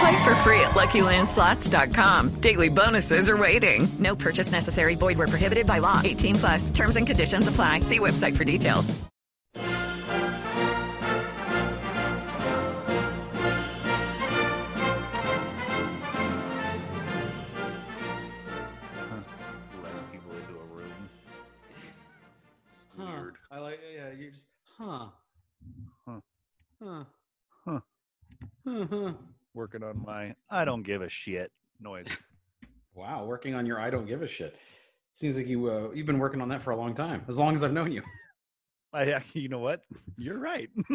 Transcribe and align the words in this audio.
Play 0.00 0.24
for 0.24 0.34
free 0.36 0.60
at 0.60 0.72
LuckyLandSlots.com. 0.72 2.30
Daily 2.40 2.68
bonuses 2.68 3.28
are 3.28 3.36
waiting. 3.36 3.88
No 3.98 4.16
purchase 4.16 4.52
necessary. 4.52 4.94
Void 4.94 5.18
where 5.18 5.28
prohibited 5.28 5.66
by 5.66 5.78
law. 5.78 6.00
18 6.02 6.34
plus. 6.36 6.70
Terms 6.70 6.96
and 6.96 7.06
conditions 7.06 7.46
apply. 7.48 7.80
See 7.80 7.98
website 7.98 8.36
for 8.36 8.44
details. 8.44 8.94
letting 19.82 20.04
people 20.12 20.32
into 20.32 20.52
a 20.52 20.64
room. 20.74 21.08
Huh. 22.98 23.04
Weird. 23.04 23.36
I 23.50 23.58
like. 23.58 23.80
Yeah, 23.94 24.10
you're 24.18 24.30
just. 24.30 24.48
Huh. 24.78 25.06
Huh. 26.06 26.20
Huh. 26.82 27.04
Huh. 27.64 27.80
Huh. 28.66 28.86
huh. 28.90 29.12
Working 29.54 29.82
on 29.82 30.02
my 30.04 30.34
I 30.50 30.64
don't 30.64 30.82
give 30.82 31.02
a 31.02 31.08
shit 31.08 31.52
noise. 31.80 32.06
Wow, 32.94 33.24
working 33.24 33.54
on 33.54 33.64
your 33.64 33.80
I 33.80 33.88
don't 33.88 34.04
give 34.04 34.20
a 34.20 34.28
shit. 34.28 34.54
Seems 35.14 35.38
like 35.38 35.46
you 35.46 35.70
uh, 35.70 35.90
you've 35.94 36.04
been 36.04 36.18
working 36.18 36.42
on 36.42 36.48
that 36.50 36.62
for 36.62 36.72
a 36.72 36.76
long 36.76 36.92
time, 36.92 37.24
as 37.26 37.38
long 37.38 37.54
as 37.54 37.64
I've 37.64 37.72
known 37.72 37.90
you. 37.90 38.02
I, 38.92 39.22
you 39.32 39.48
know 39.48 39.60
what? 39.60 39.80
You're 40.18 40.38
right. 40.38 40.68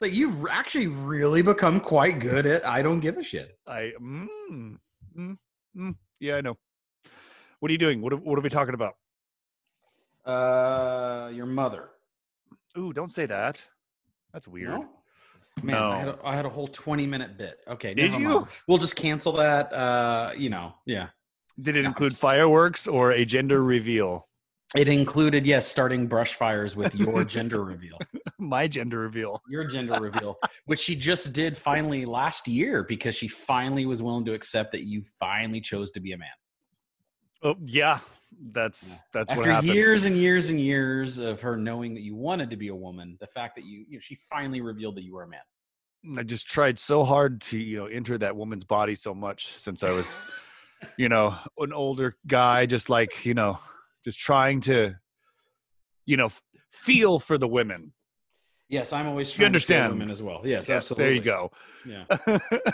like 0.00 0.12
you've 0.12 0.46
actually 0.50 0.88
really 0.88 1.42
become 1.42 1.78
quite 1.78 2.18
good 2.18 2.44
at 2.44 2.66
I 2.66 2.82
don't 2.82 2.98
give 2.98 3.18
a 3.18 3.22
shit. 3.22 3.56
I 3.64 3.92
mm, 4.00 4.26
mm, 5.16 5.38
mm, 5.76 5.94
yeah, 6.18 6.34
I 6.34 6.40
know. 6.40 6.58
What 7.60 7.70
are 7.70 7.72
you 7.72 7.78
doing? 7.78 8.02
What 8.02 8.12
are, 8.12 8.16
what 8.16 8.36
are 8.36 8.42
we 8.42 8.48
talking 8.48 8.74
about? 8.74 8.96
Uh, 10.24 11.30
your 11.32 11.46
mother. 11.46 11.90
Ooh, 12.76 12.92
don't 12.92 13.12
say 13.12 13.26
that. 13.26 13.62
That's 14.32 14.48
weird. 14.48 14.70
No? 14.70 14.88
Man, 15.62 15.74
I, 15.76 15.96
had 15.98 16.08
a, 16.08 16.18
I 16.24 16.34
had 16.36 16.46
a 16.46 16.48
whole 16.48 16.68
twenty 16.68 17.06
minute 17.06 17.36
bit. 17.38 17.58
Okay, 17.68 17.94
Did 17.94 18.12
you? 18.14 18.28
mind. 18.28 18.46
We'll 18.66 18.78
just 18.78 18.96
cancel 18.96 19.32
that. 19.34 19.72
Uh, 19.72 20.32
you 20.36 20.48
know, 20.50 20.74
yeah. 20.86 21.08
Did 21.60 21.76
it 21.76 21.82
No, 21.82 21.88
include 21.88 22.14
fireworks 22.14 22.86
or 22.88 23.12
a 23.12 23.24
gender 23.24 23.62
reveal? 23.62 24.28
It 24.74 24.88
included 24.88 25.44
yes, 25.44 25.68
starting 25.68 26.06
brush 26.06 26.34
fires 26.34 26.74
with 26.74 26.94
your 26.94 27.24
gender 27.36 27.62
reveal. 27.62 27.98
My 28.38 28.66
gender 28.66 29.00
reveal. 29.00 29.42
your 29.50 29.64
gender 29.66 30.00
reveal, 30.00 30.38
which 30.64 30.80
she 30.80 30.96
just 30.96 31.34
did 31.34 31.56
finally 31.58 32.06
last 32.06 32.48
year 32.48 32.82
because 32.82 33.14
she 33.14 33.28
finally 33.28 33.84
was 33.84 34.02
willing 34.02 34.24
to 34.24 34.32
accept 34.32 34.72
that 34.72 34.84
you 34.84 35.02
finally 35.20 35.60
chose 35.60 35.90
to 35.90 36.00
be 36.00 36.12
a 36.12 36.18
man. 36.18 36.28
Oh 37.42 37.56
yeah, 37.66 37.98
that's 38.50 38.88
Yeah. 38.88 38.96
that's 39.12 39.34
what 39.36 39.48
After 39.48 39.72
years 39.72 40.04
and 40.04 40.16
years 40.16 40.50
and 40.50 40.60
years 40.60 41.18
of 41.18 41.40
her 41.42 41.56
knowing 41.56 41.94
that 41.94 42.02
you 42.02 42.16
wanted 42.16 42.50
to 42.50 42.56
be 42.56 42.68
a 42.68 42.74
woman, 42.74 43.16
the 43.20 43.26
fact 43.28 43.54
that 43.56 43.64
you, 43.64 43.84
you 43.88 43.96
know, 43.96 44.00
she 44.00 44.16
finally 44.28 44.60
revealed 44.60 44.96
that 44.96 45.04
you 45.04 45.14
were 45.14 45.22
a 45.22 45.28
man. 45.28 45.40
Mm, 46.04 46.18
I 46.18 46.22
just 46.24 46.48
tried 46.48 46.78
so 46.78 47.04
hard 47.04 47.40
to 47.42 47.58
you 47.58 47.78
know 47.78 47.86
enter 47.86 48.18
that 48.18 48.36
woman's 48.36 48.64
body 48.64 48.96
so 48.96 49.14
much 49.14 49.56
since 49.58 49.82
I 49.82 49.92
was, 49.92 50.14
you 50.96 51.08
know, 51.08 51.36
an 51.58 51.72
older 51.72 52.16
guy, 52.26 52.66
just 52.66 52.90
like 52.90 53.24
you 53.24 53.34
know, 53.34 53.58
just 54.04 54.18
trying 54.18 54.60
to, 54.62 54.96
you 56.04 56.16
know, 56.16 56.26
f- 56.26 56.42
feel 56.70 57.18
for 57.20 57.38
the 57.38 57.48
women. 57.48 57.92
Yes, 58.72 58.94
I'm 58.94 59.06
always 59.06 59.30
You 59.36 59.42
trying 59.42 59.52
to 59.52 59.60
feel 59.60 59.76
understand. 59.76 59.92
women 59.92 60.10
as 60.10 60.22
well. 60.22 60.40
Yes, 60.44 60.66
Yes, 60.66 60.70
absolutely. 60.70 61.04
there 61.04 61.12
you 61.12 61.20
go. 61.20 61.52
Yeah. 61.84 62.38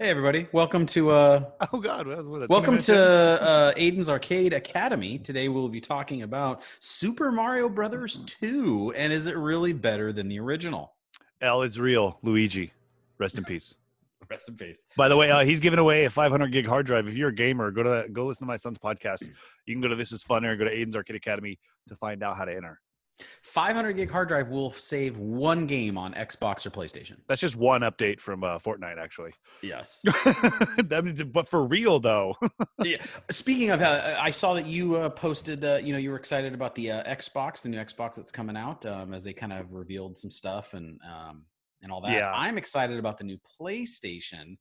Hey, 0.00 0.10
everybody. 0.10 0.46
Welcome 0.52 0.86
to 0.86 1.10
uh, 1.10 1.44
oh 1.72 1.80
God, 1.80 2.06
what 2.06 2.24
was 2.24 2.40
that, 2.42 2.50
Welcome 2.50 2.78
to 2.78 2.96
uh, 3.42 3.72
Aiden's 3.74 4.08
Arcade 4.08 4.52
Academy. 4.52 5.18
Today 5.18 5.48
we'll 5.48 5.68
be 5.68 5.80
talking 5.80 6.22
about 6.22 6.62
Super 6.78 7.32
Mario 7.32 7.68
Brothers 7.68 8.18
2 8.26 8.94
and 8.96 9.12
is 9.12 9.26
it 9.26 9.36
really 9.36 9.72
better 9.72 10.12
than 10.12 10.28
the 10.28 10.38
original? 10.38 10.94
L 11.40 11.62
is 11.62 11.80
real, 11.80 12.18
Luigi. 12.22 12.72
Rest 13.18 13.38
in 13.38 13.44
peace. 13.44 13.74
Rest 14.30 14.48
in 14.48 14.56
peace. 14.56 14.84
By 14.96 15.08
the 15.08 15.16
way, 15.16 15.30
uh, 15.32 15.44
he's 15.44 15.58
giving 15.58 15.80
away 15.80 16.04
a 16.04 16.10
500 16.10 16.52
gig 16.52 16.66
hard 16.66 16.86
drive. 16.86 17.08
If 17.08 17.14
you're 17.14 17.30
a 17.30 17.34
gamer, 17.34 17.70
go 17.72 17.82
to 17.82 17.90
that, 17.90 18.12
go 18.12 18.26
listen 18.26 18.44
to 18.44 18.48
my 18.48 18.56
son's 18.56 18.78
podcast. 18.78 19.28
You 19.66 19.74
can 19.74 19.80
go 19.80 19.88
to 19.88 19.96
This 19.96 20.12
Is 20.12 20.22
Fun 20.22 20.44
or 20.44 20.56
go 20.56 20.64
to 20.64 20.70
Aiden's 20.74 20.94
Arcade 20.94 21.16
Academy 21.16 21.58
to 21.88 21.96
find 21.96 22.22
out 22.22 22.36
how 22.36 22.44
to 22.44 22.54
enter. 22.54 22.80
500 23.42 23.94
gig 23.94 24.10
hard 24.10 24.28
drive 24.28 24.48
will 24.48 24.70
save 24.70 25.16
one 25.18 25.66
game 25.66 25.98
on 25.98 26.14
Xbox 26.14 26.64
or 26.66 26.70
PlayStation. 26.70 27.16
That's 27.26 27.40
just 27.40 27.56
one 27.56 27.80
update 27.82 28.20
from 28.20 28.44
uh, 28.44 28.58
Fortnite, 28.58 28.98
actually. 28.98 29.32
Yes. 29.62 30.02
That 30.88 31.30
but 31.32 31.48
for 31.48 31.64
real 31.66 31.98
though, 31.98 32.36
yeah. 32.84 33.02
Speaking 33.30 33.70
of, 33.70 33.80
uh, 33.80 34.16
I 34.18 34.30
saw 34.30 34.54
that 34.54 34.66
you 34.66 34.96
uh, 34.96 35.10
posted, 35.10 35.64
uh, 35.64 35.80
you 35.82 35.92
know, 35.92 35.98
you 35.98 36.10
were 36.10 36.16
excited 36.16 36.54
about 36.54 36.74
the 36.74 36.92
uh, 36.92 37.14
Xbox, 37.14 37.62
the 37.62 37.68
new 37.68 37.78
Xbox 37.78 38.14
that's 38.14 38.30
coming 38.30 38.56
out, 38.56 38.86
um, 38.86 39.12
as 39.12 39.24
they 39.24 39.32
kind 39.32 39.52
of 39.52 39.72
revealed 39.72 40.16
some 40.16 40.30
stuff 40.30 40.74
and 40.74 41.00
um, 41.02 41.44
and 41.82 41.90
all 41.92 42.00
that. 42.02 42.12
Yeah. 42.12 42.32
I'm 42.32 42.58
excited 42.58 42.98
about 42.98 43.18
the 43.18 43.24
new 43.24 43.38
PlayStation, 43.60 44.56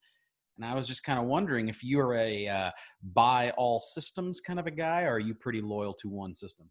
and 0.57 0.65
I 0.65 0.73
was 0.73 0.87
just 0.87 1.03
kind 1.03 1.19
of 1.19 1.25
wondering 1.25 1.69
if 1.69 1.83
you're 1.83 2.15
a 2.15 2.47
uh, 2.47 2.71
buy 3.13 3.51
all 3.57 3.79
systems 3.79 4.41
kind 4.41 4.59
of 4.59 4.67
a 4.67 4.71
guy, 4.71 5.03
or 5.03 5.13
are 5.13 5.19
you 5.19 5.35
pretty 5.35 5.61
loyal 5.61 5.93
to 5.95 6.09
one 6.09 6.33
system? 6.33 6.69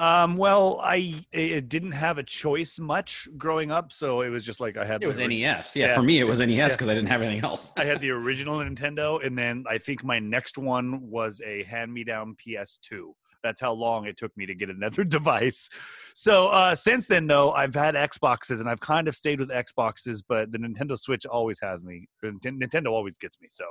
Um, 0.00 0.38
well, 0.38 0.80
I 0.82 1.24
it 1.30 1.68
didn't 1.68 1.92
have 1.92 2.16
a 2.16 2.22
choice 2.22 2.78
much 2.78 3.28
growing 3.36 3.70
up, 3.70 3.92
so 3.92 4.22
it 4.22 4.30
was 4.30 4.44
just 4.44 4.58
like 4.58 4.78
I 4.78 4.84
had 4.86 5.02
It 5.02 5.06
was 5.06 5.18
the 5.18 5.24
ori- 5.24 5.40
NES. 5.42 5.76
Yeah, 5.76 5.88
Yeah. 5.88 5.94
for 5.94 6.02
me 6.02 6.18
it 6.20 6.24
was 6.24 6.40
NES 6.40 6.56
Yeah. 6.56 6.68
because 6.68 6.88
I 6.88 6.94
didn't 6.94 7.10
have 7.10 7.20
anything 7.20 7.44
else. 7.44 7.72
I 7.76 7.84
had 7.84 8.00
the 8.04 8.10
original 8.10 8.58
Nintendo, 8.60 9.22
and 9.24 9.36
then 9.36 9.64
I 9.68 9.76
think 9.76 10.02
my 10.02 10.18
next 10.18 10.56
one 10.56 11.02
was 11.02 11.42
a 11.44 11.64
hand-me-down 11.64 12.36
PS2. 12.42 13.12
That's 13.42 13.60
how 13.60 13.72
long 13.72 14.06
it 14.06 14.16
took 14.16 14.34
me 14.38 14.46
to 14.46 14.54
get 14.54 14.70
another 14.70 15.04
device. 15.18 15.68
So 16.14 16.48
uh, 16.48 16.74
since 16.74 17.04
then, 17.06 17.26
though, 17.26 17.52
I've 17.52 17.74
had 17.74 17.94
Xboxes, 17.94 18.60
and 18.60 18.70
I've 18.70 18.80
kind 18.80 19.06
of 19.06 19.14
stayed 19.14 19.38
with 19.38 19.50
Xboxes, 19.50 20.22
but 20.26 20.50
the 20.50 20.58
Nintendo 20.58 20.98
Switch 20.98 21.26
always 21.26 21.58
has 21.60 21.84
me. 21.84 22.06
Nintendo 22.24 22.88
always 22.88 23.18
gets 23.18 23.38
me. 23.40 23.48
So 23.50 23.64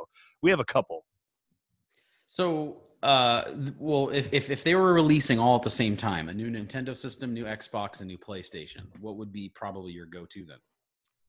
we 0.43 0.51
have 0.51 0.59
a 0.59 0.65
couple. 0.65 1.05
So, 2.27 2.81
uh, 3.03 3.43
well, 3.77 4.09
if, 4.09 4.27
if 4.33 4.49
if 4.49 4.63
they 4.63 4.75
were 4.75 4.93
releasing 4.93 5.39
all 5.39 5.55
at 5.55 5.61
the 5.63 5.69
same 5.69 5.95
time, 5.95 6.29
a 6.29 6.33
new 6.33 6.49
Nintendo 6.49 6.95
system, 6.95 7.33
new 7.33 7.45
Xbox, 7.45 7.99
and 7.99 8.07
new 8.07 8.17
PlayStation, 8.17 8.81
what 8.99 9.15
would 9.17 9.31
be 9.31 9.49
probably 9.49 9.91
your 9.91 10.05
go-to 10.05 10.45
then? 10.45 10.57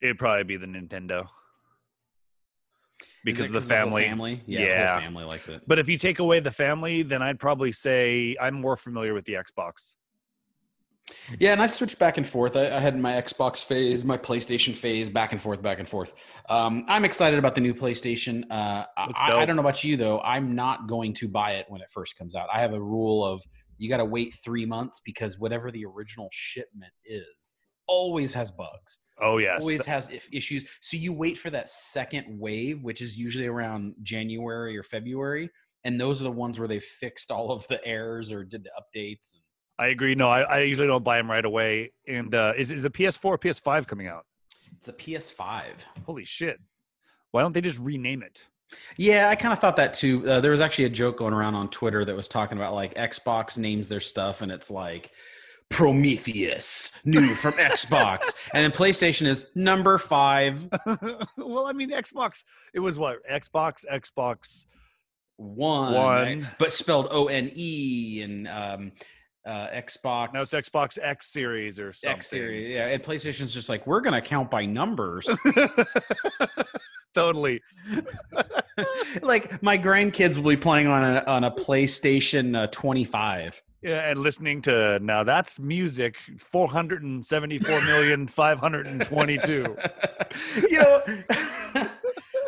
It'd 0.02 0.18
probably 0.18 0.44
be 0.44 0.56
the 0.56 0.66
Nintendo 0.66 1.28
because 3.24 3.46
of 3.46 3.52
the 3.52 3.58
'cause 3.60 3.68
whole 3.68 3.76
family. 3.76 4.02
family, 4.04 4.42
yeah, 4.46 4.60
Yeah. 4.60 4.84
the 4.86 4.92
whole 4.92 5.00
family 5.02 5.24
likes 5.24 5.48
it. 5.48 5.62
But 5.66 5.78
if 5.78 5.88
you 5.88 5.98
take 5.98 6.18
away 6.18 6.40
the 6.40 6.50
family, 6.50 7.02
then 7.02 7.22
I'd 7.22 7.38
probably 7.38 7.70
say 7.72 8.36
I'm 8.40 8.54
more 8.54 8.76
familiar 8.76 9.14
with 9.14 9.24
the 9.26 9.34
Xbox. 9.34 9.96
Yeah, 11.38 11.52
and 11.52 11.62
I've 11.62 11.70
switched 11.70 11.98
back 11.98 12.16
and 12.16 12.26
forth. 12.26 12.56
I, 12.56 12.66
I 12.66 12.80
had 12.80 12.98
my 12.98 13.12
Xbox 13.12 13.64
phase, 13.64 14.04
my 14.04 14.16
PlayStation 14.16 14.74
phase, 14.74 15.08
back 15.08 15.32
and 15.32 15.40
forth, 15.40 15.62
back 15.62 15.78
and 15.78 15.88
forth. 15.88 16.14
Um, 16.48 16.84
I'm 16.88 17.04
excited 17.04 17.38
about 17.38 17.54
the 17.54 17.60
new 17.60 17.74
PlayStation. 17.74 18.44
Uh, 18.50 18.86
I, 18.96 19.12
I 19.16 19.46
don't 19.46 19.56
know 19.56 19.60
about 19.62 19.84
you 19.84 19.96
though. 19.96 20.20
I'm 20.20 20.54
not 20.54 20.88
going 20.88 21.14
to 21.14 21.28
buy 21.28 21.52
it 21.52 21.66
when 21.68 21.80
it 21.80 21.90
first 21.90 22.16
comes 22.18 22.34
out. 22.34 22.48
I 22.52 22.60
have 22.60 22.72
a 22.72 22.80
rule 22.80 23.24
of 23.24 23.42
you 23.80 23.88
got 23.88 23.96
to 23.96 24.04
wait 24.04 24.34
three 24.34 24.66
months 24.66 25.00
because 25.04 25.38
whatever 25.38 25.70
the 25.70 25.84
original 25.86 26.28
shipment 26.32 26.92
is 27.04 27.54
always 27.86 28.32
has 28.32 28.52
bugs 28.52 29.00
Oh 29.18 29.38
yes. 29.38 29.60
always 29.60 29.84
has 29.84 30.10
if 30.10 30.28
issues 30.32 30.64
so 30.80 30.96
you 30.96 31.12
wait 31.12 31.36
for 31.36 31.50
that 31.50 31.68
second 31.68 32.26
wave 32.38 32.84
which 32.84 33.02
is 33.02 33.18
usually 33.18 33.48
around 33.48 33.94
january 34.02 34.78
or 34.78 34.84
february 34.84 35.50
and 35.82 36.00
those 36.00 36.20
are 36.20 36.24
the 36.24 36.30
ones 36.30 36.58
where 36.58 36.68
they 36.68 36.78
fixed 36.78 37.32
all 37.32 37.50
of 37.50 37.66
the 37.66 37.84
errors 37.84 38.30
or 38.30 38.44
did 38.44 38.62
the 38.62 38.70
updates 38.78 39.38
I 39.80 39.86
agree. 39.88 40.14
No, 40.14 40.28
I, 40.28 40.42
I 40.42 40.58
usually 40.60 40.86
don't 40.86 41.02
buy 41.02 41.16
them 41.16 41.30
right 41.30 41.44
away. 41.44 41.92
And 42.06 42.34
uh, 42.34 42.52
is, 42.56 42.70
is 42.70 42.82
the 42.82 42.90
PS4 42.90 43.24
or 43.24 43.38
PS5 43.38 43.86
coming 43.86 44.08
out? 44.08 44.26
it's 44.76 44.88
a 44.88 44.92
ps5 44.92 45.64
Holy 46.06 46.24
shit! 46.24 46.60
Why 47.32 47.42
don't 47.42 47.52
they 47.52 47.60
just 47.60 47.78
rename 47.78 48.22
it? 48.22 48.44
Yeah, 48.96 49.28
I 49.28 49.36
kind 49.36 49.52
of 49.52 49.58
thought 49.58 49.76
that 49.76 49.94
too. 49.94 50.28
Uh, 50.28 50.40
there 50.40 50.50
was 50.52 50.60
actually 50.60 50.84
a 50.84 50.90
joke 50.90 51.16
going 51.16 51.34
around 51.34 51.54
on 51.54 51.68
Twitter 51.70 52.04
that 52.04 52.14
was 52.14 52.28
talking 52.28 52.56
about 52.58 52.74
like 52.74 52.94
Xbox 52.94 53.58
names 53.58 53.88
their 53.88 54.00
stuff, 54.00 54.42
and 54.42 54.52
it's 54.52 54.70
like 54.70 55.10
Prometheus, 55.70 56.92
new 57.04 57.34
from 57.34 57.52
Xbox, 57.54 58.34
and 58.54 58.62
then 58.64 58.70
PlayStation 58.70 59.26
is 59.26 59.46
number 59.54 59.98
five, 59.98 60.68
well, 61.36 61.66
I 61.66 61.72
mean, 61.72 61.90
Xbox. 61.90 62.44
It 62.74 62.80
was 62.80 62.98
what 62.98 63.18
Xbox, 63.30 63.84
Xbox. 63.90 64.66
one, 65.36 65.94
One. 65.94 65.94
right? 65.94 66.44
but 66.58 66.72
spelled 66.72 67.08
O 67.10 67.26
N 67.26 67.50
E, 67.54 68.22
and 68.22 68.46
um, 68.48 68.92
uh, 69.46 69.68
Xbox. 69.68 70.34
Now 70.34 70.42
it's 70.42 70.52
Xbox 70.52 70.98
X 71.00 71.32
Series 71.32 71.78
or 71.78 71.92
something. 71.92 72.16
X 72.16 72.28
series, 72.28 72.72
yeah, 72.72 72.86
and 72.86 73.02
PlayStation's 73.02 73.54
just 73.54 73.68
like 73.68 73.86
we're 73.86 74.00
gonna 74.00 74.22
count 74.22 74.50
by 74.50 74.66
numbers. 74.66 75.28
totally. 77.14 77.60
like 79.22 79.62
my 79.62 79.78
grandkids 79.78 80.36
will 80.36 80.50
be 80.50 80.56
playing 80.56 80.86
on 80.86 81.04
a 81.04 81.24
on 81.26 81.44
a 81.44 81.50
PlayStation 81.50 82.56
uh, 82.56 82.66
25. 82.68 83.62
Yeah, 83.82 84.10
and 84.10 84.20
listening 84.20 84.60
to 84.62 84.98
now 85.00 85.24
that's 85.24 85.58
music. 85.58 86.18
Four 86.38 86.68
hundred 86.68 87.02
and 87.02 87.24
seventy-four 87.24 87.80
million 87.82 88.26
five 88.26 88.58
hundred 88.58 88.86
and 88.86 89.02
twenty-two. 89.02 89.74
you 90.68 90.78
know, 90.78 91.02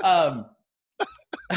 um, 0.04 0.46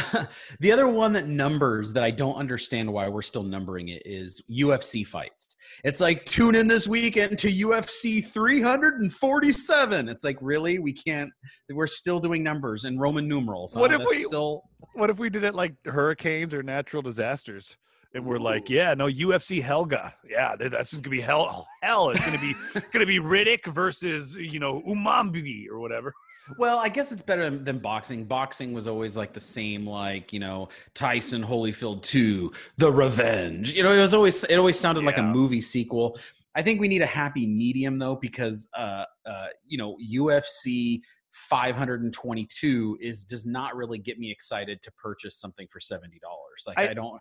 the 0.59 0.71
other 0.71 0.87
one 0.87 1.13
that 1.13 1.27
numbers 1.27 1.93
that 1.93 2.03
I 2.03 2.11
don't 2.11 2.35
understand 2.35 2.91
why 2.91 3.07
we're 3.07 3.21
still 3.21 3.43
numbering 3.43 3.89
it 3.89 4.01
is 4.05 4.43
UFC 4.51 5.05
fights. 5.05 5.55
It's 5.83 5.99
like 5.99 6.25
tune 6.25 6.55
in 6.55 6.67
this 6.67 6.87
weekend 6.87 7.37
to 7.39 7.47
UFC 7.51 8.25
347. 8.25 10.09
It's 10.09 10.23
like 10.23 10.37
really 10.41 10.79
we 10.79 10.93
can't. 10.93 11.31
We're 11.69 11.87
still 11.87 12.19
doing 12.19 12.43
numbers 12.43 12.85
and 12.85 12.99
Roman 12.99 13.27
numerals. 13.27 13.75
What 13.75 13.91
huh? 13.91 13.97
if 13.97 13.99
That's 14.03 14.17
we- 14.17 14.23
still? 14.23 14.63
What 14.93 15.09
if 15.09 15.19
we 15.19 15.29
did 15.29 15.43
it 15.43 15.55
like 15.55 15.73
hurricanes 15.85 16.53
or 16.53 16.63
natural 16.63 17.01
disasters? 17.01 17.75
And 18.13 18.25
we're 18.25 18.39
like, 18.39 18.69
yeah, 18.69 18.93
no 18.93 19.07
UFC 19.07 19.61
Helga. 19.61 20.13
Yeah, 20.25 20.55
that's 20.57 20.91
just 20.91 21.03
gonna 21.03 21.11
be 21.11 21.19
hell. 21.19 21.67
Hell, 21.83 22.11
it's 22.11 22.23
gonna 22.23 22.39
be 22.39 22.55
gonna 22.93 23.05
be 23.05 23.19
Riddick 23.19 23.65
versus 23.65 24.35
you 24.35 24.59
know 24.59 24.81
Umambi 24.87 25.67
or 25.69 25.79
whatever. 25.79 26.13
Well, 26.57 26.77
I 26.77 26.89
guess 26.89 27.11
it's 27.11 27.21
better 27.23 27.49
than 27.49 27.79
boxing. 27.79 28.25
Boxing 28.25 28.73
was 28.73 28.87
always 28.87 29.17
like 29.17 29.33
the 29.33 29.39
same, 29.39 29.85
like 29.85 30.31
you 30.31 30.39
know 30.39 30.69
Tyson 30.93 31.43
Holyfield 31.43 32.01
two, 32.03 32.51
The 32.77 32.91
Revenge. 32.91 33.73
You 33.73 33.83
know, 33.83 33.91
it 33.91 33.99
was 34.01 34.13
always 34.13 34.43
it 34.43 34.55
always 34.57 34.79
sounded 34.79 35.03
like 35.03 35.17
a 35.17 35.23
movie 35.23 35.61
sequel. 35.61 36.19
I 36.55 36.61
think 36.61 36.79
we 36.79 36.87
need 36.87 37.01
a 37.01 37.07
happy 37.07 37.45
medium 37.45 37.97
though, 37.97 38.15
because 38.15 38.69
uh, 38.77 39.05
uh, 39.25 39.47
you 39.65 39.77
know 39.77 39.97
UFC 40.11 41.01
522 41.31 42.97
is 43.01 43.25
does 43.25 43.45
not 43.45 43.75
really 43.75 43.97
get 43.97 44.19
me 44.19 44.31
excited 44.31 44.81
to 44.83 44.91
purchase 44.93 45.37
something 45.37 45.67
for 45.71 45.79
seventy 45.79 46.19
dollars. 46.19 46.63
Like 46.67 46.79
I, 46.79 46.89
I- 46.89 46.93
don't. 46.93 47.19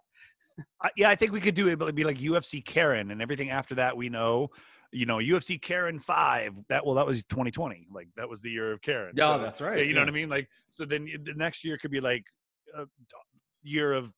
I, 0.80 0.90
yeah, 0.96 1.10
I 1.10 1.16
think 1.16 1.32
we 1.32 1.40
could 1.40 1.56
do 1.56 1.66
it, 1.66 1.80
but 1.80 1.86
it'd 1.86 1.96
be 1.96 2.04
like 2.04 2.18
UFC 2.18 2.64
Karen 2.64 3.10
and 3.10 3.20
everything 3.20 3.50
after 3.50 3.74
that. 3.74 3.96
We 3.96 4.08
know, 4.08 4.50
you 4.94 5.06
know, 5.06 5.19
UFC 5.19 5.61
Karen 5.61 5.99
five. 5.99 6.55
That 6.69 6.87
well, 6.87 6.94
that 6.94 7.06
was 7.06 7.25
2020. 7.25 7.88
Like 7.93 8.08
that 8.17 8.29
was 8.29 8.41
the 8.41 8.50
year 8.50 8.73
of 8.73 8.81
Karen. 8.81 9.12
Yeah, 9.17 9.37
So, 9.37 9.43
that's 9.43 9.61
right, 9.61 9.79
yeah, 9.79 9.85
You 9.85 9.94
know 9.94 10.00
what 10.00 10.08
I 10.08 10.12
mean? 10.12 10.29
Like 10.29 10.49
so, 10.70 10.85
then 10.85 11.08
the 11.25 11.35
next 11.35 11.64
year 11.64 11.76
could 11.79 11.91
be 11.91 12.00
like 12.00 12.25
a 12.76 12.85
year 13.62 13.93
of 13.93 14.12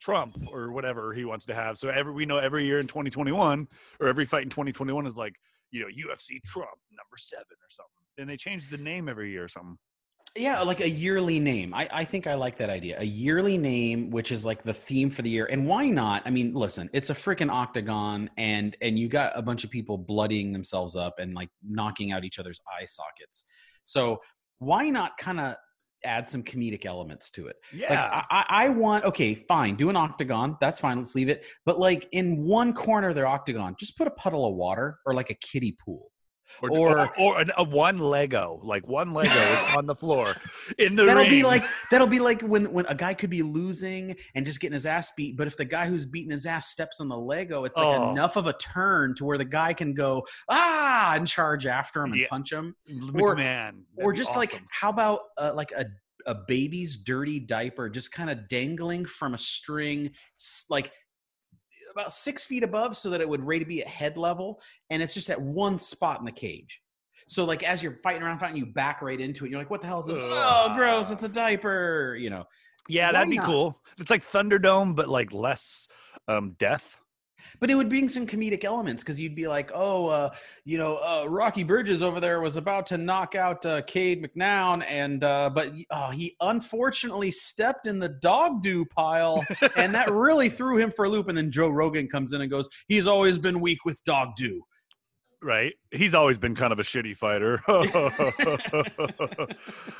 Trump 0.00 0.36
or 0.50 0.72
whatever 0.72 1.12
he 1.12 1.24
wants 1.24 1.44
to 1.46 1.54
have. 1.54 1.76
So 1.76 1.90
every 1.90 2.12
we 2.12 2.24
know 2.24 2.38
every 2.38 2.64
year 2.64 2.80
in 2.80 2.86
2021 2.86 3.68
or 4.00 4.08
every 4.08 4.24
fight 4.24 4.44
in 4.44 4.50
2021 4.50 5.06
is 5.06 5.16
like 5.16 5.34
you 5.70 5.80
know 5.80 5.86
UFC 5.86 6.42
Trump 6.46 6.70
number 6.90 7.16
seven 7.16 7.44
or 7.44 7.70
something. 7.70 7.92
And 8.18 8.28
they 8.28 8.36
change 8.36 8.70
the 8.70 8.78
name 8.78 9.08
every 9.08 9.30
year 9.30 9.44
or 9.44 9.48
something. 9.48 9.78
Yeah, 10.36 10.60
like 10.62 10.80
a 10.80 10.88
yearly 10.88 11.40
name. 11.40 11.74
I, 11.74 11.88
I 11.90 12.04
think 12.04 12.26
I 12.26 12.34
like 12.34 12.56
that 12.58 12.70
idea. 12.70 12.96
A 13.00 13.04
yearly 13.04 13.58
name, 13.58 14.10
which 14.10 14.30
is 14.30 14.44
like 14.44 14.62
the 14.62 14.72
theme 14.72 15.10
for 15.10 15.22
the 15.22 15.30
year. 15.30 15.46
And 15.46 15.66
why 15.66 15.88
not? 15.88 16.22
I 16.24 16.30
mean, 16.30 16.54
listen, 16.54 16.88
it's 16.92 17.10
a 17.10 17.14
freaking 17.14 17.50
octagon, 17.50 18.30
and 18.36 18.76
and 18.80 18.98
you 18.98 19.08
got 19.08 19.32
a 19.36 19.42
bunch 19.42 19.64
of 19.64 19.70
people 19.70 19.98
bloodying 19.98 20.52
themselves 20.52 20.94
up 20.94 21.18
and 21.18 21.34
like 21.34 21.48
knocking 21.68 22.12
out 22.12 22.24
each 22.24 22.38
other's 22.38 22.60
eye 22.68 22.84
sockets. 22.84 23.44
So 23.82 24.20
why 24.58 24.88
not 24.88 25.16
kind 25.18 25.40
of 25.40 25.56
add 26.04 26.28
some 26.28 26.44
comedic 26.44 26.86
elements 26.86 27.30
to 27.32 27.48
it? 27.48 27.56
Yeah. 27.72 27.90
Like 27.90 27.98
I, 27.98 28.24
I 28.30 28.66
I 28.66 28.68
want 28.68 29.04
okay, 29.06 29.34
fine, 29.34 29.74
do 29.74 29.90
an 29.90 29.96
octagon. 29.96 30.56
That's 30.60 30.78
fine. 30.78 30.98
Let's 30.98 31.16
leave 31.16 31.28
it. 31.28 31.44
But 31.66 31.80
like 31.80 32.08
in 32.12 32.44
one 32.44 32.72
corner 32.72 33.08
of 33.08 33.16
their 33.16 33.26
octagon, 33.26 33.74
just 33.80 33.98
put 33.98 34.06
a 34.06 34.12
puddle 34.12 34.46
of 34.46 34.54
water 34.54 34.98
or 35.04 35.12
like 35.12 35.30
a 35.30 35.34
kiddie 35.34 35.76
pool. 35.84 36.12
Or 36.62 36.70
or- 36.70 36.98
or, 37.18 37.40
or 37.40 37.44
a 37.56 37.62
one 37.64 37.98
Lego, 37.98 38.60
like 38.62 38.86
one 38.86 39.12
Lego 39.12 39.30
is 39.34 39.58
on 39.76 39.86
the 39.86 39.94
floor 39.94 40.36
in 40.78 40.96
the 40.96 41.04
that'll 41.04 41.24
be 41.28 41.42
like 41.42 41.64
that'll 41.90 42.06
be 42.06 42.20
like 42.20 42.42
when 42.42 42.72
when 42.72 42.86
a 42.86 42.94
guy 42.94 43.14
could 43.14 43.30
be 43.30 43.42
losing 43.42 44.16
and 44.34 44.44
just 44.46 44.60
getting 44.60 44.74
his 44.74 44.86
ass 44.86 45.12
beat 45.16 45.36
but 45.36 45.46
if 45.46 45.56
the 45.56 45.64
guy 45.64 45.86
who's 45.86 46.06
beating 46.06 46.30
his 46.30 46.46
ass 46.46 46.68
steps 46.70 47.00
on 47.00 47.08
the 47.08 47.16
lego 47.16 47.64
it's 47.64 47.76
like 47.76 47.86
Oh. 47.98 48.10
enough 48.12 48.36
of 48.36 48.46
a 48.46 48.52
turn 48.54 49.14
to 49.16 49.24
where 49.24 49.38
the 49.38 49.44
guy 49.44 49.72
can 49.74 49.94
go 49.94 50.26
ah 50.48 51.14
and 51.14 51.26
charge 51.26 51.66
after 51.66 52.02
him 52.04 52.12
and 52.12 52.20
Yeah. 52.20 52.26
punch 52.28 52.52
him 52.52 52.74
or, 53.14 53.34
man, 53.36 53.84
or 53.96 54.12
just 54.12 54.36
like 54.36 54.60
how 54.70 54.90
about 54.90 55.20
uh, 55.38 55.52
like 55.54 55.72
a 55.72 55.86
a 56.26 56.34
baby's 56.34 56.98
dirty 56.98 57.38
diaper 57.40 57.88
just 57.88 58.12
kind 58.12 58.28
of 58.28 58.46
dangling 58.48 59.06
from 59.06 59.32
a 59.34 59.38
string 59.38 60.10
like 60.68 60.92
about 61.90 62.12
six 62.12 62.44
feet 62.44 62.62
above 62.62 62.96
so 62.96 63.10
that 63.10 63.20
it 63.20 63.28
would 63.28 63.44
rate 63.44 63.66
be 63.66 63.82
at 63.82 63.88
head 63.88 64.16
level 64.16 64.60
and 64.90 65.02
it's 65.02 65.14
just 65.14 65.30
at 65.30 65.40
one 65.40 65.76
spot 65.78 66.18
in 66.18 66.24
the 66.24 66.32
cage 66.32 66.80
so 67.28 67.44
like 67.44 67.62
as 67.62 67.82
you're 67.82 67.98
fighting 68.02 68.22
around 68.22 68.38
fighting 68.38 68.56
you 68.56 68.66
back 68.66 69.02
right 69.02 69.20
into 69.20 69.44
it 69.44 69.50
you're 69.50 69.58
like 69.58 69.70
what 69.70 69.80
the 69.80 69.86
hell 69.86 70.00
is 70.00 70.06
this 70.06 70.20
oh 70.22 70.72
gross 70.76 71.10
it's 71.10 71.24
a 71.24 71.28
diaper 71.28 72.16
you 72.18 72.30
know 72.30 72.44
yeah, 72.90 73.06
why 73.06 73.12
that'd 73.12 73.30
be 73.30 73.36
not? 73.36 73.46
cool. 73.46 73.80
It's 73.98 74.10
like 74.10 74.24
Thunderdome, 74.24 74.96
but 74.96 75.08
like 75.08 75.32
less 75.32 75.88
um 76.28 76.56
death. 76.58 76.96
But 77.58 77.70
it 77.70 77.74
would 77.74 77.88
bring 77.88 78.08
some 78.08 78.26
comedic 78.26 78.64
elements 78.64 79.02
because 79.02 79.20
you'd 79.20 79.34
be 79.34 79.46
like, 79.46 79.70
oh, 79.74 80.06
uh, 80.06 80.30
you 80.64 80.78
know, 80.78 80.96
uh, 80.98 81.26
Rocky 81.28 81.62
Bridges 81.62 82.02
over 82.02 82.20
there 82.20 82.40
was 82.40 82.56
about 82.56 82.86
to 82.86 82.98
knock 82.98 83.34
out 83.34 83.64
uh, 83.66 83.82
Cade 83.82 84.24
McNown, 84.24 84.84
and 84.86 85.24
uh, 85.24 85.50
but 85.50 85.72
uh, 85.90 86.10
he 86.10 86.36
unfortunately 86.40 87.30
stepped 87.30 87.86
in 87.86 87.98
the 87.98 88.08
dog 88.08 88.62
do 88.62 88.84
pile, 88.84 89.44
and 89.76 89.94
that 89.94 90.10
really 90.12 90.48
threw 90.48 90.76
him 90.76 90.90
for 90.90 91.04
a 91.04 91.08
loop. 91.08 91.28
And 91.28 91.36
then 91.36 91.50
Joe 91.50 91.68
Rogan 91.68 92.08
comes 92.08 92.32
in 92.32 92.40
and 92.40 92.50
goes, 92.50 92.68
he's 92.88 93.06
always 93.06 93.38
been 93.38 93.60
weak 93.60 93.84
with 93.84 94.02
dog 94.04 94.36
do. 94.36 94.62
Right? 95.42 95.72
He's 95.90 96.14
always 96.14 96.38
been 96.38 96.54
kind 96.54 96.72
of 96.72 96.78
a 96.78 96.82
shitty 96.82 97.16
fighter. 97.16 97.60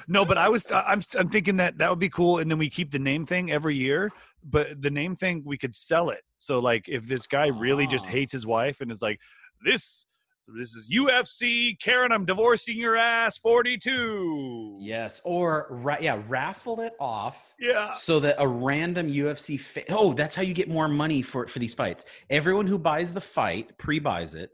no, 0.09 0.25
but 0.25 0.38
I 0.38 0.49
was 0.49 0.66
I'm 0.73 1.00
I'm 1.18 1.28
thinking 1.28 1.56
that 1.56 1.78
that 1.78 1.90
would 1.90 1.99
be 1.99 2.09
cool, 2.09 2.38
and 2.38 2.50
then 2.50 2.59
we 2.59 2.68
keep 2.70 2.90
the 2.90 2.99
name 2.99 3.26
thing 3.26 3.50
every 3.50 3.76
year. 3.76 4.11
But 4.44 4.80
the 4.82 4.90
name 4.90 5.16
thing 5.16 5.42
we 5.44 5.59
could 5.59 5.76
sell 5.76 6.11
it. 6.11 6.23
So 6.38 6.59
like, 6.59 6.88
if 6.88 7.06
this 7.06 7.26
guy 7.26 7.49
really 7.49 7.87
just 7.87 8.06
Ah. 8.06 8.11
hates 8.11 8.32
his 8.32 8.47
wife 8.47 8.80
and 8.80 8.90
is 8.90 9.02
like, 9.02 9.20
this 9.64 10.06
this 10.52 10.75
is 10.75 10.90
UFC, 10.90 11.78
Karen, 11.78 12.11
I'm 12.11 12.25
divorcing 12.25 12.76
your 12.76 12.97
ass, 12.97 13.38
42. 13.38 14.78
Yes, 14.80 15.20
or 15.25 15.68
ra- 15.70 15.99
yeah, 16.00 16.20
raffle 16.26 16.80
it 16.80 16.94
off. 16.99 17.54
Yeah. 17.61 17.92
so 17.92 18.18
that 18.20 18.35
a 18.38 18.49
random 18.49 19.09
UFC 19.09 19.61
fa- 19.61 19.85
oh 19.90 20.12
that's 20.14 20.35
how 20.35 20.42
you 20.42 20.54
get 20.54 20.68
more 20.68 20.88
money 20.88 21.23
for 21.23 21.47
for 21.47 21.59
these 21.61 21.75
fights. 21.75 22.04
Everyone 22.30 22.66
who 22.66 22.78
buys 22.78 23.12
the 23.14 23.20
fight 23.20 23.76
pre-buys 23.78 24.35
it 24.35 24.50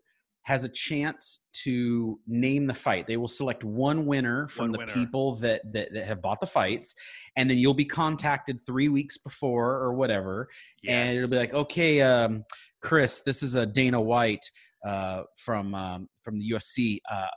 has 0.46 0.62
a 0.62 0.68
chance 0.68 1.40
to 1.52 2.20
name 2.28 2.68
the 2.68 2.74
fight. 2.74 3.08
They 3.08 3.16
will 3.16 3.26
select 3.26 3.64
one 3.64 4.06
winner 4.06 4.46
from 4.46 4.66
One 4.66 4.72
the 4.72 4.78
winner. 4.78 4.92
people 4.92 5.34
that, 5.36 5.60
that 5.72 5.92
that 5.92 6.06
have 6.06 6.22
bought 6.22 6.38
the 6.38 6.46
fights, 6.46 6.94
and 7.34 7.50
then 7.50 7.58
you'll 7.58 7.74
be 7.74 7.84
contacted 7.84 8.64
three 8.64 8.88
weeks 8.88 9.18
before 9.18 9.72
or 9.72 9.92
whatever, 9.94 10.48
and 10.86 11.16
it'll 11.16 11.28
be 11.28 11.36
like, 11.36 11.52
okay, 11.52 12.00
um, 12.00 12.44
Chris, 12.80 13.22
this 13.22 13.42
is 13.42 13.56
a 13.56 13.66
Dana 13.66 14.00
White 14.00 14.48
uh, 14.84 15.24
from 15.34 15.74
um, 15.74 16.08
from 16.26 16.40
the 16.40 16.50
UFC. 16.50 16.98
Uh, 17.08 17.28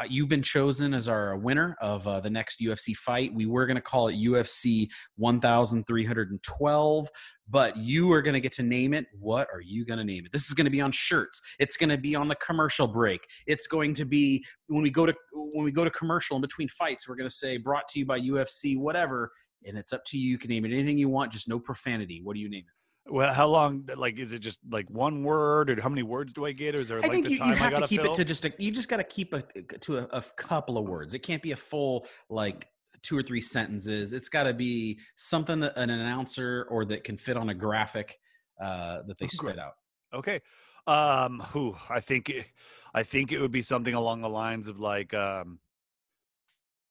uh, 0.00 0.04
you've 0.08 0.30
been 0.30 0.42
chosen 0.42 0.94
as 0.94 1.06
our 1.06 1.36
winner 1.36 1.76
of 1.82 2.08
uh, 2.08 2.18
the 2.18 2.30
next 2.30 2.60
UFC 2.60 2.96
fight. 2.96 3.32
We 3.34 3.44
were 3.44 3.66
going 3.66 3.76
to 3.76 3.82
call 3.82 4.08
it 4.08 4.16
UFC 4.16 4.88
1312, 5.16 7.08
but 7.50 7.76
you 7.76 8.10
are 8.10 8.22
going 8.22 8.32
to 8.32 8.40
get 8.40 8.52
to 8.54 8.62
name 8.62 8.94
it. 8.94 9.04
What 9.12 9.48
are 9.52 9.60
you 9.60 9.84
going 9.84 9.98
to 9.98 10.04
name 10.04 10.24
it? 10.24 10.32
This 10.32 10.46
is 10.46 10.54
going 10.54 10.64
to 10.64 10.70
be 10.70 10.80
on 10.80 10.92
shirts. 10.92 11.42
It's 11.58 11.76
going 11.76 11.90
to 11.90 11.98
be 11.98 12.14
on 12.14 12.26
the 12.26 12.36
commercial 12.36 12.86
break. 12.86 13.20
It's 13.46 13.66
going 13.66 13.92
to 13.94 14.06
be 14.06 14.42
when 14.68 14.82
we 14.82 14.90
go 14.90 15.04
to 15.04 15.14
when 15.34 15.66
we 15.66 15.70
go 15.70 15.84
to 15.84 15.90
commercial 15.90 16.36
in 16.36 16.40
between 16.40 16.68
fights. 16.70 17.06
We're 17.06 17.16
going 17.16 17.28
to 17.28 17.36
say 17.36 17.58
brought 17.58 17.86
to 17.88 17.98
you 17.98 18.06
by 18.06 18.18
UFC, 18.18 18.78
whatever. 18.78 19.30
And 19.66 19.76
it's 19.76 19.92
up 19.92 20.04
to 20.06 20.16
you. 20.16 20.30
You 20.30 20.38
can 20.38 20.48
name 20.50 20.64
it 20.64 20.72
anything 20.72 20.96
you 20.96 21.10
want, 21.10 21.32
just 21.32 21.48
no 21.48 21.58
profanity. 21.58 22.20
What 22.22 22.34
do 22.34 22.40
you 22.40 22.48
name 22.48 22.64
it? 22.66 22.77
Well, 23.10 23.32
how 23.32 23.46
long? 23.48 23.88
Like, 23.96 24.18
is 24.18 24.32
it 24.32 24.40
just 24.40 24.58
like 24.70 24.88
one 24.90 25.22
word, 25.24 25.70
or 25.70 25.80
how 25.80 25.88
many 25.88 26.02
words 26.02 26.32
do 26.32 26.44
I 26.44 26.52
get, 26.52 26.74
or 26.74 26.80
is 26.80 26.88
there 26.88 27.02
I 27.02 27.08
like 27.08 27.12
think 27.12 27.24
the 27.24 27.30
you, 27.30 27.36
time 27.36 27.48
you 27.48 27.54
I 27.54 27.56
have 27.56 27.70
gotta 27.70 27.82
to 27.82 27.88
keep 27.88 28.00
fill? 28.00 28.12
it 28.12 28.14
to 28.16 28.24
just 28.24 28.44
a, 28.44 28.52
you 28.58 28.70
just 28.70 28.88
got 28.88 28.98
to 28.98 29.04
keep 29.04 29.32
it 29.34 29.80
to 29.82 29.98
a, 29.98 30.04
a 30.12 30.22
couple 30.36 30.78
of 30.78 30.86
words. 30.86 31.14
It 31.14 31.20
can't 31.20 31.42
be 31.42 31.52
a 31.52 31.56
full 31.56 32.06
like 32.28 32.66
two 33.02 33.16
or 33.16 33.22
three 33.22 33.40
sentences. 33.40 34.12
It's 34.12 34.28
got 34.28 34.44
to 34.44 34.52
be 34.52 35.00
something 35.16 35.60
that 35.60 35.76
an 35.78 35.90
announcer 35.90 36.66
or 36.70 36.84
that 36.86 37.04
can 37.04 37.16
fit 37.16 37.36
on 37.36 37.48
a 37.48 37.54
graphic 37.54 38.18
uh, 38.60 39.02
that 39.06 39.18
they 39.18 39.26
Oh, 39.26 39.36
great. 39.38 39.54
spit 39.54 39.58
out. 39.58 39.74
Okay. 40.12 40.40
Um, 40.86 41.40
who 41.52 41.76
I 41.88 42.00
think 42.00 42.30
it, 42.30 42.46
I 42.94 43.02
think 43.02 43.30
it 43.32 43.40
would 43.40 43.52
be 43.52 43.62
something 43.62 43.94
along 43.94 44.22
the 44.22 44.28
lines 44.28 44.68
of 44.68 44.80
like 44.80 45.14
um 45.14 45.60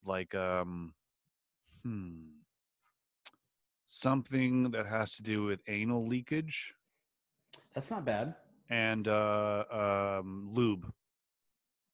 like 0.05 0.33
um 0.35 0.93
hmm 1.83 2.36
something 3.87 4.69
that 4.71 4.85
has 4.85 5.15
to 5.15 5.23
do 5.23 5.43
with 5.45 5.59
anal 5.67 6.05
leakage 6.07 6.73
That's 7.73 7.89
not 7.89 8.05
bad. 8.05 8.35
and 8.69 9.07
uh 9.07 9.63
um 9.71 10.49
lube. 10.53 10.91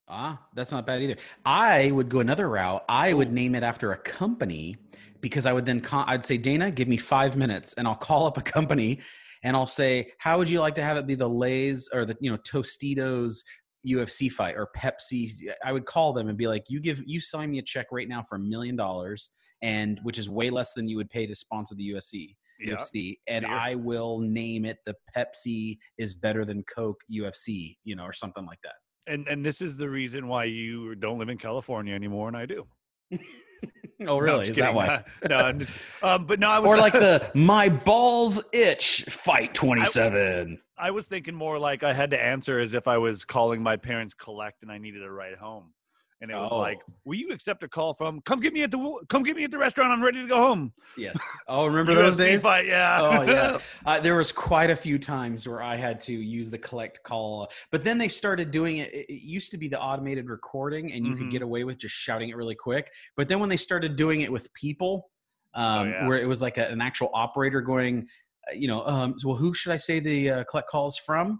Ah, 0.07 0.45
that's 0.53 0.71
not 0.71 0.85
bad 0.85 1.01
either. 1.01 1.15
I 1.45 1.91
would 1.91 2.09
go 2.09 2.19
another 2.19 2.49
route. 2.49 2.83
I 2.89 3.13
would 3.13 3.29
Oh. 3.29 3.31
name 3.31 3.55
it 3.55 3.63
after 3.63 3.91
a 3.93 3.97
company 3.97 4.75
because 5.21 5.45
I 5.45 5.53
would 5.53 5.65
then 5.65 5.79
con- 5.79 6.05
I'd 6.09 6.25
say 6.25 6.37
Dana, 6.37 6.71
give 6.71 6.87
me 6.89 6.97
five 6.97 7.37
minutes, 7.37 7.73
and 7.73 7.87
I'll 7.87 7.95
call 7.95 8.25
up 8.25 8.37
a 8.37 8.41
company 8.41 8.99
and 9.43 9.55
I'll 9.55 9.65
say, 9.67 10.11
how 10.17 10.37
would 10.37 10.49
you 10.49 10.59
like 10.59 10.75
to 10.75 10.83
have 10.83 10.97
it 10.97 11.05
be 11.07 11.15
the 11.15 11.29
Lay's 11.29 11.87
or 11.93 12.05
the 12.05 12.17
you 12.19 12.29
know 12.31 12.37
Tostitos 12.37 13.43
UFC 13.87 14.29
fight 14.31 14.55
or 14.57 14.69
Pepsi? 14.75 15.31
I 15.63 15.71
would 15.71 15.85
call 15.85 16.11
them 16.11 16.27
and 16.27 16.37
be 16.37 16.47
like, 16.47 16.65
you 16.69 16.79
give 16.81 17.01
you 17.05 17.21
sign 17.21 17.51
me 17.51 17.59
a 17.59 17.63
check 17.63 17.87
right 17.91 18.07
now 18.09 18.25
for 18.27 18.35
a 18.35 18.39
million 18.39 18.75
dollars, 18.75 19.29
and 19.63 19.99
which 20.03 20.19
is 20.19 20.29
way 20.29 20.51
less 20.51 20.73
than 20.73 20.87
you 20.87 20.97
would 20.97 21.09
pay 21.09 21.25
to 21.25 21.33
sponsor 21.33 21.73
the 21.73 21.89
USC. 21.89 22.35
Yeah. 22.59 22.75
UFC, 22.75 23.17
and 23.27 23.43
Dear. 23.45 23.53
I 23.53 23.73
will 23.73 24.19
name 24.19 24.63
it 24.63 24.77
the 24.85 24.95
Pepsi 25.17 25.79
is 25.97 26.13
better 26.13 26.45
than 26.45 26.63
Coke 26.63 27.01
UFC, 27.11 27.77
you 27.83 27.95
know, 27.95 28.03
or 28.03 28.13
something 28.13 28.45
like 28.45 28.59
that. 28.63 28.75
And 29.11 29.27
and 29.27 29.43
this 29.43 29.59
is 29.59 29.75
the 29.75 29.89
reason 29.89 30.27
why 30.27 30.43
you 30.45 30.93
don't 30.95 31.17
live 31.17 31.29
in 31.29 31.37
California 31.37 31.95
anymore 31.95 32.27
and 32.27 32.37
I 32.37 32.45
do. 32.45 32.67
Oh, 34.07 34.17
really? 34.17 34.47
just 34.47 34.51
Is 34.51 34.55
that 34.57 34.73
why? 34.73 35.03
no, 35.29 35.37
I'm 35.37 35.59
just, 35.59 35.71
um, 36.01 36.25
but 36.25 36.39
no, 36.39 36.49
I 36.49 36.59
was 36.59 36.69
or 36.69 36.77
like 36.87 36.93
the 36.93 37.31
my 37.33 37.69
balls 37.69 38.43
itch 38.51 39.05
fight 39.07 39.53
27 39.53 40.59
I 40.77 40.91
was 40.91 41.07
thinking 41.07 41.35
more 41.35 41.59
like 41.59 41.83
I 41.83 41.93
had 41.93 42.11
to 42.11 42.21
answer 42.21 42.59
as 42.59 42.73
if 42.73 42.87
I 42.87 42.97
was 42.97 43.23
calling 43.23 43.61
my 43.61 43.77
parents 43.77 44.13
collect 44.13 44.63
and 44.63 44.71
I 44.71 44.77
needed 44.77 45.03
a 45.03 45.09
ride 45.09 45.35
home. 45.35 45.73
And 46.23 46.31
it 46.31 46.35
was 46.35 46.51
Oh. 46.53 46.57
like, 46.57 46.79
"Will 47.03 47.15
you 47.19 47.31
accept 47.31 47.63
a 47.63 47.67
call 47.67 47.93
from? 47.93 48.21
Come 48.21 48.39
get 48.39 48.53
me 48.53 48.63
at 48.63 48.71
the 48.71 49.05
come 49.09 49.23
get 49.23 49.35
me 49.35 49.43
at 49.43 49.51
the 49.51 49.57
restaurant. 49.57 49.91
I'm 49.91 50.01
ready 50.03 50.21
to 50.21 50.27
go 50.27 50.37
home." 50.37 50.73
yes 50.95 51.19
oh 51.47 51.65
remember 51.65 51.95
those 52.03 52.15
days 52.15 52.43
Fight, 52.43 52.67
yeah. 52.67 52.99
oh 53.01 53.21
yeah 53.23 53.57
uh, 53.87 53.99
there 53.99 54.15
was 54.15 54.31
quite 54.31 54.69
a 54.69 54.75
few 54.75 54.99
times 54.99 55.47
where 55.47 55.59
i 55.63 55.75
had 55.75 55.99
to 55.99 56.13
use 56.13 56.51
the 56.51 56.57
collect 56.59 57.01
call 57.01 57.49
but 57.71 57.83
then 57.83 57.97
they 57.97 58.07
started 58.07 58.51
doing 58.51 58.77
it 58.77 58.93
it 58.93 59.09
used 59.23 59.49
to 59.49 59.57
be 59.57 59.67
the 59.67 59.81
automated 59.81 60.29
recording 60.29 60.93
and 60.93 61.03
you 61.03 61.15
Mhm. 61.15 61.17
could 61.17 61.31
get 61.31 61.41
away 61.41 61.63
with 61.63 61.79
just 61.79 61.95
shouting 61.95 62.29
it 62.29 62.35
really 62.35 62.53
quick 62.53 62.91
but 63.17 63.27
then 63.27 63.39
when 63.39 63.49
they 63.49 63.57
started 63.57 63.95
doing 63.95 64.21
it 64.21 64.31
with 64.31 64.53
people 64.53 65.09
um, 65.55 65.63
Oh, 65.65 65.83
yeah. 65.89 66.07
where 66.07 66.19
it 66.19 66.27
was 66.27 66.43
like 66.43 66.59
a, 66.59 66.67
an 66.67 66.79
actual 66.79 67.09
operator 67.15 67.61
going 67.61 68.07
uh, 68.47 68.53
you 68.53 68.67
know 68.67 68.85
um, 68.85 69.15
so, 69.17 69.29
well 69.29 69.37
who 69.37 69.51
should 69.55 69.71
i 69.71 69.77
say 69.77 69.99
the 69.99 70.29
uh, 70.29 70.43
collect 70.43 70.69
calls 70.69 70.95
from 70.99 71.39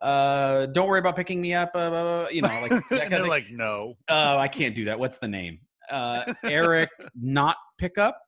uh, 0.00 0.66
don't 0.66 0.88
worry 0.88 0.98
about 1.00 1.16
picking 1.16 1.40
me 1.40 1.54
up. 1.54 1.70
Uh, 1.74 1.90
blah," 1.90 2.28
you 2.28 2.42
know, 2.42 2.48
like 2.48 2.70
that 2.70 2.88
kind 2.88 3.12
they're 3.12 3.20
thing. 3.20 3.28
like, 3.28 3.50
"No." 3.50 3.94
Oh, 4.08 4.38
I 4.38 4.48
can't 4.48 4.74
do 4.74 4.84
that. 4.86 4.98
What's 4.98 5.18
the 5.18 5.28
name? 5.28 5.58
Uh, 5.90 6.32
Eric, 6.44 6.90
not 7.14 7.56
pickup. 7.78 8.18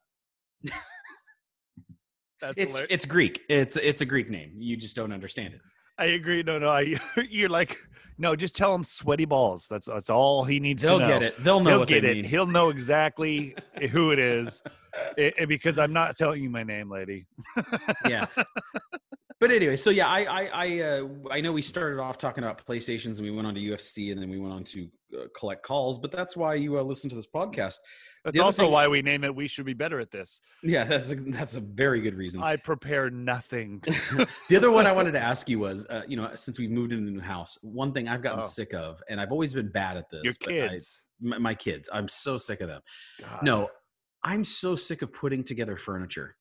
That's 2.40 2.54
It's 2.56 2.72
hilarious. 2.72 2.86
it's 2.90 3.04
Greek. 3.06 3.42
It's 3.48 3.76
it's 3.76 4.00
a 4.00 4.06
Greek 4.06 4.30
name. 4.30 4.52
You 4.58 4.76
just 4.76 4.96
don't 4.96 5.12
understand 5.12 5.54
it. 5.54 5.60
I 5.98 6.06
agree. 6.06 6.42
No, 6.42 6.58
no. 6.58 6.70
I, 6.70 6.98
you're 7.28 7.50
like, 7.50 7.76
no. 8.16 8.34
Just 8.34 8.56
tell 8.56 8.74
him 8.74 8.82
sweaty 8.82 9.26
balls. 9.26 9.66
That's 9.68 9.86
that's 9.86 10.08
all 10.08 10.44
he 10.44 10.58
needs 10.58 10.82
They'll 10.82 10.98
to 10.98 11.06
know. 11.06 11.12
get 11.12 11.22
it. 11.22 11.44
They'll 11.44 11.60
know 11.60 11.70
He'll 11.70 11.78
what 11.80 11.88
get 11.88 12.04
it. 12.04 12.16
mean. 12.16 12.24
He'll 12.24 12.46
know 12.46 12.70
exactly 12.70 13.54
who 13.90 14.10
it 14.12 14.18
is, 14.18 14.62
I- 15.18 15.32
I- 15.38 15.44
because 15.44 15.78
I'm 15.78 15.92
not 15.92 16.16
telling 16.16 16.42
you 16.42 16.48
my 16.48 16.62
name, 16.62 16.90
lady. 16.90 17.26
yeah. 18.08 18.24
But 19.40 19.50
anyway, 19.50 19.76
so 19.76 19.88
yeah, 19.90 20.06
I 20.08 20.20
I 20.24 20.46
I, 20.52 20.80
uh, 20.80 21.08
I 21.30 21.40
know 21.40 21.50
we 21.52 21.62
started 21.62 21.98
off 21.98 22.18
talking 22.18 22.44
about 22.44 22.64
PlayStations 22.66 23.16
and 23.16 23.22
we 23.22 23.30
went 23.30 23.46
on 23.46 23.54
to 23.54 23.60
UFC 23.60 24.12
and 24.12 24.20
then 24.20 24.28
we 24.28 24.38
went 24.38 24.52
on 24.52 24.64
to 24.64 24.88
uh, 25.18 25.24
collect 25.34 25.62
calls. 25.62 25.98
But 25.98 26.12
that's 26.12 26.36
why 26.36 26.54
you 26.54 26.78
uh, 26.78 26.82
listen 26.82 27.08
to 27.10 27.16
this 27.16 27.26
podcast. 27.26 27.76
That's 28.22 28.38
also 28.38 28.64
thing- 28.64 28.72
why 28.72 28.86
we 28.86 29.00
name 29.00 29.24
it. 29.24 29.34
We 29.34 29.48
should 29.48 29.64
be 29.64 29.72
better 29.72 29.98
at 29.98 30.10
this. 30.10 30.42
Yeah, 30.62 30.84
that's 30.84 31.10
a, 31.10 31.14
that's 31.14 31.56
a 31.56 31.60
very 31.60 32.02
good 32.02 32.14
reason. 32.16 32.42
I 32.42 32.56
prepare 32.56 33.08
nothing. 33.08 33.82
the 34.50 34.56
other 34.56 34.70
one 34.70 34.86
I 34.86 34.92
wanted 34.92 35.12
to 35.12 35.20
ask 35.32 35.48
you 35.48 35.58
was, 35.58 35.86
uh, 35.86 36.02
you 36.06 36.18
know, 36.18 36.30
since 36.34 36.58
we 36.58 36.68
moved 36.68 36.92
into 36.92 37.06
the 37.06 37.10
new 37.12 37.20
house, 37.20 37.56
one 37.62 37.92
thing 37.92 38.08
I've 38.08 38.20
gotten 38.22 38.40
Oh. 38.40 38.46
sick 38.46 38.74
of, 38.74 39.02
and 39.08 39.18
I've 39.18 39.32
always 39.32 39.54
been 39.54 39.70
bad 39.70 39.96
at 39.96 40.10
this. 40.10 40.20
Your 40.22 40.34
but 40.38 40.48
I- 40.50 40.68
kids. 40.68 41.00
my, 41.22 41.38
my 41.38 41.54
kids, 41.54 41.88
I'm 41.90 42.08
so 42.08 42.36
sick 42.36 42.60
of 42.60 42.68
them. 42.68 42.82
God. 43.22 43.42
No, 43.42 43.70
I'm 44.22 44.44
so 44.44 44.76
sick 44.76 45.00
of 45.00 45.14
putting 45.14 45.42
together 45.42 45.78
furniture. 45.78 46.36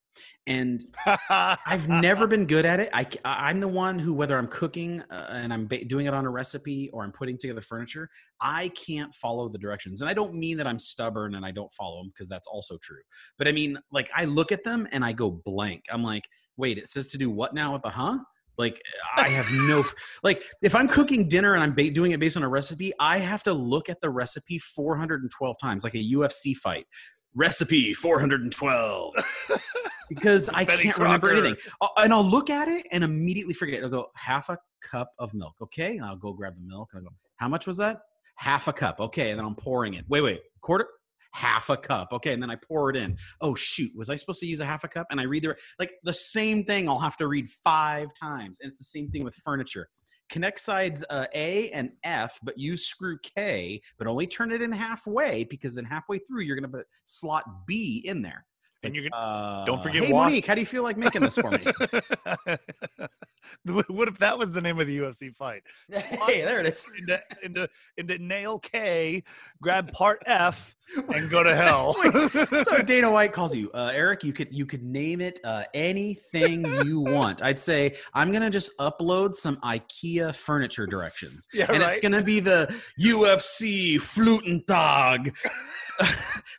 And 0.48 0.84
I've 1.30 1.88
never 1.88 2.26
been 2.28 2.46
good 2.46 2.66
at 2.66 2.80
it. 2.80 2.90
I, 2.94 3.08
am 3.26 3.60
the 3.60 3.68
one 3.68 4.00
who, 4.00 4.14
whether 4.14 4.38
I'm 4.38 4.48
cooking 4.48 5.02
uh, 5.12 5.28
and 5.32 5.54
I'm 5.54 5.68
ba- 5.68 5.86
doing 5.86 6.08
it 6.08 6.14
on 6.14 6.26
a 6.26 6.30
recipe 6.30 6.90
or 6.92 7.04
I'm 7.04 7.12
putting 7.12 7.38
together 7.38 7.62
furniture, 7.62 8.10
I 8.42 8.70
can't 8.70 9.14
follow 9.14 9.50
the 9.50 9.60
directions. 9.60 10.02
And 10.02 10.10
I 10.10 10.14
don't 10.14 10.34
mean 10.34 10.58
that 10.58 10.68
I'm 10.68 10.80
stubborn 10.80 11.36
and 11.36 11.46
I 11.46 11.52
don't 11.52 11.74
follow 11.74 12.02
them 12.02 12.12
because 12.14 12.28
that's 12.28 12.48
also 12.48 12.78
true. 12.82 13.02
But 13.38 13.48
I 13.48 13.52
mean, 13.52 13.78
like, 13.92 14.10
I 14.16 14.26
look 14.26 14.52
at 14.52 14.64
them 14.64 14.88
and 14.92 15.06
I 15.06 15.12
go 15.12 15.30
blank. 15.30 15.84
I'm 15.92 16.04
like, 16.04 16.28
wait, 16.58 16.78
it 16.78 16.88
says 16.88 17.10
to 17.10 17.18
do 17.18 17.30
what 17.30 17.54
now 17.54 17.74
with 17.74 17.84
the 17.84 17.90
huh? 17.90 18.18
Like, 18.60 18.82
I 19.16 19.30
have 19.30 19.50
no, 19.54 19.86
like, 20.24 20.44
if 20.62 20.76
I'm 20.76 20.90
cooking 20.90 21.30
dinner 21.30 21.54
and 21.54 21.64
I'm 21.64 21.74
ba- 21.74 21.92
doing 21.92 22.12
it 22.12 22.20
based 22.20 22.36
on 22.36 22.44
a 22.44 22.50
recipe, 22.50 22.92
I 23.00 23.18
have 23.18 23.42
to 23.44 23.54
look 23.54 23.88
at 23.88 24.02
the 24.02 24.10
recipe 24.10 24.60
412 24.60 25.56
times, 25.62 25.84
like 25.86 25.96
a 25.96 26.12
UFC 26.12 26.54
fight. 26.56 26.86
Recipe 27.36 27.94
412 27.94 29.14
because 30.10 30.50
I 30.50 30.66
can't 30.66 30.98
remember 30.98 31.30
Crocker. 31.30 31.46
anything. 31.46 31.56
Uh, 31.82 31.88
and 31.98 32.14
I'll 32.14 32.24
look 32.24 32.50
at 32.50 32.68
it 32.68 32.86
and 32.92 33.04
immediately 33.04 33.54
forget. 33.54 33.84
I'll 33.84 33.90
go 33.90 34.08
half 34.16 34.50
a 34.50 34.58
cup 34.82 35.12
of 35.20 35.34
milk, 35.34 35.56
okay? 35.62 35.98
And 35.98 36.06
I'll 36.06 36.16
go 36.16 36.34
grab 36.34 36.56
the 36.56 36.68
milk 36.68 36.90
and 36.94 37.02
I 37.02 37.04
go, 37.04 37.16
how 37.38 37.48
much 37.48 37.68
was 37.68 37.78
that? 37.78 38.00
Half 38.38 38.68
a 38.68 38.74
cup, 38.74 39.00
okay. 39.00 39.32
And 39.32 39.40
then 39.40 39.46
I'm 39.46 39.56
pouring 39.56 39.94
it. 39.94 40.06
Wait, 40.08 40.22
wait, 40.22 40.42
quarter, 40.62 40.88
half 41.34 41.70
a 41.70 41.78
cup, 41.78 42.10
okay. 42.14 42.34
And 42.34 42.42
then 42.42 42.50
I 42.50 42.56
pour 42.56 42.90
it 42.90 42.96
in. 42.96 43.18
Oh 43.42 43.54
shoot, 43.54 43.92
was 43.96 44.10
I 44.10 44.16
supposed 44.16 44.40
to 44.40 44.46
use 44.46 44.60
a 44.60 44.66
half 44.66 44.84
a 44.84 44.88
cup? 44.88 45.08
And 45.12 45.20
I 45.20 45.24
read 45.24 45.44
the 45.44 45.56
like 45.78 45.92
the 46.04 46.14
same 46.14 46.64
thing. 46.64 46.90
I'll 46.90 47.00
have 47.00 47.18
to 47.18 47.28
read 47.28 47.50
five 47.64 48.10
times, 48.20 48.58
and 48.62 48.72
it's 48.72 48.80
the 48.80 48.86
same 48.86 49.10
thing 49.12 49.24
with 49.24 49.36
furniture. 49.46 49.90
Connect 50.30 50.60
sides 50.60 51.04
uh, 51.10 51.26
A 51.34 51.70
and 51.72 51.92
F, 52.04 52.40
but 52.44 52.58
use 52.58 52.86
screw 52.86 53.18
K, 53.20 53.82
but 53.98 54.08
only 54.08 54.28
turn 54.28 54.52
it 54.52 54.62
in 54.62 54.72
halfway 54.72 55.44
because 55.44 55.76
then 55.76 55.86
halfway 55.86 56.20
through 56.20 56.42
you're 56.42 56.56
gonna 56.56 56.68
put 56.68 56.88
slot 57.06 57.66
B 57.66 58.04
in 58.06 58.22
there. 58.22 58.46
It's 58.76 58.86
And 58.86 58.94
like, 58.94 59.02
you're 59.02 59.10
gonna, 59.10 59.24
uh, 59.24 59.66
don't 59.66 59.84
forget 59.84 60.06
Hey, 60.06 60.12
Monique, 60.12 60.46
how 60.46 60.56
do 60.56 60.62
you 60.62 60.66
feel 60.66 60.84
like 60.84 60.96
making 60.96 61.22
this 61.22 61.36
for 61.36 61.52
me? 61.52 61.66
what 63.90 64.08
if 64.08 64.18
that 64.20 64.38
was 64.38 64.52
the 64.52 64.62
name 64.62 64.80
of 64.80 64.88
the 64.88 65.00
UFC 65.00 65.36
fight? 65.36 65.64
hey, 65.92 66.44
there 66.44 66.62
it 66.62 66.66
is. 66.66 66.86
Into, 66.98 67.20
into, 67.44 67.70
into 67.98 68.18
nail 68.20 68.58
K, 68.60 69.24
grab 69.62 69.92
part 69.92 70.24
F, 70.26 70.78
and 71.16 71.30
go 71.30 71.44
to 71.44 71.56
hell. 71.56 71.94
so 72.64 72.78
Dana 72.86 73.10
White 73.12 73.34
calls 73.34 73.56
you, 73.56 73.70
uh, 73.74 73.92
Eric. 73.94 74.24
You 74.24 74.34
could 74.34 74.50
you 74.52 74.66
could 74.66 74.84
name 74.84 75.22
it 75.22 75.40
uh, 75.44 75.64
anything 75.74 76.66
you 76.86 77.02
want. 77.02 77.44
I'd 77.44 77.60
say 77.60 77.96
I'm 78.14 78.32
gonna 78.32 78.50
just 78.50 78.78
upload 78.78 79.36
some 79.36 79.58
IKEA 79.58 80.36
furniture 80.36 80.88
directions, 80.88 81.48
Yeah, 81.54 81.72
and 81.72 81.84
it's 81.84 82.00
gonna 82.00 82.24
be 82.24 82.40
the 82.40 82.68
UFC 83.00 83.96
Flutentag. 83.96 85.36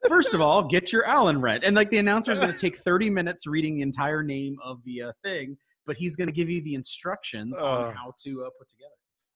First 0.08 0.34
of 0.34 0.40
all, 0.40 0.64
get 0.64 0.92
your 0.92 1.06
Allen 1.06 1.40
wrench, 1.40 1.62
and 1.64 1.75
like 1.75 1.90
the 1.90 1.99
announcer 1.99 2.32
is 2.32 2.38
gonna 2.38 2.56
take 2.56 2.76
30 2.76 3.10
minutes 3.10 3.46
reading 3.46 3.76
the 3.76 3.82
entire 3.82 4.22
name 4.22 4.56
of 4.62 4.82
the 4.84 5.02
uh, 5.02 5.12
thing, 5.25 5.56
but 5.87 5.96
he's 5.96 6.16
gonna 6.16 6.32
give 6.32 6.50
you 6.50 6.60
the 6.62 6.75
instructions 6.75 7.58
on 7.58 7.94
how 7.94 8.12
to 8.25 8.44
uh, 8.44 8.50
put 8.58 8.68
together. 8.68 8.90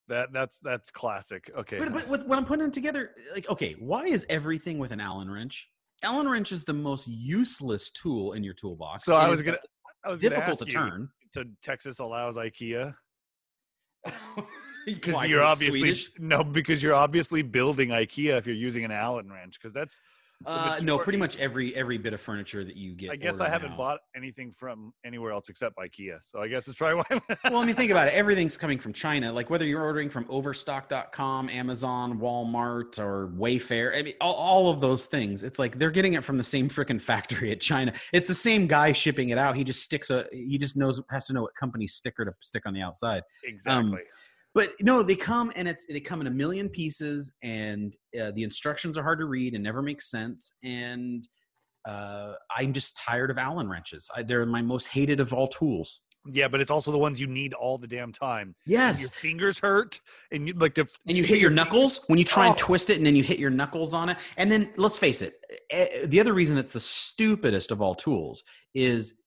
That 0.09 0.33
that's 0.33 0.59
that's 0.63 0.91
classic. 0.91 1.51
Okay. 1.57 1.79
But, 1.79 1.93
but 1.93 2.09
with, 2.09 2.27
when 2.27 2.39
I'm 2.39 2.45
putting 2.45 2.67
it 2.67 2.73
together, 2.73 3.13
like, 3.33 3.49
okay, 3.49 3.75
why 3.79 4.05
is 4.05 4.27
everything 4.29 4.79
with 4.79 4.93
an 4.93 5.01
Allen 5.01 5.31
wrench? 5.31 5.69
Allen 6.03 6.29
wrench 6.29 6.53
is 6.53 6.65
the 6.65 6.73
most 6.75 7.07
useless 7.09 7.91
tool 7.91 8.33
in 8.33 8.45
your 8.45 8.55
toolbox. 8.55 9.05
so 9.05 9.17
It 9.17 9.21
I 9.21 9.29
was 9.29 9.43
gonna. 9.43 9.59
I 10.05 10.11
was 10.11 10.21
difficult 10.21 10.59
to 10.59 10.67
turn. 10.67 11.09
So 11.33 11.45
Texas 11.63 11.99
allows 11.99 12.37
IKEA 12.37 12.95
Because 14.87 15.25
you're 15.25 15.43
obviously 15.43 15.81
Swedish? 15.81 16.11
no 16.19 16.45
because 16.45 16.83
you're 16.83 16.95
obviously 16.95 17.41
building 17.41 17.89
IKEA 17.89 18.37
if 18.37 18.47
you're 18.47 18.55
using 18.55 18.85
an 18.85 18.91
Allen 18.91 19.33
wrench 19.33 19.59
because 19.59 19.73
that's 19.73 19.99
Uh, 20.47 20.79
no, 20.83 20.99
pretty 20.99 21.19
much 21.19 21.37
every 21.39 21.75
every 21.75 21.99
bit 21.99 22.13
of 22.13 22.21
furniture 22.21 22.65
that 22.65 22.77
you 22.77 22.95
get. 22.95 23.11
I 23.11 23.17
guess 23.17 23.41
I 23.41 23.49
haven't 23.49 23.71
now. 23.71 23.77
bought 23.77 24.01
anything 24.17 24.53
from 24.53 24.93
anywhere 25.05 25.33
else 25.33 25.49
except 25.49 25.77
IKEA. 25.77 26.19
So 26.23 26.41
I 26.41 26.49
guess 26.49 26.69
it's 26.69 26.77
probably 26.77 27.03
why. 27.09 27.37
well, 27.51 27.59
I 27.59 27.67
mean, 27.67 27.75
think 27.75 27.91
about 27.91 28.09
it. 28.09 28.15
Everything's 28.15 28.57
coming 28.57 28.79
from 28.79 28.93
China. 28.93 29.33
Like 29.33 29.51
whether 29.51 29.65
you're 29.65 29.83
ordering 29.83 30.11
from 30.11 30.27
Overstock.com, 30.29 31.49
Amazon, 31.49 32.19
Walmart, 32.19 32.99
or 32.99 33.29
Wayfair. 33.29 33.97
I 33.97 34.03
mean, 34.03 34.15
all, 34.21 34.35
all 34.35 34.71
of 34.71 34.81
those 34.81 35.07
things. 35.07 35.43
It's 35.43 35.59
like 35.59 35.79
they're 35.79 35.91
getting 35.91 36.15
it 36.15 36.25
from 36.25 36.39
the 36.39 36.45
same 36.45 36.69
freaking 36.69 37.01
factory 37.01 37.53
at 37.53 37.61
China. 37.61 37.93
It's 38.13 38.29
the 38.29 38.35
same 38.35 38.67
guy 38.67 38.93
shipping 38.93 39.31
it 39.31 39.39
out. 39.39 39.57
He 39.57 39.65
just 39.65 39.83
sticks 39.83 40.11
a. 40.11 40.27
He 40.33 40.59
just 40.59 40.77
knows 40.77 41.01
has 41.11 41.27
to 41.27 41.33
know 41.33 41.43
what 41.43 41.55
company 41.55 41.87
sticker 41.87 42.25
to 42.25 42.33
stick 42.41 42.67
on 42.67 42.75
the 42.75 42.83
outside. 42.83 43.23
exactly. 43.45 44.01
But 44.55 44.71
no, 44.81 45.03
they 45.03 45.17
come 45.17 45.53
and 45.57 45.67
it's 45.67 45.85
they 45.87 46.01
come 46.01 46.21
in 46.21 46.27
a 46.29 46.31
million 46.31 46.69
pieces, 46.69 47.33
and 47.43 47.97
uh, 48.21 48.31
the 48.35 48.45
instructions 48.45 48.97
are 48.97 49.03
hard 49.03 49.19
to 49.19 49.27
read 49.27 49.55
and 49.55 49.63
never 49.65 49.83
make 49.83 50.01
sense. 50.01 50.57
And 50.63 51.27
uh, 51.87 52.35
I'm 52.57 52.73
just 52.73 52.97
tired 52.97 53.31
of 53.31 53.39
Allen 53.39 53.69
wrenches. 53.69 54.09
I, 54.17 54.23
they're 54.23 54.47
my 54.47 54.63
most 54.63 54.89
hated 54.89 55.21
of 55.21 55.33
all 55.35 55.49
tools. 55.49 56.03
yeah, 56.33 56.49
but 56.49 56.61
it's 56.61 56.71
also 56.71 56.91
the 56.93 56.99
ones 56.99 57.21
you 57.21 57.27
need 57.27 57.53
all 57.53 57.77
the 57.79 57.87
damn 57.89 58.13
time. 58.13 58.55
And 58.65 58.73
Yes, 58.73 59.01
your 59.03 59.11
fingers 59.11 59.59
hurt, 59.59 60.01
and 60.31 60.47
you 60.49 60.55
like 60.55 60.75
the 60.75 60.87
and 61.07 61.17
you 61.17 61.25
hit 61.25 61.41
your 61.41 61.51
knuckles 61.51 62.05
when 62.07 62.19
you 62.19 62.25
try 62.25 62.47
and 62.47 62.55
Oh. 62.55 62.59
twist 62.59 62.91
it 62.91 62.97
and 62.97 63.05
then 63.05 63.17
you 63.17 63.23
hit 63.25 63.39
your 63.41 63.51
knuckles 63.51 63.93
on 63.93 64.09
it 64.09 64.17
and 64.37 64.51
then 64.53 64.71
let's 64.77 64.99
face 64.99 65.21
it 65.21 65.35
eh, 65.71 66.07
the 66.07 66.21
other 66.21 66.33
reason 66.33 66.57
it's 66.57 66.73
the 66.73 66.81
stupidest 66.81 67.71
of 67.73 67.83
all 67.83 67.95
tools 67.95 68.45
is 68.73 69.21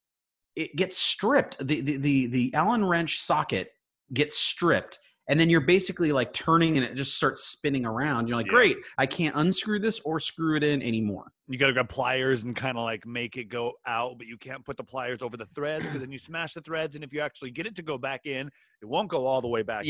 it 0.56 0.76
gets 0.76 0.98
stripped 0.98 1.56
the 1.68 1.82
the 1.82 1.98
the, 1.98 2.28
the 2.28 2.54
allen 2.56 2.84
wrench 2.84 3.20
socket 3.20 3.72
gets 4.14 4.36
stripped 4.38 4.98
and 5.30 5.40
then 5.40 5.50
you're 5.50 5.62
basically 5.62 6.12
like 6.12 6.32
turning 6.34 6.78
and 6.78 6.86
it 6.86 6.96
just 6.96 7.16
starts 7.16 7.44
spinning 7.46 7.86
around 7.86 8.28
you're 8.28 8.38
like 8.38 8.46
Yeah. 8.48 8.52
great 8.52 8.78
i 8.98 9.06
can't 9.06 9.36
unscrew 9.36 9.80
this 9.80 10.00
or 10.02 10.20
screw 10.20 10.56
it 10.58 10.64
in 10.64 10.82
anymore 10.82 11.32
You 11.50 11.58
got 11.58 11.68
to 11.68 11.74
grab 11.74 11.90
pliers 11.90 12.44
and 12.44 12.56
kind 12.56 12.78
of 12.78 12.84
like 12.84 13.06
make 13.06 13.38
it 13.38 13.46
go 13.46 13.74
out, 13.86 14.18
but 14.18 14.28
you 14.28 14.38
can't 14.38 14.66
put 14.66 14.76
the 14.78 14.84
pliers 14.84 15.22
over 15.22 15.38
the 15.38 15.46
threads 15.56 15.86
because 15.86 16.02
then 16.02 16.12
you 16.12 16.18
smash 16.18 16.54
the 16.54 16.62
threads, 16.62 16.96
and 16.96 17.04
if 17.06 17.14
you 17.14 17.22
actually 17.22 17.52
get 17.52 17.66
it 17.66 17.74
to 17.76 17.82
go 17.82 17.98
back 17.98 18.26
in, 18.26 18.48
it 18.82 18.86
won't 18.86 19.08
go 19.10 19.26
all 19.26 19.40
the 19.42 19.48
way 19.48 19.62
back 19.64 19.86
in. 19.86 19.90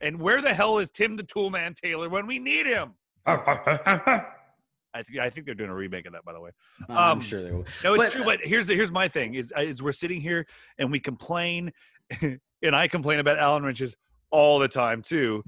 And 0.00 0.20
where 0.20 0.40
the 0.40 0.54
hell 0.54 0.78
is 0.78 0.90
Tim 0.90 1.16
the 1.16 1.24
Toolman 1.24 1.74
Taylor 1.74 2.08
when 2.08 2.28
we 2.28 2.38
need 2.38 2.66
him? 2.66 2.92
I, 3.26 5.02
th- 5.02 5.18
I 5.20 5.30
think 5.30 5.46
they're 5.46 5.54
doing 5.56 5.70
a 5.70 5.74
remake 5.74 6.06
of 6.06 6.12
that, 6.12 6.24
by 6.24 6.32
the 6.32 6.40
way. 6.40 6.50
i'm 6.88 6.96
Um, 7.18 7.20
sure 7.20 7.42
they 7.42 7.50
will 7.50 7.64
No, 7.82 7.94
it's 7.94 8.04
But, 8.04 8.12
true. 8.12 8.22
uh, 8.22 8.26
But 8.26 8.40
here's 8.44 8.66
the, 8.68 8.74
here's 8.76 8.92
my 8.92 9.08
thing: 9.08 9.34
is 9.34 9.52
is 9.58 9.82
we're 9.82 9.92
sitting 9.92 10.20
here 10.20 10.46
and 10.78 10.92
we 10.92 11.00
complain, 11.00 11.72
and 12.20 12.76
I 12.76 12.86
complain 12.86 13.18
about 13.18 13.38
Allen 13.38 13.64
wrenches 13.64 13.96
all 14.34 14.58
the 14.58 14.68
time 14.68 15.00
too. 15.00 15.44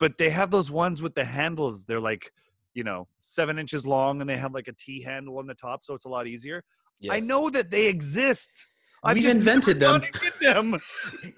But 0.00 0.18
they 0.18 0.30
have 0.30 0.50
those 0.50 0.70
ones 0.70 1.00
with 1.00 1.14
the 1.14 1.24
handles. 1.24 1.84
They're 1.84 2.00
like, 2.00 2.32
you 2.74 2.84
know, 2.84 3.06
seven 3.20 3.58
inches 3.58 3.86
long, 3.86 4.20
and 4.20 4.28
they 4.28 4.36
have 4.36 4.52
like 4.52 4.68
a 4.68 4.72
T 4.72 5.00
handle 5.00 5.38
on 5.38 5.46
the 5.46 5.54
top, 5.54 5.82
so 5.82 5.94
it's 5.94 6.04
a 6.04 6.10
lot 6.10 6.26
easier. 6.26 6.62
I 7.08 7.20
know 7.20 7.48
that 7.50 7.70
they 7.70 7.86
exist. 7.86 8.50
I've 9.04 9.16
We've 9.16 9.28
invented 9.28 9.78
them. 9.78 10.00
gone 10.00 10.12
to 10.12 10.20
get 10.20 10.40
them. 10.40 10.80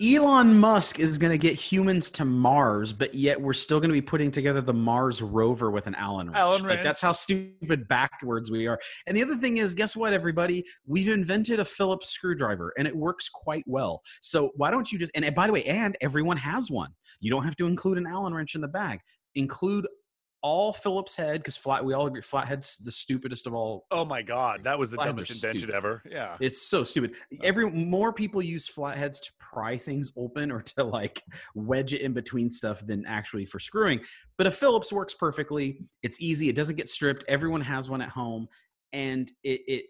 Elon 0.02 0.58
Musk 0.58 0.98
is 1.00 1.18
going 1.18 1.32
to 1.32 1.38
get 1.38 1.54
humans 1.54 2.10
to 2.12 2.24
Mars, 2.24 2.92
but 2.92 3.14
yet 3.14 3.40
we're 3.40 3.52
still 3.52 3.78
going 3.78 3.90
to 3.90 3.94
be 3.94 4.00
putting 4.00 4.30
together 4.30 4.60
the 4.60 4.72
Mars 4.72 5.20
rover 5.20 5.70
with 5.70 5.86
an 5.86 5.94
Allen 5.96 6.28
wrench. 6.28 6.38
Allen 6.38 6.62
Like 6.62 6.68
wrench. 6.68 6.84
that's 6.84 7.00
how 7.00 7.12
stupid 7.12 7.86
backwards 7.88 8.50
we 8.50 8.66
are. 8.66 8.78
And 9.06 9.16
the 9.16 9.22
other 9.22 9.36
thing 9.36 9.58
is, 9.58 9.74
guess 9.74 9.96
what, 9.96 10.12
everybody? 10.12 10.64
We've 10.86 11.08
invented 11.08 11.60
a 11.60 11.64
Phillips 11.64 12.08
screwdriver, 12.10 12.72
and 12.78 12.86
it 12.86 12.96
works 12.96 13.28
quite 13.28 13.64
well. 13.66 14.02
So 14.20 14.50
why 14.56 14.70
don't 14.70 14.90
you 14.90 14.98
just? 14.98 15.12
And 15.14 15.34
by 15.34 15.46
the 15.46 15.52
way, 15.52 15.64
and 15.64 15.96
everyone 16.00 16.36
has 16.38 16.70
one. 16.70 16.90
You 17.20 17.30
don't 17.30 17.44
have 17.44 17.56
to 17.56 17.66
include 17.66 17.98
an 17.98 18.06
Allen 18.06 18.32
wrench 18.32 18.54
in 18.54 18.60
the 18.60 18.68
bag. 18.68 19.00
Include 19.34 19.86
all 20.42 20.72
Phillips 20.72 21.16
head 21.16 21.40
because 21.40 21.56
flat. 21.56 21.84
We 21.84 21.94
all 21.94 22.06
agree 22.06 22.22
flathead's 22.22 22.76
the 22.76 22.92
stupidest 22.92 23.46
of 23.46 23.54
all 23.54 23.86
Oh 23.90 24.04
my 24.04 24.22
god, 24.22 24.64
that 24.64 24.78
was 24.78 24.90
the 24.90 24.96
dumbest 24.96 25.30
invention 25.30 25.60
stupid. 25.60 25.74
ever. 25.74 26.02
Yeah. 26.10 26.36
it's 26.40 26.68
so 26.68 26.84
stupid. 26.84 27.14
Uh. 27.32 27.38
Every 27.42 27.70
more 27.70 28.12
people 28.12 28.42
use 28.42 28.68
flatheads 28.68 29.20
to 29.20 29.32
pry 29.38 29.76
things 29.76 30.12
open 30.16 30.50
or 30.52 30.62
to 30.62 30.84
like 30.84 31.22
wedge 31.54 31.92
it 31.92 32.00
in 32.02 32.12
between 32.12 32.52
stuff 32.52 32.86
than 32.86 33.04
actually 33.06 33.46
for 33.46 33.58
screwing. 33.58 34.00
But 34.36 34.46
a 34.46 34.50
Phillips 34.50 34.92
works 34.92 35.14
perfectly. 35.14 35.80
It's 36.02 36.20
easy. 36.20 36.48
It 36.48 36.56
doesn't 36.56 36.76
get 36.76 36.88
stripped. 36.88 37.24
Everyone 37.28 37.60
has 37.62 37.90
one 37.90 38.00
at 38.00 38.08
home, 38.10 38.46
and 38.92 39.30
it 39.42 39.60
it 39.66 39.84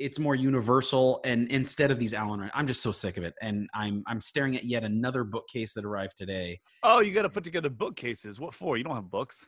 it's 0.00 0.18
more 0.18 0.34
universal. 0.34 1.20
And 1.24 1.48
instead 1.50 1.92
of 1.92 2.00
these 2.00 2.14
Allen, 2.14 2.50
I'm 2.52 2.66
just 2.66 2.82
so 2.82 2.90
sick 2.90 3.16
of 3.16 3.22
it. 3.24 3.34
And 3.40 3.68
I'm 3.74 4.02
I'm 4.08 4.20
staring 4.20 4.56
at 4.56 4.64
yet 4.64 4.82
another 4.82 5.22
bookcase 5.22 5.74
that 5.74 5.84
arrived 5.84 6.14
today. 6.18 6.60
Oh, 6.82 7.00
you 7.00 7.12
got 7.12 7.22
to 7.22 7.30
put 7.30 7.44
together 7.44 7.70
bookcases. 7.70 8.40
What 8.40 8.54
for? 8.54 8.76
You 8.76 8.84
don't 8.84 8.96
have 8.96 9.10
books. 9.10 9.46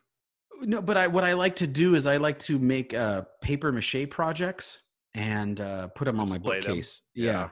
No, 0.62 0.80
but 0.82 0.96
I 0.96 1.06
what 1.06 1.24
I 1.24 1.34
like 1.34 1.56
to 1.56 1.66
do 1.66 1.94
is 1.94 2.06
I 2.06 2.16
like 2.16 2.38
to 2.40 2.58
make 2.58 2.94
uh, 2.94 3.22
paper 3.42 3.72
mache 3.72 4.08
projects 4.10 4.82
and 5.14 5.60
uh, 5.60 5.88
put 5.88 6.04
them 6.04 6.20
on 6.20 6.28
my 6.28 6.36
Display 6.36 6.60
them. 6.60 6.68
bookcase. 6.70 7.02
Yeah. 7.14 7.32
Yeah. 7.32 7.48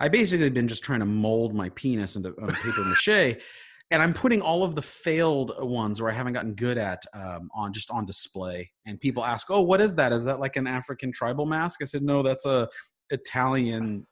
I 0.00 0.08
basically 0.08 0.50
been 0.50 0.68
just 0.68 0.84
trying 0.84 1.00
to 1.00 1.06
mold 1.06 1.54
my 1.54 1.70
penis 1.70 2.16
into 2.16 2.34
on 2.40 2.54
paper 2.54 2.84
mache, 2.84 3.40
and 3.90 4.02
I'm 4.02 4.12
putting 4.12 4.42
all 4.42 4.64
of 4.64 4.74
the 4.74 4.82
failed 4.82 5.52
ones 5.58 6.00
where 6.00 6.10
I 6.10 6.14
haven't 6.14 6.34
gotten 6.34 6.54
good 6.54 6.78
at 6.78 7.02
um, 7.14 7.48
on 7.54 7.72
just 7.72 7.90
on 7.90 8.04
display. 8.04 8.70
And 8.86 9.00
people 9.00 9.24
ask, 9.24 9.50
"Oh, 9.50 9.62
what 9.62 9.80
is 9.80 9.94
that? 9.96 10.12
Is 10.12 10.24
that 10.26 10.40
like 10.40 10.56
an 10.56 10.66
African 10.66 11.10
tribal 11.12 11.46
mask?" 11.46 11.80
I 11.82 11.86
said, 11.86 12.02
"No, 12.02 12.22
that's 12.22 12.44
a 12.44 12.68
Italian 13.10 14.06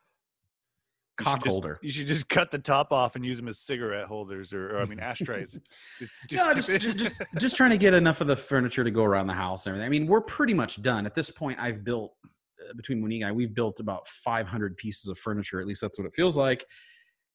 You 1.20 1.24
should 1.24 1.30
cock 1.32 1.44
just- 1.44 1.52
holder." 1.52 1.78
You 1.82 1.90
should 1.90 2.06
just 2.06 2.28
cut 2.28 2.50
the 2.50 2.58
top 2.58 2.92
off 2.92 3.16
and 3.16 3.24
use 3.24 3.36
them 3.36 3.48
as 3.48 3.58
cigarette 3.58 4.06
holders 4.06 4.52
or, 4.52 4.76
or 4.76 4.80
I 4.80 4.84
mean 4.86 5.00
ashtrays. 5.00 5.58
just, 5.98 6.10
no, 6.32 6.52
just, 6.54 6.68
just 6.96 7.12
just 7.38 7.56
trying 7.56 7.70
to 7.70 7.78
get 7.78 7.94
enough 7.94 8.20
of 8.20 8.26
the 8.26 8.36
furniture 8.36 8.84
to 8.84 8.90
go 8.90 9.04
around 9.04 9.26
the 9.26 9.34
house 9.34 9.66
and 9.66 9.72
everything. 9.72 9.86
I 9.86 9.90
mean, 9.90 10.06
we're 10.06 10.20
pretty 10.20 10.54
much 10.54 10.82
done 10.82 11.06
at 11.06 11.14
this 11.14 11.30
point. 11.30 11.58
I've 11.60 11.84
built 11.84 12.14
uh, 12.24 12.72
between 12.74 13.00
Monique 13.00 13.22
and 13.22 13.28
I, 13.28 13.32
we've 13.32 13.54
built 13.54 13.80
about 13.80 14.06
500 14.08 14.76
pieces 14.76 15.08
of 15.08 15.18
furniture. 15.18 15.60
At 15.60 15.66
least 15.66 15.80
that's 15.80 15.98
what 15.98 16.06
it 16.06 16.14
feels 16.14 16.36
like. 16.36 16.64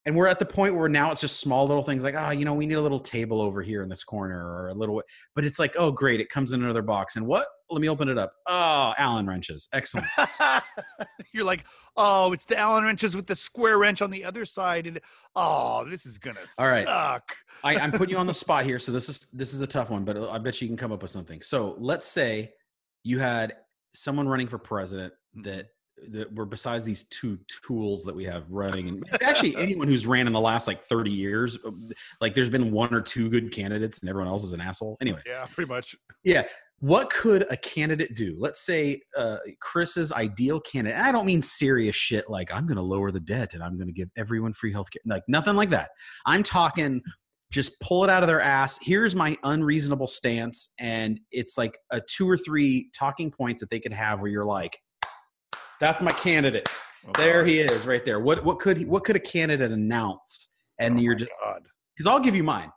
And 0.06 0.16
we're 0.16 0.28
at 0.28 0.38
the 0.38 0.46
point 0.46 0.76
where 0.76 0.88
now 0.88 1.12
it's 1.12 1.22
just 1.22 1.40
small 1.40 1.66
little 1.66 1.82
things 1.82 2.04
like, 2.04 2.14
ah, 2.16 2.30
you 2.30 2.46
know, 2.46 2.54
we 2.54 2.68
need 2.68 2.76
a 2.76 2.82
little 2.82 3.00
table 3.00 3.42
over 3.42 3.64
here 3.64 3.82
in 3.82 3.90
this 3.90 4.04
corner 4.04 4.38
or 4.38 4.70
a 4.70 4.74
little. 4.74 5.02
But 5.34 5.46
it's 5.46 5.58
like, 5.58 5.76
oh, 5.80 5.92
great, 5.92 6.20
it 6.20 6.30
comes 6.30 6.52
in 6.52 6.64
another 6.64 6.84
box. 6.84 7.16
And 7.16 7.26
what? 7.26 7.48
Let 7.72 7.82
me 7.82 7.90
open 7.90 8.08
it 8.10 8.18
up. 8.20 8.32
Oh, 8.46 8.94
Allen 9.00 9.26
wrenches, 9.26 9.68
excellent. 9.74 10.06
You're 11.34 11.44
like, 11.44 11.66
oh, 11.98 12.32
it's 12.34 12.46
the 12.46 12.56
Allen 12.56 12.84
wrenches 12.84 13.16
with 13.16 13.26
the 13.26 13.36
square 13.36 13.80
wrench 13.80 14.04
on 14.04 14.12
the 14.12 14.24
other 14.24 14.46
side, 14.46 14.86
and 14.86 15.00
oh, 15.36 15.84
this 15.90 16.06
is 16.06 16.20
gonna 16.20 16.42
All 16.60 16.68
right. 16.68 16.86
suck. 16.86 17.36
I, 17.64 17.78
I'm 17.78 17.92
putting 17.92 18.12
you 18.12 18.18
on 18.18 18.28
the 18.28 18.34
spot 18.36 18.66
here, 18.66 18.78
so 18.78 18.92
this 18.92 19.10
is 19.10 19.28
this 19.34 19.56
is 19.56 19.62
a 19.62 19.68
tough 19.68 19.90
one, 19.90 20.06
but 20.06 20.16
I 20.30 20.38
bet 20.38 20.62
you 20.62 20.68
can 20.68 20.78
come 20.78 20.92
up 20.92 21.02
with 21.02 21.10
something. 21.10 21.42
So 21.42 21.76
let's 21.80 22.08
say 22.08 22.54
you 23.04 23.18
had 23.18 23.56
someone 23.96 24.28
running 24.28 24.48
for 24.48 24.60
president 24.60 25.14
that 25.44 25.70
that 26.10 26.34
were 26.34 26.46
besides 26.46 26.84
these 26.86 27.06
two 27.06 27.40
tools 27.66 28.04
that 28.04 28.16
we 28.16 28.24
have 28.26 28.44
running, 28.50 28.90
and 28.90 29.04
actually 29.22 29.56
anyone 29.56 29.88
who's 29.88 30.06
ran 30.06 30.28
in 30.28 30.34
the 30.34 30.40
last 30.40 30.68
like 30.68 30.82
30 30.84 31.12
years, 31.12 31.58
like 32.22 32.36
there's 32.36 32.50
been 32.50 32.72
one 32.72 32.94
or 32.94 33.02
two 33.02 33.30
good 33.30 33.52
candidates, 33.52 34.00
and 34.02 34.10
everyone 34.10 34.28
else 34.30 34.44
is 34.44 34.54
an 34.54 34.62
asshole. 34.62 34.98
Anyway, 35.02 35.22
Yeah, 35.28 35.46
pretty 35.54 35.70
much. 35.70 35.96
yeah. 36.24 36.44
What 36.80 37.10
could 37.10 37.46
a 37.50 37.56
candidate 37.58 38.16
do? 38.16 38.36
Let's 38.38 38.66
say 38.66 39.00
uh, 39.18 39.38
Chris's 39.62 40.12
ideal 40.12 40.60
candidate. 40.60 40.98
and 40.98 41.08
I 41.08 41.12
don't 41.14 41.26
mean 41.26 41.42
serious 41.42 41.96
shit 41.96 42.30
like 42.30 42.54
I'm 42.54 42.68
going 42.68 42.76
to 42.76 42.84
lower 42.84 43.12
the 43.12 43.22
debt 43.22 43.54
and 43.54 43.64
I'm 43.64 43.78
going 43.78 43.88
to 43.88 43.94
give 43.94 44.10
everyone 44.18 44.52
free 44.54 44.74
healthcare. 44.74 44.98
Like 45.06 45.24
nothing 45.30 45.56
like 45.56 45.70
that. 45.70 45.92
I'm 46.26 46.44
talking 46.44 47.02
just 47.52 47.80
pull 47.80 48.04
it 48.04 48.10
out 48.10 48.24
of 48.24 48.28
their 48.28 48.42
ass. 48.42 48.78
Here's 48.82 49.16
my 49.16 49.38
unreasonable 49.44 50.08
stance, 50.08 50.74
and 50.78 51.20
it's 51.32 51.58
like 51.58 51.78
a 51.92 52.02
two 52.02 52.30
or 52.30 52.36
three 52.38 52.90
talking 52.94 53.32
points 53.32 53.62
that 53.62 53.70
they 53.70 53.80
could 53.80 53.94
have 53.94 54.20
where 54.20 54.30
you're 54.30 54.44
like, 54.46 54.78
"That's 55.80 56.02
my 56.02 56.12
candidate. 56.12 56.68
Oh, 57.08 57.12
There 57.18 57.42
God. 57.42 57.50
he 57.50 57.60
is, 57.60 57.86
right 57.86 58.04
there." 58.04 58.20
What 58.20 58.44
what 58.44 58.60
could 58.60 58.78
he, 58.78 58.86
what 58.86 59.04
could 59.04 59.16
a 59.16 59.20
candidate 59.20 59.72
announce? 59.72 60.50
And 60.80 60.98
Oh 60.98 61.02
you're 61.02 61.16
just 61.16 61.32
because 61.96 62.08
I'll 62.08 62.20
give 62.20 62.36
you 62.36 62.44
mine. 62.44 62.72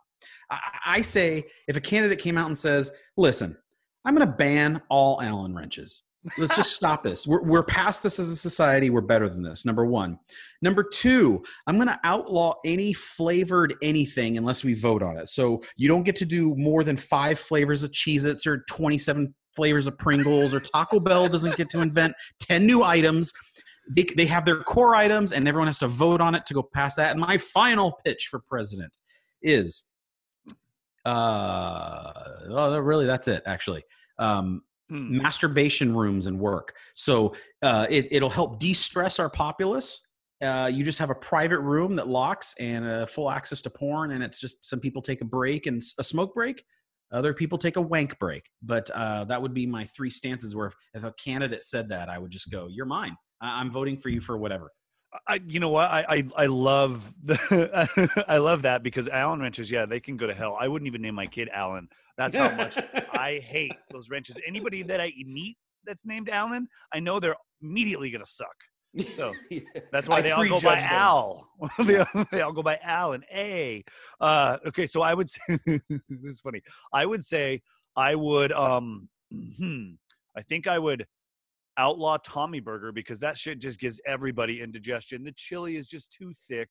I, 0.50 0.58
I 0.86 1.02
say 1.02 1.44
if 1.66 1.76
a 1.76 1.80
candidate 1.80 2.18
came 2.18 2.38
out 2.38 2.46
and 2.46 2.56
says, 2.56 2.92
"Listen, 3.16 3.56
I'm 4.04 4.14
going 4.14 4.26
to 4.26 4.32
ban 4.34 4.80
all 4.88 5.20
Allen 5.20 5.54
wrenches. 5.54 6.04
Let's 6.36 6.56
just 6.56 6.72
stop 6.72 7.02
this. 7.04 7.26
We're, 7.26 7.42
we're 7.42 7.62
past 7.62 8.02
this 8.02 8.18
as 8.18 8.28
a 8.28 8.36
society. 8.36 8.90
We're 8.90 9.00
better 9.00 9.28
than 9.28 9.42
this." 9.42 9.64
Number 9.64 9.86
one. 9.86 10.18
Number 10.62 10.82
two, 10.82 11.42
I'm 11.66 11.76
going 11.76 11.88
to 11.88 12.00
outlaw 12.04 12.54
any 12.64 12.92
flavored 12.92 13.74
anything 13.82 14.36
unless 14.36 14.64
we 14.64 14.74
vote 14.74 15.02
on 15.02 15.16
it. 15.16 15.28
So 15.28 15.62
you 15.76 15.88
don't 15.88 16.02
get 16.02 16.16
to 16.16 16.24
do 16.26 16.54
more 16.56 16.82
than 16.84 16.96
five 16.96 17.38
flavors 17.38 17.82
of 17.82 17.90
Cheez-Its 17.92 18.46
or 18.46 18.64
27 18.68 19.34
flavors 19.58 19.88
of 19.88 19.98
Pringles 19.98 20.54
or 20.54 20.60
Taco 20.60 21.00
Bell 21.00 21.28
doesn't 21.28 21.56
get 21.56 21.68
to 21.70 21.80
invent 21.80 22.14
10 22.38 22.64
new 22.64 22.84
items. 22.84 23.32
They, 23.90 24.06
they 24.16 24.26
have 24.26 24.44
their 24.44 24.62
core 24.62 24.94
items 24.94 25.32
and 25.32 25.48
everyone 25.48 25.66
has 25.66 25.80
to 25.80 25.88
vote 25.88 26.20
on 26.20 26.36
it 26.36 26.46
to 26.46 26.54
go 26.54 26.62
past 26.62 26.96
that. 26.98 27.10
And 27.10 27.20
my 27.20 27.38
final 27.38 27.98
pitch 28.04 28.28
for 28.30 28.38
president 28.38 28.92
is 29.42 29.82
uh 31.04 32.12
oh 32.50 32.76
really 32.78 33.06
that's 33.06 33.28
it 33.28 33.42
actually 33.46 33.82
um 34.18 34.62
Hmm. 34.90 35.18
masturbation 35.18 35.94
rooms 35.94 36.26
and 36.26 36.40
work 36.40 36.74
so 36.94 37.34
uh 37.60 37.86
it, 37.90 38.08
it'll 38.10 38.30
help 38.30 38.58
de-stress 38.58 39.18
our 39.18 39.28
populace 39.28 40.00
uh, 40.40 40.70
you 40.72 40.82
just 40.82 40.98
have 40.98 41.10
a 41.10 41.14
private 41.14 41.58
room 41.60 41.94
that 41.96 42.08
locks 42.08 42.54
and 42.58 42.86
uh, 42.86 43.04
full 43.04 43.30
access 43.30 43.60
to 43.60 43.70
porn 43.70 44.12
and 44.12 44.24
it's 44.24 44.40
just 44.40 44.64
some 44.64 44.80
people 44.80 45.02
take 45.02 45.20
a 45.20 45.26
break 45.26 45.66
and 45.66 45.82
a 45.98 46.04
smoke 46.04 46.32
break 46.32 46.64
Other 47.10 47.32
people 47.32 47.56
take 47.58 47.76
a 47.76 47.80
wank 47.80 48.18
break, 48.18 48.44
but 48.62 48.90
uh, 48.90 49.24
that 49.24 49.40
would 49.40 49.54
be 49.54 49.66
my 49.66 49.84
three 49.84 50.10
stances. 50.10 50.54
Where 50.54 50.68
if, 50.68 50.74
if 50.94 51.04
a 51.04 51.12
candidate 51.12 51.64
said 51.64 51.88
that, 51.88 52.08
I 52.08 52.18
would 52.18 52.30
just 52.30 52.50
go, 52.50 52.68
"You're 52.70 52.86
mine. 52.86 53.16
I- 53.40 53.60
I'm 53.60 53.70
voting 53.70 53.96
for 53.98 54.08
you 54.10 54.20
for 54.20 54.36
whatever." 54.36 54.70
I, 55.26 55.40
you 55.46 55.58
know 55.58 55.70
what? 55.70 55.90
I, 55.90 56.04
I, 56.06 56.24
I 56.36 56.46
love 56.46 57.14
the, 57.24 58.24
I 58.28 58.36
love 58.36 58.60
that 58.62 58.82
because 58.82 59.08
Allen 59.08 59.40
wrenches, 59.40 59.70
yeah, 59.70 59.86
they 59.86 60.00
can 60.00 60.18
go 60.18 60.26
to 60.26 60.34
hell. 60.34 60.58
I 60.60 60.68
wouldn't 60.68 60.86
even 60.86 61.00
name 61.00 61.14
my 61.14 61.26
kid 61.26 61.48
Allen. 61.50 61.88
That's 62.18 62.36
how 62.36 62.50
much 62.54 62.76
I 63.12 63.40
hate 63.42 63.72
those 63.90 64.10
wrenches. 64.10 64.36
Anybody 64.46 64.82
that 64.82 65.00
I 65.00 65.12
meet 65.24 65.56
that's 65.84 66.04
named 66.04 66.28
Allen, 66.28 66.68
I 66.92 67.00
know 67.00 67.20
they're 67.20 67.36
immediately 67.62 68.10
gonna 68.10 68.26
suck. 68.26 68.54
So 69.16 69.34
that's 69.92 70.08
why 70.08 70.22
they 70.22 70.30
all 70.30 70.46
go 70.48 70.60
by 70.60 70.76
them. 70.76 70.88
Al. 70.90 71.48
they, 71.84 71.98
all, 71.98 72.24
they 72.32 72.40
all 72.40 72.52
go 72.52 72.62
by 72.62 72.78
Al 72.82 73.12
and 73.12 73.24
A. 73.32 73.84
Uh, 74.20 74.58
okay, 74.66 74.86
so 74.86 75.02
I 75.02 75.14
would 75.14 75.28
say 75.30 75.58
this 75.66 75.82
is 76.24 76.40
funny. 76.40 76.62
I 76.92 77.06
would 77.06 77.24
say 77.24 77.62
I 77.96 78.14
would 78.14 78.52
um 78.52 79.08
hmm, 79.32 79.90
I 80.36 80.42
think 80.42 80.66
I 80.66 80.78
would 80.78 81.06
outlaw 81.76 82.16
Tommy 82.24 82.60
Burger 82.60 82.92
because 82.92 83.20
that 83.20 83.38
shit 83.38 83.58
just 83.58 83.78
gives 83.78 84.00
everybody 84.06 84.60
indigestion. 84.62 85.22
The 85.22 85.32
chili 85.32 85.76
is 85.76 85.86
just 85.86 86.12
too 86.12 86.32
thick. 86.48 86.68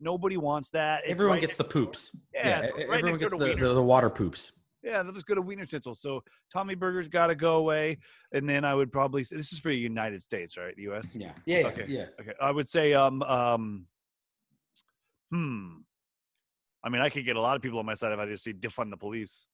Nobody 0.00 0.36
wants 0.36 0.70
that. 0.70 1.02
It's 1.04 1.12
Everyone 1.12 1.34
right 1.34 1.40
gets 1.40 1.56
the 1.56 1.64
next 1.64 1.72
door- 1.72 1.84
poops. 1.86 2.16
Yeah, 2.34 2.66
e- 2.66 2.70
right 2.86 2.98
everyone 2.98 3.18
gets 3.18 3.36
the, 3.36 3.54
the, 3.54 3.74
the 3.74 3.82
water 3.82 4.10
poops. 4.10 4.52
Yeah, 4.84 5.02
they'll 5.02 5.12
just 5.12 5.26
go 5.26 5.34
to 5.34 5.42
Wienerschnitzel. 5.42 5.96
So 5.96 6.22
Tommy 6.52 6.74
Burger's 6.74 7.08
got 7.08 7.28
to 7.28 7.34
go 7.34 7.56
away, 7.56 7.98
and 8.32 8.46
then 8.48 8.64
I 8.66 8.74
would 8.74 8.92
probably 8.92 9.24
say 9.24 9.36
this 9.36 9.52
is 9.52 9.58
for 9.58 9.70
the 9.70 9.76
United 9.76 10.20
States, 10.22 10.58
right? 10.58 10.76
The 10.76 10.82
U.S. 10.82 11.16
Yeah, 11.16 11.32
yeah, 11.46 11.60
yeah, 11.60 11.66
Okay. 11.68 11.84
yeah. 11.88 12.06
Okay, 12.20 12.34
I 12.40 12.50
would 12.50 12.68
say 12.68 12.92
um 12.92 13.22
um 13.22 13.86
hmm. 15.30 15.68
I 16.84 16.90
mean, 16.90 17.00
I 17.00 17.08
could 17.08 17.24
get 17.24 17.36
a 17.36 17.40
lot 17.40 17.56
of 17.56 17.62
people 17.62 17.78
on 17.78 17.86
my 17.86 17.94
side 17.94 18.12
if 18.12 18.18
I 18.18 18.26
just 18.26 18.44
say 18.44 18.52
defund 18.52 18.90
the 18.90 18.98
police. 18.98 19.46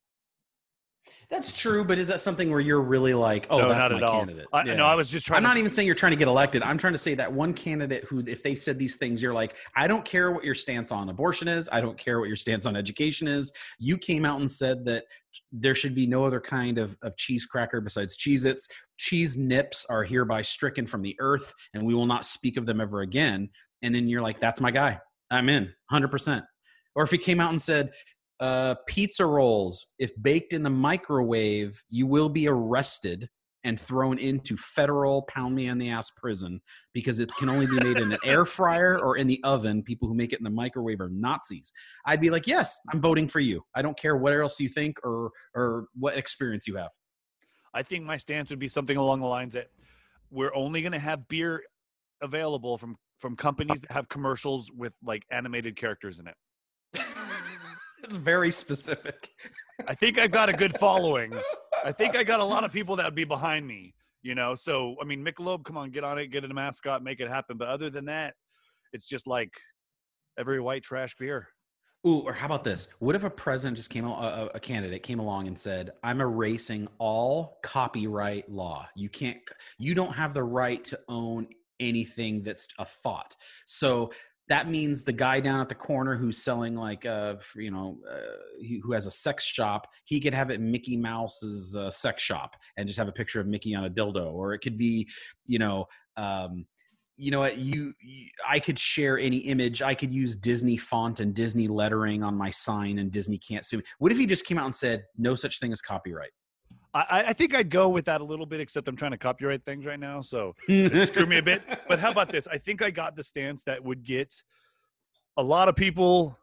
That's 1.30 1.56
true, 1.56 1.84
but 1.84 1.98
is 1.98 2.08
that 2.08 2.20
something 2.20 2.50
where 2.50 2.60
you're 2.60 2.80
really 2.80 3.14
like, 3.14 3.46
oh, 3.50 3.58
no, 3.58 3.68
that's 3.68 3.78
not 3.78 3.90
my 3.92 3.96
at 3.98 4.02
all. 4.02 4.18
candidate? 4.18 4.46
I, 4.52 4.64
Yeah. 4.64 4.74
No, 4.74 4.86
I 4.86 4.94
was 4.94 5.08
just 5.08 5.26
trying. 5.26 5.38
I'm 5.38 5.42
to, 5.44 5.48
not 5.48 5.56
even 5.58 5.70
saying 5.70 5.86
you're 5.86 5.94
trying 5.94 6.12
to 6.12 6.16
get 6.16 6.28
elected. 6.28 6.62
I'm 6.62 6.76
trying 6.76 6.92
to 6.94 6.98
say 6.98 7.14
that 7.14 7.32
one 7.32 7.54
candidate 7.54 8.04
who, 8.04 8.24
if 8.26 8.42
they 8.42 8.54
said 8.54 8.78
these 8.78 8.96
things, 8.96 9.22
you're 9.22 9.34
like, 9.34 9.56
I 9.76 9.86
don't 9.86 10.04
care 10.04 10.32
what 10.32 10.44
your 10.44 10.54
stance 10.54 10.90
on 10.90 11.08
abortion 11.08 11.46
is. 11.46 11.68
I 11.70 11.80
don't 11.80 11.96
care 11.96 12.18
what 12.18 12.26
your 12.26 12.36
stance 12.36 12.66
on 12.66 12.76
education 12.76 13.28
is. 13.28 13.52
You 13.78 13.96
came 13.96 14.24
out 14.24 14.40
and 14.40 14.50
said 14.50 14.84
that 14.86 15.04
there 15.52 15.74
should 15.74 15.94
be 15.94 16.06
no 16.06 16.24
other 16.24 16.40
kind 16.40 16.78
of, 16.78 16.96
of 17.02 17.16
cheese 17.16 17.46
cracker 17.46 17.80
besides 17.80 18.16
Cheez 18.16 18.44
Its. 18.44 18.68
Cheese 18.96 19.36
nips 19.36 19.86
are 19.88 20.02
hereby 20.02 20.42
stricken 20.42 20.86
from 20.86 21.02
the 21.02 21.16
earth, 21.20 21.54
and 21.74 21.84
we 21.84 21.94
will 21.94 22.06
not 22.06 22.24
speak 22.24 22.56
of 22.56 22.66
them 22.66 22.80
ever 22.80 23.02
again. 23.02 23.48
And 23.82 23.94
then 23.94 24.08
you're 24.08 24.22
like, 24.22 24.40
that's 24.40 24.60
my 24.60 24.70
guy. 24.70 24.98
I'm 25.30 25.48
in 25.48 25.72
100%. 25.92 26.42
Or 26.96 27.04
if 27.04 27.10
he 27.10 27.18
came 27.18 27.40
out 27.40 27.50
and 27.50 27.62
said, 27.62 27.92
uh, 28.40 28.74
pizza 28.86 29.24
rolls, 29.24 29.86
if 29.98 30.12
baked 30.20 30.52
in 30.52 30.62
the 30.62 30.70
microwave, 30.70 31.82
you 31.90 32.06
will 32.06 32.28
be 32.28 32.48
arrested 32.48 33.28
and 33.64 33.78
thrown 33.78 34.18
into 34.18 34.56
federal 34.56 35.22
pound 35.28 35.54
me 35.54 35.68
on 35.68 35.76
the 35.76 35.90
ass 35.90 36.10
prison 36.16 36.60
because 36.94 37.20
it 37.20 37.30
can 37.36 37.50
only 37.50 37.66
be 37.66 37.78
made 37.78 37.98
in 37.98 38.12
an 38.12 38.18
air 38.24 38.46
fryer 38.46 38.98
or 38.98 39.18
in 39.18 39.26
the 39.26 39.38
oven. 39.44 39.82
People 39.82 40.08
who 40.08 40.14
make 40.14 40.32
it 40.32 40.38
in 40.38 40.44
the 40.44 40.50
microwave 40.50 41.00
are 41.00 41.10
Nazis. 41.10 41.70
I'd 42.06 42.22
be 42.22 42.30
like, 42.30 42.46
yes, 42.46 42.78
I'm 42.90 43.00
voting 43.00 43.28
for 43.28 43.40
you. 43.40 43.62
I 43.74 43.82
don't 43.82 43.98
care 43.98 44.16
what 44.16 44.32
else 44.32 44.58
you 44.58 44.70
think 44.70 44.96
or 45.04 45.30
or 45.54 45.88
what 45.94 46.16
experience 46.16 46.66
you 46.66 46.76
have. 46.76 46.90
I 47.74 47.82
think 47.82 48.04
my 48.04 48.16
stance 48.16 48.48
would 48.50 48.58
be 48.58 48.68
something 48.68 48.96
along 48.96 49.20
the 49.20 49.26
lines 49.26 49.52
that 49.54 49.68
we're 50.30 50.54
only 50.54 50.80
going 50.80 50.92
to 50.92 50.98
have 50.98 51.28
beer 51.28 51.62
available 52.22 52.78
from 52.78 52.96
from 53.18 53.36
companies 53.36 53.82
that 53.82 53.92
have 53.92 54.08
commercials 54.08 54.70
with 54.74 54.94
like 55.04 55.24
animated 55.30 55.76
characters 55.76 56.18
in 56.18 56.26
it. 56.26 56.34
It's 58.02 58.16
very 58.16 58.50
specific. 58.50 59.30
I 59.86 59.94
think 59.94 60.18
I've 60.18 60.30
got 60.30 60.48
a 60.48 60.52
good 60.52 60.78
following. 60.78 61.32
I 61.84 61.92
think 61.92 62.16
I 62.16 62.22
got 62.22 62.40
a 62.40 62.44
lot 62.44 62.64
of 62.64 62.72
people 62.72 62.96
that 62.96 63.04
would 63.06 63.14
be 63.14 63.24
behind 63.24 63.66
me, 63.66 63.94
you 64.22 64.34
know. 64.34 64.54
So 64.54 64.96
I 65.00 65.04
mean, 65.04 65.24
Michelob, 65.24 65.64
come 65.64 65.76
on, 65.76 65.90
get 65.90 66.04
on 66.04 66.18
it, 66.18 66.28
get 66.28 66.44
it 66.44 66.50
a 66.50 66.54
mascot, 66.54 67.02
make 67.02 67.20
it 67.20 67.28
happen. 67.28 67.56
But 67.56 67.68
other 67.68 67.90
than 67.90 68.06
that, 68.06 68.34
it's 68.92 69.06
just 69.06 69.26
like 69.26 69.50
every 70.38 70.60
white 70.60 70.82
trash 70.82 71.14
beer. 71.16 71.48
Ooh, 72.06 72.20
or 72.20 72.32
how 72.32 72.46
about 72.46 72.64
this? 72.64 72.88
What 72.98 73.14
if 73.14 73.24
a 73.24 73.30
president 73.30 73.76
just 73.76 73.90
came, 73.90 74.06
a, 74.06 74.48
a 74.54 74.60
candidate 74.60 75.02
came 75.02 75.18
along 75.18 75.48
and 75.48 75.58
said, 75.58 75.90
"I'm 76.02 76.20
erasing 76.20 76.88
all 76.98 77.58
copyright 77.62 78.50
law. 78.50 78.88
You 78.96 79.10
can't, 79.10 79.38
you 79.78 79.94
don't 79.94 80.14
have 80.14 80.32
the 80.32 80.42
right 80.42 80.82
to 80.84 80.98
own 81.08 81.48
anything 81.78 82.42
that's 82.42 82.68
a 82.78 82.86
thought." 82.86 83.36
So 83.66 84.12
that 84.50 84.68
means 84.68 85.02
the 85.02 85.12
guy 85.12 85.38
down 85.38 85.60
at 85.60 85.68
the 85.68 85.76
corner 85.76 86.16
who's 86.16 86.36
selling 86.36 86.74
like, 86.74 87.06
uh, 87.06 87.36
you 87.54 87.70
know, 87.70 87.98
uh, 88.10 88.18
he- 88.58 88.80
who 88.82 88.92
has 88.92 89.06
a 89.06 89.10
sex 89.10 89.44
shop, 89.44 89.86
he 90.04 90.20
could 90.20 90.34
have 90.34 90.50
it 90.50 90.60
Mickey 90.60 90.96
Mouse's 90.96 91.76
uh, 91.76 91.88
sex 91.88 92.20
shop 92.20 92.56
and 92.76 92.88
just 92.88 92.98
have 92.98 93.06
a 93.06 93.12
picture 93.12 93.40
of 93.40 93.46
Mickey 93.46 93.76
on 93.76 93.84
a 93.84 93.90
dildo, 93.90 94.32
or 94.32 94.52
it 94.52 94.58
could 94.58 94.76
be, 94.76 95.08
you 95.46 95.58
know. 95.58 95.86
Um, 96.16 96.66
you 97.16 97.30
know 97.30 97.40
what 97.40 97.58
you, 97.58 97.92
you 98.00 98.28
i 98.48 98.58
could 98.58 98.78
share 98.78 99.18
any 99.18 99.36
image. 99.38 99.82
I 99.82 99.94
could 99.94 100.12
use 100.12 100.36
disney 100.36 100.78
font 100.78 101.20
and 101.20 101.34
disney 101.34 101.68
lettering 101.68 102.22
on 102.22 102.34
my 102.34 102.50
sign 102.50 102.98
and 102.98 103.12
disney 103.12 103.36
can't 103.36 103.62
sue 103.62 103.76
me. 103.76 103.82
What 103.98 104.10
if 104.10 104.16
he 104.16 104.26
just 104.26 104.46
came 104.46 104.56
out 104.56 104.64
and 104.64 104.74
said 104.74 105.04
no 105.18 105.34
such 105.34 105.60
thing 105.60 105.70
as 105.70 105.82
copyright 105.82 106.30
I, 106.92 107.24
I- 107.28 107.32
think 107.32 107.54
I'd 107.54 107.70
go 107.70 107.88
with 107.88 108.04
that 108.06 108.20
a 108.20 108.24
little 108.24 108.46
bit, 108.46 108.60
except 108.60 108.88
I'm 108.88 108.96
trying 108.96 109.12
to 109.12 109.18
copyright 109.18 109.64
things 109.64 109.86
right 109.86 110.00
now, 110.00 110.20
so 110.22 110.54
screw 111.04 111.26
me 111.26 111.38
a 111.38 111.42
bit. 111.42 111.62
But 111.88 111.98
how 112.00 112.10
about 112.10 112.30
this? 112.30 112.46
I 112.48 112.58
think 112.58 112.82
I 112.82 112.90
got 112.90 113.14
the 113.16 113.22
stance 113.24 113.62
that 113.64 113.82
would 113.84 114.02
get 114.02 114.34
a 115.36 115.42
lot 115.42 115.68
of 115.68 115.76
people, 115.76 116.36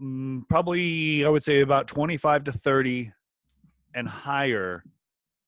mm, 0.00 0.48
probably 0.48 1.24
I 1.24 1.28
would 1.28 1.42
say 1.42 1.60
about 1.60 1.86
25 1.88 2.44
to 2.44 2.52
30 2.52 3.12
and 3.94 4.08
higher, 4.08 4.84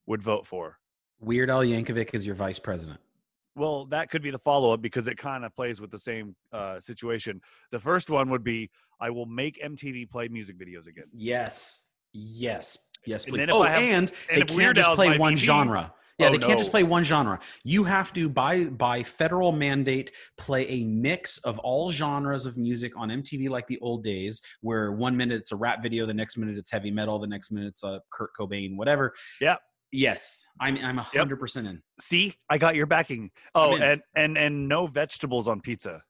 would 0.07 0.23
vote 0.23 0.47
for. 0.47 0.79
weird 1.21 1.49
al 1.49 1.63
yankovic 1.63 2.13
is 2.13 2.27
your 2.27 2.35
vice 2.35 2.59
president 2.59 3.01
Well, 3.57 3.87
that 3.87 4.11
could 4.11 4.21
be 4.23 4.31
the 4.31 4.39
follow 4.39 4.75
up 4.75 4.83
because 4.83 5.07
it 5.09 5.17
kind 5.17 5.45
of 5.47 5.55
plays 5.55 5.81
with 5.81 5.91
the 5.91 5.99
same 5.99 6.37
uh, 6.53 6.79
situation. 6.81 7.41
The 7.71 7.81
first 7.81 8.11
one 8.11 8.29
would 8.31 8.45
be 8.45 8.71
I 9.01 9.09
will 9.11 9.25
make 9.27 9.63
MTV 9.65 10.11
play 10.11 10.29
music 10.29 10.59
videos 10.59 10.87
again. 10.89 11.05
yes 11.15 11.87
yes 12.13 12.77
yes 13.07 13.25
please. 13.25 13.43
if 13.43 13.51
oh 13.51 13.63
have- 13.63 13.81
and, 13.81 14.13
and 14.31 14.43
they 14.49 14.55
Weird 14.55 14.77
can't 14.77 14.87
just 14.87 14.97
play 14.97 15.19
one 15.19 15.35
VP, 15.35 15.47
genre. 15.47 15.93
Yeah 16.19 16.29
oh, 16.29 16.31
they 16.31 16.39
can't 16.39 16.59
just 16.59 16.71
play 16.71 16.85
one 16.85 17.03
genre. 17.03 17.41
You 17.65 17.83
have 17.85 18.13
to 18.13 18.29
by 18.29 18.65
by 18.65 19.03
federal 19.03 19.51
mandate 19.51 20.13
play 20.39 20.69
a 20.69 20.85
mix 20.85 21.39
of 21.39 21.59
all 21.59 21.91
genres 21.91 22.47
of 22.47 22.57
music 22.57 22.93
on 22.97 23.09
mtv 23.09 23.49
like 23.49 23.67
the 23.67 23.79
old 23.81 24.05
days 24.05 24.41
where 24.61 24.93
one 24.93 25.17
minute 25.17 25.41
it's 25.41 25.51
a 25.51 25.57
rap 25.57 25.83
video 25.83 26.07
the 26.07 26.15
next 26.15 26.37
minute 26.37 26.57
it's 26.57 26.71
heavy 26.71 26.93
metal 26.93 27.19
the 27.19 27.27
next 27.27 27.51
minute 27.51 27.67
it's 27.67 27.83
a 27.83 28.01
kurt 28.13 28.31
cobain 28.39 28.77
whatever. 28.77 29.13
Yep. 29.41 29.59
yes. 29.91 30.47
I'm 30.61 30.79
i'm 30.79 30.99
a 31.01 31.07
Yep. 31.13 31.27
100% 31.29 31.69
in. 31.69 31.83
See, 32.01 32.35
I 32.49 32.59
got 32.59 32.77
your 32.77 32.87
backing. 32.87 33.31
Oh, 33.57 33.77
and 33.77 34.01
and 34.15 34.39
and 34.39 34.69
no 34.69 34.87
vegetables 34.87 35.49
on 35.49 35.61
pizza. 35.61 36.01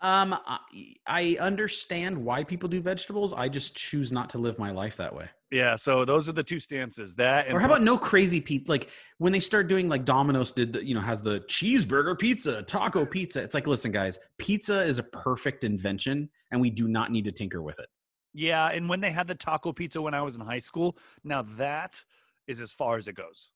Um, 0.00 0.36
I, 0.46 0.58
I 1.06 1.36
understand 1.40 2.16
why 2.16 2.44
people 2.44 2.68
do 2.68 2.80
vegetables. 2.80 3.32
I 3.32 3.48
just 3.48 3.76
choose 3.76 4.12
not 4.12 4.30
to 4.30 4.38
live 4.38 4.58
my 4.58 4.70
life 4.70 4.96
that 4.96 5.14
way. 5.14 5.28
Yeah, 5.50 5.76
so 5.76 6.04
those 6.04 6.28
are 6.28 6.32
the 6.32 6.42
two 6.42 6.60
stances. 6.60 7.14
That 7.14 7.46
and 7.46 7.56
Or 7.56 7.60
how 7.60 7.66
about 7.66 7.82
no 7.82 7.96
crazy 7.98 8.40
pizza? 8.40 8.70
Like 8.70 8.90
when 9.16 9.32
they 9.32 9.40
start 9.40 9.66
doing 9.66 9.88
like 9.88 10.04
Domino's 10.04 10.52
did, 10.52 10.78
you 10.82 10.94
know, 10.94 11.00
has 11.00 11.22
the 11.22 11.40
cheeseburger 11.40 12.18
pizza, 12.18 12.62
taco 12.62 13.06
pizza. 13.06 13.42
It's 13.42 13.54
like, 13.54 13.66
listen, 13.66 13.90
guys, 13.90 14.18
pizza 14.38 14.82
is 14.82 14.98
a 14.98 15.02
perfect 15.02 15.64
invention, 15.64 16.28
and 16.52 16.60
we 16.60 16.70
do 16.70 16.86
not 16.86 17.10
need 17.10 17.24
to 17.24 17.32
tinker 17.32 17.62
with 17.62 17.78
it. 17.78 17.86
Yeah, 18.34 18.68
and 18.68 18.88
when 18.88 19.00
they 19.00 19.10
had 19.10 19.26
the 19.26 19.34
taco 19.34 19.72
pizza 19.72 20.00
when 20.00 20.14
I 20.14 20.22
was 20.22 20.36
in 20.36 20.42
high 20.42 20.58
school, 20.58 20.98
now 21.24 21.42
that 21.56 22.00
is 22.46 22.60
as 22.60 22.70
far 22.70 22.98
as 22.98 23.08
it 23.08 23.14
goes. 23.14 23.50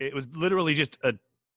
It 0.00 0.14
was 0.14 0.26
literally 0.34 0.74
just 0.74 0.96
a 1.02 1.14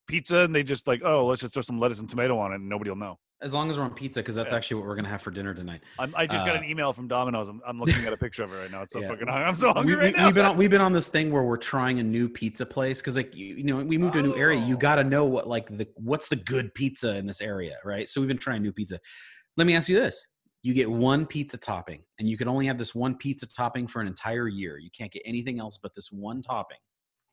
pizza, 0.07 0.39
and 0.39 0.55
they 0.55 0.63
just 0.63 0.87
like, 0.87 1.01
oh, 1.05 1.27
let's 1.27 1.41
just 1.41 1.53
throw 1.53 1.61
some 1.61 1.79
lettuce 1.79 1.99
and 1.99 2.09
tomato 2.09 2.37
on 2.39 2.51
it, 2.51 2.55
and 2.55 2.67
nobody 2.67 2.89
will 2.89 2.97
know. 2.97 3.19
As 3.39 3.54
long 3.54 3.69
as 3.69 3.78
we're 3.78 3.84
on 3.84 3.93
pizza, 3.93 4.19
because 4.19 4.34
that's 4.34 4.52
Yeah. 4.52 4.58
actually 4.58 4.82
what 4.82 4.88
we're 4.88 4.95
gonna 4.95 5.10
have 5.10 5.21
for 5.21 5.30
dinner 5.30 5.54
tonight. 5.54 5.84
I'm, 6.00 6.15
I 6.15 6.26
just 6.26 6.43
got 6.43 6.56
Uh, 6.56 6.60
an 6.60 6.65
email 6.65 6.91
from 6.91 7.08
Domino's. 7.08 7.47
I'm, 7.47 7.62
I'm 7.67 7.80
looking 7.80 8.04
at 8.06 8.12
a 8.13 8.17
picture 8.17 8.43
of 8.43 8.52
it 8.52 8.56
right 8.56 8.71
now. 8.71 8.82
It's 8.82 8.93
so 8.93 9.00
Yeah. 9.00 9.10
fucking 9.10 9.28
hungry. 9.28 9.45
I'm 9.45 9.54
so 9.56 9.71
hungry 9.73 9.95
we, 9.95 10.02
right 10.02 10.13
we, 10.13 10.17
now. 10.19 10.26
We've 10.26 10.34
been 10.34 10.45
on 10.45 10.58
we've 10.58 10.69
been 10.71 10.82
on 10.82 10.91
this 10.91 11.08
thing 11.08 11.32
where 11.32 11.43
we're 11.43 11.58
trying 11.58 12.00
a 12.00 12.04
new 12.04 12.28
pizza 12.30 12.65
place 12.65 13.00
because 13.00 13.15
like 13.15 13.36
you, 13.36 13.56
you 13.58 13.63
know 13.63 13.78
we 13.84 14.00
moved 14.00 14.13
to 14.13 14.19
a 14.19 14.23
new 14.23 14.36
area. 14.36 14.60
You 14.60 14.73
Oh. 14.76 14.80
got 14.80 14.95
to 14.95 15.04
know 15.04 15.26
what 15.26 15.47
like 15.47 15.67
the 15.78 15.88
what's 15.97 16.30
the 16.30 16.36
good 16.36 16.73
pizza 16.73 17.15
in 17.15 17.28
this 17.28 17.39
area, 17.39 17.78
right? 17.86 18.10
So 18.10 18.19
we've 18.21 18.28
been 18.28 18.39
trying 18.39 18.63
new 18.63 18.73
pizza. 18.73 19.00
Let 19.56 19.67
me 19.67 19.76
ask 19.76 19.88
you 19.88 19.95
this: 19.95 20.26
You 20.63 20.73
get 20.73 20.89
one 20.89 21.28
pizza 21.28 21.58
topping, 21.60 22.02
and 22.17 22.28
you 22.28 22.38
can 22.38 22.47
only 22.47 22.65
have 22.65 22.80
this 22.80 22.95
one 22.95 23.15
pizza 23.17 23.45
topping 23.47 23.86
for 23.86 24.02
an 24.02 24.08
entire 24.08 24.47
year. 24.47 24.80
You 24.80 24.89
can't 24.97 25.12
get 25.12 25.21
anything 25.26 25.60
else 25.60 25.78
but 25.78 25.93
this 25.93 26.12
one 26.12 26.41
topping. 26.41 26.80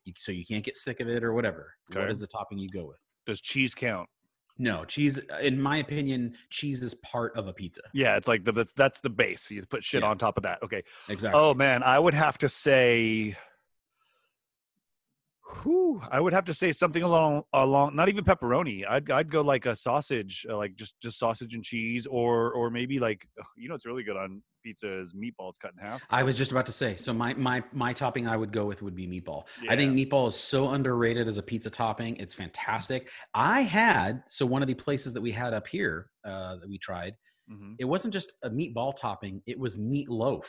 You, 0.03 0.13
so 0.17 0.31
you 0.31 0.45
can't 0.45 0.63
get 0.63 0.75
sick 0.75 0.99
of 0.99 1.07
it 1.09 1.23
or 1.23 1.33
whatever. 1.33 1.73
What 1.87 2.01
Okay. 2.03 2.11
is 2.11 2.19
the 2.19 2.27
topping 2.27 2.59
you 2.59 2.69
go 2.69 2.85
with? 2.85 2.99
Does 3.25 3.41
cheese 3.41 3.73
count? 3.73 4.07
No 4.57 4.85
cheese. 4.85 5.19
Uh, 5.31 5.37
in 5.39 5.59
my 5.61 5.77
opinion, 5.77 6.35
cheese 6.49 6.81
is 6.81 6.93
part 6.95 7.35
of 7.37 7.47
a 7.47 7.53
pizza. 7.53 7.81
Yeah, 7.93 8.15
it's 8.15 8.27
like 8.27 8.45
the 8.45 8.51
that's- 8.53 8.73
that's 8.77 8.99
the 9.01 9.09
base. 9.09 9.51
You 9.51 9.65
put 9.65 9.83
shit 9.83 10.01
Yeah. 10.01 10.07
on 10.09 10.17
top 10.17 10.37
of 10.37 10.43
that. 10.43 10.63
Okay. 10.63 10.83
Exactly. 11.09 11.39
Oh 11.39 11.53
man, 11.53 11.83
I 11.83 11.99
would 11.99 12.13
have 12.13 12.37
to 12.39 12.49
say 12.49 13.35
whew, 15.63 16.01
I 16.11 16.19
would 16.19 16.33
have 16.33 16.45
to 16.45 16.53
say 16.53 16.71
something 16.71 17.03
along 17.03 17.43
along 17.53 17.95
not 17.95 18.09
even 18.09 18.23
pepperoni. 18.23 18.85
I'd 18.87 19.09
I'd 19.11 19.31
go 19.31 19.41
like 19.41 19.65
a 19.65 19.75
sausage, 19.75 20.45
uh, 20.49 20.57
like 20.57 20.75
just 20.75 20.99
just 21.01 21.19
sausage 21.19 21.53
and 21.53 21.63
cheese, 21.63 22.05
or 22.05 22.51
or 22.53 22.69
maybe 22.69 22.99
like 22.99 23.27
you 23.57 23.69
know 23.69 23.75
it's 23.75 23.85
really 23.85 24.03
good 24.03 24.17
on 24.17 24.41
pizza 24.63 24.99
is 24.99 25.13
meatballs 25.13 25.53
cut 25.61 25.71
in 25.79 25.85
half. 25.85 26.01
I 26.09 26.23
was 26.23 26.37
just 26.37 26.51
about 26.51 26.65
to 26.65 26.71
say. 26.71 26.95
So 26.95 27.13
my 27.13 27.33
my 27.35 27.63
my 27.71 27.93
topping 27.93 28.27
I 28.27 28.37
would 28.37 28.51
go 28.51 28.65
with 28.65 28.81
would 28.81 28.95
be 28.95 29.07
meatball. 29.07 29.45
I 29.69 29.75
think 29.75 29.97
meatball 29.97 30.27
is 30.27 30.35
so 30.35 30.69
underrated 30.69 31.27
as 31.27 31.37
a 31.37 31.43
pizza 31.43 31.69
topping. 31.69 32.17
It's 32.17 32.33
fantastic. 32.33 33.09
I 33.33 33.61
had 33.61 34.23
so 34.29 34.45
one 34.45 34.61
of 34.61 34.67
the 34.67 34.73
places 34.73 35.13
that 35.13 35.21
we 35.21 35.31
had 35.31 35.53
up 35.53 35.67
here 35.67 36.09
uh, 36.25 36.57
that 36.57 36.67
we 36.69 36.77
tried. 36.77 37.15
hmm 37.47 37.73
It 37.77 37.85
wasn't 37.85 38.13
just 38.13 38.33
a 38.43 38.49
meatball 38.49 38.95
topping; 38.95 39.41
it 39.45 39.59
was 39.59 39.77
meatloaf. 39.77 40.45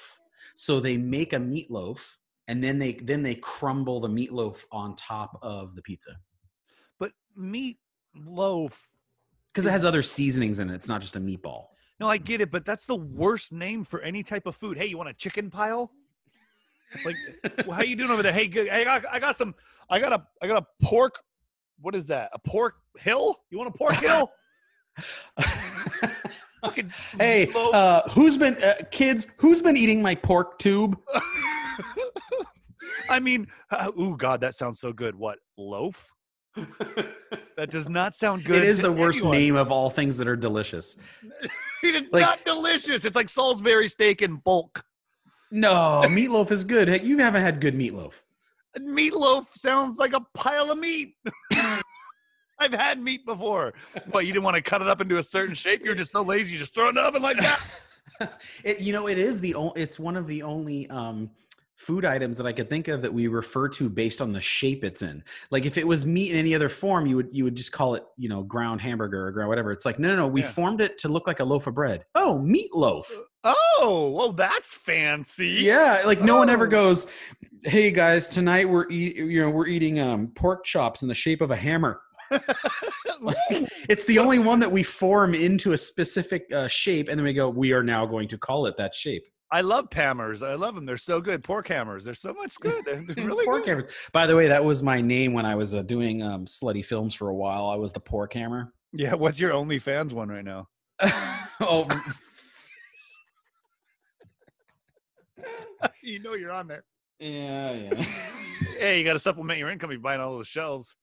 So 0.54 0.80
they 0.80 0.96
make 0.96 1.32
a 1.32 1.38
meatloaf 1.38 2.00
and 2.48 2.62
then 2.62 2.78
they 2.78 2.92
then 2.92 3.22
they 3.22 3.34
crumble 3.36 4.00
the 4.00 4.08
meatloaf 4.08 4.64
on 4.72 4.94
top 4.96 5.38
of 5.42 5.74
the 5.74 5.82
pizza 5.82 6.16
But 6.98 7.12
meat 7.36 7.78
loaf. 8.14 8.88
because 9.48 9.66
it 9.66 9.70
has 9.70 9.84
other 9.84 10.02
seasonings 10.02 10.58
in 10.58 10.70
it. 10.70 10.74
It's 10.74 10.88
not 10.88 11.00
just 11.00 11.16
a 11.16 11.20
meatball. 11.20 11.66
No, 11.98 12.08
I 12.10 12.18
get 12.18 12.40
it, 12.40 12.50
but 12.50 12.64
that's 12.66 12.84
the 12.84 12.96
worst 12.96 13.52
name 13.52 13.82
for 13.82 14.02
any 14.02 14.22
type 14.22 14.46
of 14.46 14.54
food. 14.54 14.76
Hey, 14.76 14.86
you 14.86 14.98
want 14.98 15.08
a 15.08 15.14
chicken 15.14 15.50
pile? 15.50 15.90
Like, 17.04 17.16
how 17.70 17.82
you 17.82 17.96
doing 17.96 18.10
over 18.10 18.22
there? 18.22 18.32
Hey, 18.32 18.46
good. 18.46 18.68
I 18.68 18.84
got, 18.84 19.04
I 19.10 19.18
got 19.18 19.36
some. 19.36 19.54
I 19.88 19.98
got 19.98 20.12
a, 20.12 20.22
I 20.42 20.46
got 20.46 20.62
a 20.62 20.84
pork. 20.84 21.18
What 21.80 21.94
is 21.94 22.06
that? 22.06 22.30
A 22.32 22.38
pork 22.38 22.76
hill? 22.98 23.36
You 23.50 23.58
want 23.58 23.74
a 23.74 23.76
pork 23.78 23.94
hill? 23.94 24.30
Hey, 27.18 27.48
uh, 27.54 28.00
who's 28.10 28.36
been 28.36 28.56
uh, 28.62 28.74
kids? 28.90 29.28
Who's 29.36 29.62
been 29.62 29.76
eating 29.76 30.02
my 30.02 30.16
pork 30.16 30.58
tube? 30.58 30.98
I 33.08 33.20
mean, 33.20 33.46
uh, 33.70 33.90
ooh, 33.98 34.16
God, 34.16 34.40
that 34.40 34.54
sounds 34.54 34.80
so 34.80 34.92
good. 34.92 35.14
What 35.14 35.38
loaf? 35.56 36.10
That 37.56 37.70
does 37.70 37.88
not 37.88 38.14
sound 38.14 38.44
good. 38.44 38.62
it 38.62 38.68
is 38.68 38.78
the 38.78 38.92
worst 38.92 39.18
anyone. 39.18 39.36
name 39.36 39.56
of 39.56 39.70
all 39.70 39.90
things 39.90 40.16
that 40.18 40.28
are 40.28 40.36
delicious. 40.36 40.96
it's 41.82 42.12
like- 42.12 42.20
not 42.22 42.44
delicious. 42.44 43.04
It's 43.04 43.16
like 43.16 43.28
Salisbury 43.28 43.88
steak 43.88 44.22
in 44.22 44.36
bulk. 44.36 44.84
No, 45.50 46.02
meatloaf 46.06 46.50
is 46.50 46.64
good. 46.64 46.88
Hey, 46.88 47.02
you 47.02 47.18
haven't 47.18 47.42
had 47.42 47.60
good 47.60 47.74
meatloaf. 47.74 48.14
Meatloaf 48.78 49.46
sounds 49.56 49.96
like 49.96 50.12
a 50.12 50.20
pile 50.34 50.70
of 50.72 50.78
meat. 50.78 51.14
I've 52.58 52.72
had 52.72 53.00
meat 53.00 53.24
before. 53.24 53.74
but 54.10 54.26
you 54.26 54.32
didn't 54.32 54.44
want 54.44 54.56
to 54.56 54.62
cut 54.62 54.82
it 54.82 54.88
up 54.88 55.00
into 55.00 55.18
a 55.18 55.22
certain 55.22 55.54
shape? 55.54 55.82
You're 55.84 55.94
just 55.94 56.12
so 56.12 56.22
lazy, 56.22 56.54
you 56.54 56.58
just 56.58 56.74
throw 56.74 56.86
it 56.86 56.90
in 56.90 56.94
the 56.96 57.02
oven 57.02 57.22
like 57.22 57.38
that. 57.38 57.60
It, 58.64 58.80
you 58.80 58.94
know, 58.94 59.08
it 59.08 59.18
is 59.18 59.40
the 59.42 59.54
only. 59.54 59.72
It's 59.76 59.98
one 59.98 60.16
of 60.16 60.26
the 60.26 60.42
only 60.42 60.88
um, 60.88 61.28
food 61.76 62.04
items 62.06 62.38
that 62.38 62.46
I 62.46 62.52
could 62.52 62.70
think 62.70 62.88
of 62.88 63.02
that 63.02 63.12
we 63.12 63.26
refer 63.28 63.68
to 63.68 63.88
based 63.90 64.22
on 64.22 64.32
the 64.32 64.40
shape 64.40 64.82
it's 64.82 65.02
in. 65.02 65.22
Like 65.50 65.66
if 65.66 65.76
it 65.76 65.86
was 65.86 66.04
meat 66.06 66.32
in 66.32 66.38
any 66.38 66.54
other 66.54 66.68
form, 66.70 67.06
you 67.06 67.16
would 67.16 67.28
you 67.32 67.44
would 67.44 67.54
just 67.54 67.70
call 67.70 67.94
it, 67.94 68.04
you 68.16 68.28
know, 68.28 68.42
ground 68.42 68.80
hamburger 68.80 69.26
or 69.26 69.30
ground 69.30 69.50
whatever. 69.50 69.72
It's 69.72 69.84
like 69.84 69.98
no, 69.98 70.08
no, 70.08 70.16
no. 70.16 70.26
We 70.26 70.40
Yeah. 70.42 70.50
formed 70.50 70.80
it 70.80 70.98
to 70.98 71.08
look 71.08 71.26
like 71.26 71.40
a 71.40 71.44
loaf 71.44 71.66
of 71.66 71.74
bread. 71.74 72.04
Oh, 72.14 72.42
meatloaf. 72.42 73.04
Oh, 73.44 74.12
well, 74.16 74.32
that's 74.32 74.72
fancy. 74.74 75.48
Yeah, 75.48 76.02
like 76.04 76.20
no 76.22 76.36
one 76.36 76.50
ever 76.50 76.66
Oh. 76.66 76.70
goes, 76.70 77.06
"Hey 77.64 77.90
guys, 77.92 78.28
tonight 78.28 78.68
we're 78.68 78.88
eat, 78.90 79.16
you 79.16 79.40
know 79.40 79.50
we're 79.50 79.68
eating 79.68 80.00
um, 80.00 80.28
pork 80.34 80.64
chops 80.64 81.02
in 81.02 81.08
the 81.08 81.14
shape 81.14 81.40
of 81.42 81.50
a 81.50 81.56
hammer." 81.56 82.00
it's 83.88 84.04
the 84.06 84.18
only 84.18 84.38
one 84.38 84.58
that 84.60 84.70
we 84.72 84.82
form 84.82 85.34
into 85.34 85.72
a 85.72 85.78
specific 85.78 86.50
uh, 86.52 86.66
shape, 86.68 87.08
and 87.08 87.18
then 87.18 87.24
we 87.24 87.32
go, 87.32 87.48
"We 87.48 87.72
are 87.72 87.82
now 87.82 88.06
going 88.06 88.28
to 88.28 88.38
call 88.38 88.66
it 88.66 88.76
that 88.78 88.94
shape." 88.94 89.24
I 89.50 89.60
love 89.60 89.90
Pammers. 89.90 90.42
I 90.42 90.54
love 90.54 90.74
them. 90.74 90.86
They're 90.86 90.96
so 90.96 91.20
good. 91.20 91.44
Pork 91.44 91.68
hammers. 91.68 92.04
They're 92.04 92.14
so 92.14 92.34
much 92.34 92.54
good. 92.60 92.84
They're, 92.84 93.02
they're 93.02 93.14
really 93.26 93.44
pork 93.44 93.64
good. 93.64 93.76
hammers. 93.76 93.92
By 94.12 94.26
the 94.26 94.34
way, 94.34 94.48
that 94.48 94.64
was 94.64 94.82
my 94.82 95.00
name 95.00 95.32
when 95.32 95.46
I 95.46 95.54
was 95.54 95.74
uh, 95.74 95.82
doing 95.82 96.22
um, 96.22 96.46
slutty 96.46 96.84
films 96.84 97.14
for 97.14 97.28
a 97.28 97.34
while. 97.34 97.66
I 97.66 97.76
was 97.76 97.92
the 97.92 98.00
pork 98.00 98.34
hammer. 98.34 98.72
Yeah. 98.92 99.14
What's 99.14 99.38
your 99.38 99.52
OnlyFans 99.52 100.12
one 100.12 100.28
right 100.28 100.44
now? 100.44 100.66
oh, 101.60 101.86
you 106.02 106.18
know 106.20 106.34
you're 106.34 106.52
on 106.52 106.66
there. 106.66 106.84
yeah, 107.20 107.72
yeah. 107.72 108.04
Hey, 108.78 108.98
you 108.98 109.04
got 109.04 109.12
to 109.12 109.18
supplement 109.18 109.58
your 109.58 109.70
income. 109.70 109.90
You're 109.90 110.00
buying 110.00 110.20
all 110.20 110.36
those 110.36 110.48
shells. 110.48 110.96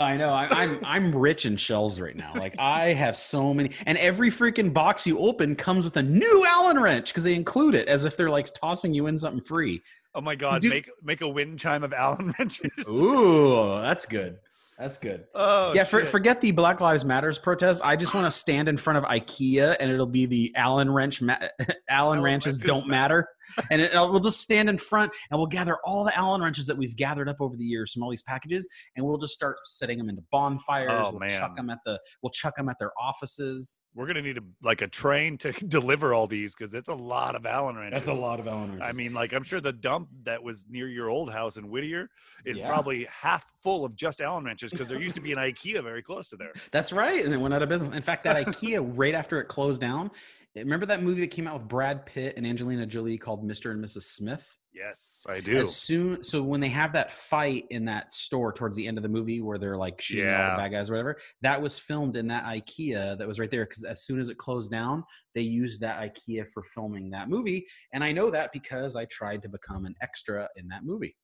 I 0.00 0.16
know. 0.16 0.32
I, 0.32 0.48
I'm 0.62 0.78
I'm 0.84 1.14
rich 1.14 1.44
in 1.44 1.56
shells 1.58 2.00
right 2.00 2.16
now. 2.16 2.32
Like 2.34 2.54
I 2.58 2.94
have 2.94 3.16
so 3.16 3.52
many, 3.52 3.70
and 3.84 3.98
every 3.98 4.30
freaking 4.30 4.72
box 4.72 5.06
you 5.06 5.18
open 5.18 5.54
comes 5.54 5.84
with 5.84 5.96
a 5.98 6.02
new 6.02 6.44
Allen 6.48 6.80
wrench 6.80 7.08
because 7.08 7.22
they 7.22 7.34
include 7.34 7.74
it 7.74 7.86
as 7.86 8.06
if 8.06 8.16
they're 8.16 8.30
like 8.30 8.52
tossing 8.54 8.94
you 8.94 9.06
in 9.06 9.18
something 9.18 9.42
free. 9.42 9.82
Oh 10.14 10.22
my 10.22 10.34
God! 10.34 10.62
Do- 10.62 10.70
make 10.70 10.90
make 11.02 11.20
a 11.20 11.28
wind 11.28 11.58
chime 11.58 11.84
of 11.84 11.92
Allen 11.92 12.34
wrenches. 12.38 12.70
Ooh, 12.88 13.78
that's 13.80 14.06
good. 14.06 14.38
That's 14.78 14.96
good. 14.96 15.26
Oh 15.34 15.74
yeah, 15.74 15.84
for, 15.84 16.06
forget 16.06 16.40
the 16.40 16.52
Black 16.52 16.80
Lives 16.80 17.04
Matters 17.04 17.38
protest. 17.38 17.82
I 17.84 17.96
just 17.96 18.14
want 18.14 18.26
to 18.26 18.30
stand 18.30 18.66
in 18.66 18.78
front 18.78 18.96
of 18.96 19.04
IKEA 19.04 19.76
and 19.78 19.92
it'll 19.92 20.06
be 20.06 20.24
the 20.24 20.52
Allen 20.56 20.90
wrench. 20.90 21.20
Ma- 21.20 21.36
Allen 21.38 21.76
Allen 21.90 22.22
wrenches 22.22 22.58
wrenches 22.58 22.60
don't 22.60 22.88
matter, 22.88 23.28
and 23.70 23.80
it, 23.82 23.92
uh, 23.94 24.06
we'll 24.10 24.20
just 24.20 24.40
stand 24.40 24.68
in 24.68 24.78
front 24.78 25.12
and 25.30 25.38
we'll 25.38 25.46
gather 25.46 25.78
all 25.84 26.04
the 26.04 26.16
Allen 26.16 26.42
wrenches 26.42 26.66
that 26.66 26.76
we've 26.76 26.96
gathered 26.96 27.28
up 27.28 27.36
over 27.40 27.56
the 27.56 27.64
years 27.64 27.92
from 27.92 28.02
all 28.02 28.10
these 28.10 28.22
packages, 28.22 28.68
and 28.96 29.04
we'll 29.06 29.18
just 29.18 29.34
start 29.34 29.56
setting 29.64 29.98
them 29.98 30.08
into 30.08 30.22
bonfires. 30.30 30.90
Oh, 30.92 31.10
we'll 31.10 31.20
man. 31.20 31.38
chuck 31.40 31.56
them 31.56 31.70
at 31.70 31.78
the. 31.84 31.98
We'll 32.22 32.30
chuck 32.30 32.56
them 32.56 32.68
at 32.68 32.78
their 32.78 32.92
offices. 33.00 33.80
We're 33.94 34.06
gonna 34.06 34.22
need 34.22 34.38
a, 34.38 34.42
like 34.62 34.82
a 34.82 34.86
train 34.88 35.36
to 35.38 35.52
deliver 35.68 36.14
all 36.14 36.26
these 36.26 36.54
because 36.54 36.74
it's 36.74 36.88
a 36.88 36.94
lot 36.94 37.34
of 37.34 37.46
Allen 37.46 37.76
wrenches. 37.76 38.04
That's 38.06 38.18
a 38.18 38.20
lot 38.20 38.40
of 38.40 38.46
Allen 38.48 38.70
wrenches. 38.70 38.88
I 38.88 38.92
mean, 38.92 39.12
like 39.12 39.32
I'm 39.32 39.42
sure 39.42 39.60
the 39.60 39.72
dump 39.72 40.08
that 40.24 40.42
was 40.42 40.66
near 40.68 40.88
your 40.88 41.08
old 41.10 41.32
house 41.32 41.56
in 41.56 41.68
Whittier 41.70 42.08
is 42.44 42.58
Yeah. 42.58 42.68
probably 42.68 43.06
half 43.10 43.44
full 43.62 43.84
of 43.84 43.94
just 43.96 44.20
Allen 44.20 44.44
wrenches 44.44 44.70
because 44.70 44.88
there 44.88 45.00
used 45.00 45.14
to 45.16 45.20
be 45.20 45.32
an 45.32 45.38
IKEA 45.38 45.82
very 45.82 46.02
close 46.02 46.28
to 46.28 46.36
there. 46.36 46.52
That's 46.72 46.92
right. 46.92 47.24
And 47.24 47.34
it 47.34 47.36
went 47.38 47.52
out 47.54 47.62
of 47.62 47.68
business. 47.68 47.90
In 47.90 48.02
fact, 48.02 48.24
that 48.24 48.36
IKEA, 48.46 48.92
right 48.96 49.14
after 49.14 49.40
it 49.40 49.48
closed 49.48 49.80
down, 49.80 50.10
remember 50.56 50.86
that 50.86 51.02
movie 51.02 51.20
that 51.22 51.30
came 51.30 51.46
out 51.46 51.54
with 51.60 51.68
Brad 51.68 52.06
Pitt 52.06 52.34
and 52.36 52.46
Angelina 52.46 52.86
Jolie 52.86 53.18
called 53.18 53.44
Mr. 53.44 53.70
and 53.70 53.84
Mrs. 53.84 54.02
Smith? 54.02 54.58
Yes, 54.72 55.24
I 55.28 55.40
do. 55.40 55.56
As 55.56 55.74
soon, 55.74 56.22
so 56.22 56.42
when 56.42 56.60
they 56.60 56.68
have 56.68 56.92
that 56.92 57.10
fight 57.10 57.64
in 57.70 57.84
that 57.86 58.12
store 58.12 58.52
towards 58.52 58.76
the 58.76 58.86
end 58.86 58.98
of 58.98 59.02
the 59.02 59.08
movie 59.08 59.40
where 59.40 59.58
they're 59.58 59.76
like 59.76 60.00
shooting 60.00 60.28
all 60.28 60.50
the 60.52 60.56
bad 60.56 60.70
guys 60.70 60.88
or 60.88 60.92
whatever, 60.92 61.18
that 61.42 61.60
was 61.60 61.76
filmed 61.76 62.16
in 62.16 62.28
that 62.28 62.44
IKEA 62.44 63.18
that 63.18 63.26
was 63.26 63.40
right 63.40 63.50
there. 63.50 63.64
Because 63.64 63.82
as 63.82 64.04
soon 64.04 64.20
as 64.20 64.28
it 64.28 64.38
closed 64.38 64.70
down, 64.70 65.02
they 65.34 65.40
used 65.40 65.80
that 65.80 66.00
IKEA 66.00 66.46
for 66.48 66.62
filming 66.62 67.10
that 67.10 67.28
movie. 67.28 67.66
And 67.92 68.04
I 68.04 68.12
know 68.12 68.30
that 68.30 68.52
because 68.52 68.94
I 68.94 69.06
tried 69.06 69.42
to 69.42 69.48
become 69.48 69.86
an 69.86 69.96
extra 70.02 70.48
in 70.56 70.68
that 70.68 70.84
movie. 70.84 71.16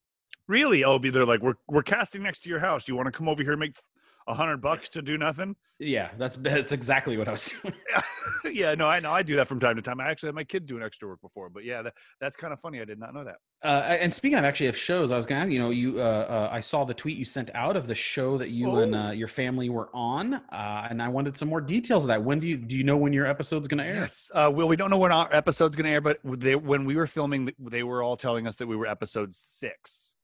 Really? 0.48 0.82
Oh, 0.82 0.98
be 0.98 1.10
there 1.10 1.24
like 1.26 1.40
we're 1.40 1.54
we're 1.68 1.82
casting 1.82 2.22
next 2.22 2.40
to 2.40 2.48
your 2.48 2.60
house. 2.60 2.84
Do 2.84 2.92
you 2.92 2.96
want 2.96 3.06
to 3.06 3.12
come 3.12 3.28
over 3.28 3.42
here 3.42 3.52
and 3.52 3.60
make 3.60 3.76
a 4.26 4.34
hundred 4.34 4.58
bucks 4.58 4.88
to 4.90 5.02
do 5.02 5.16
nothing? 5.18 5.56
Yeah, 5.78 6.08
that's 6.16 6.36
that's 6.36 6.72
exactly 6.72 7.18
what 7.18 7.28
I 7.28 7.32
was 7.32 7.52
doing. 7.62 7.74
yeah, 8.54 8.74
no, 8.74 8.86
I 8.88 8.98
know. 8.98 9.12
I 9.12 9.22
do 9.22 9.36
that 9.36 9.46
from 9.46 9.60
time 9.60 9.76
to 9.76 9.82
time. 9.82 10.00
I 10.00 10.08
actually 10.08 10.28
had 10.28 10.34
my 10.34 10.44
kids 10.44 10.64
doing 10.66 10.82
extra 10.82 11.06
work 11.06 11.20
before, 11.20 11.50
but 11.50 11.64
yeah, 11.64 11.82
that, 11.82 11.92
that's 12.18 12.34
kind 12.34 12.52
of 12.54 12.58
funny. 12.60 12.80
I 12.80 12.86
did 12.86 12.98
not 12.98 13.12
know 13.12 13.24
that. 13.24 13.36
Uh, 13.62 13.82
and 13.82 14.12
speaking 14.14 14.38
of 14.38 14.44
actually 14.46 14.68
of 14.68 14.76
shows, 14.76 15.10
I 15.10 15.16
was 15.16 15.26
gonna, 15.26 15.50
you 15.50 15.58
know, 15.58 15.68
you, 15.68 16.00
uh, 16.00 16.02
uh, 16.02 16.48
I 16.50 16.60
saw 16.60 16.84
the 16.84 16.94
tweet 16.94 17.18
you 17.18 17.26
sent 17.26 17.50
out 17.54 17.76
of 17.76 17.88
the 17.88 17.94
show 17.94 18.38
that 18.38 18.50
you 18.50 18.76
and 18.76 18.94
Oh. 18.94 18.98
uh, 18.98 19.10
your 19.10 19.28
family 19.28 19.68
were 19.68 19.90
on, 19.92 20.34
uh, 20.34 20.86
and 20.90 21.02
I 21.02 21.08
wanted 21.08 21.36
some 21.36 21.48
more 21.48 21.60
details 21.60 22.04
of 22.04 22.08
that. 22.08 22.24
When 22.24 22.40
do 22.40 22.46
you 22.46 22.56
do 22.56 22.74
you 22.76 22.84
know 22.84 22.96
when 22.96 23.12
your 23.12 23.26
episode's 23.26 23.68
gonna 23.68 23.84
air? 23.84 23.94
Yes. 23.96 24.30
Uh, 24.34 24.50
well, 24.52 24.68
we 24.68 24.76
don't 24.76 24.88
know 24.90 24.98
when 24.98 25.12
our 25.12 25.28
episode's 25.34 25.76
going 25.76 25.84
to 25.84 25.90
air, 25.90 26.00
but 26.00 26.18
they, 26.24 26.54
when 26.56 26.84
we 26.86 26.96
were 26.96 27.06
filming, 27.06 27.50
they 27.58 27.82
were 27.82 28.02
all 28.02 28.16
telling 28.16 28.46
us 28.46 28.56
that 28.56 28.66
we 28.66 28.76
were 28.76 28.86
episode 28.86 29.34
six. 29.34 30.14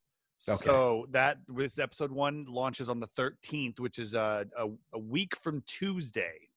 Okay. 0.49 0.67
So 0.67 1.07
that 1.11 1.39
was 1.53 1.79
episode 1.79 2.11
one 2.11 2.45
launches 2.49 2.89
on 2.89 2.99
the 2.99 3.09
13th, 3.19 3.79
which 3.79 3.99
is 3.99 4.15
uh, 4.15 4.45
a, 4.59 4.69
a 4.93 4.99
week 4.99 5.37
from 5.37 5.63
Tuesday. 5.67 6.49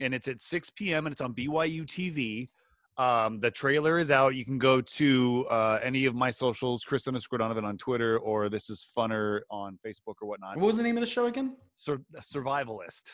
And 0.00 0.14
it's 0.14 0.28
at 0.28 0.40
6 0.40 0.70
p.m. 0.70 1.06
and 1.06 1.12
it's 1.12 1.20
on 1.20 1.34
BYU 1.34 1.86
TV. 1.86 2.48
Um, 3.02 3.40
the 3.40 3.50
trailer 3.50 3.98
is 3.98 4.10
out. 4.10 4.34
You 4.34 4.44
can 4.44 4.58
go 4.58 4.82
to 4.82 5.46
uh, 5.48 5.78
any 5.82 6.04
of 6.04 6.14
my 6.14 6.30
socials, 6.30 6.84
Chris 6.84 7.06
underscore 7.06 7.38
Donovan 7.38 7.64
on 7.64 7.78
Twitter, 7.78 8.18
or 8.18 8.50
this 8.50 8.68
is 8.68 8.86
Funner 8.96 9.40
on 9.50 9.78
Facebook 9.86 10.16
or 10.20 10.28
whatnot. 10.28 10.56
What 10.56 10.66
was 10.66 10.76
the 10.76 10.82
name 10.82 10.96
of 10.98 11.00
the 11.00 11.06
show 11.06 11.26
again? 11.26 11.56
Sur- 11.78 12.02
survivalist 12.20 13.10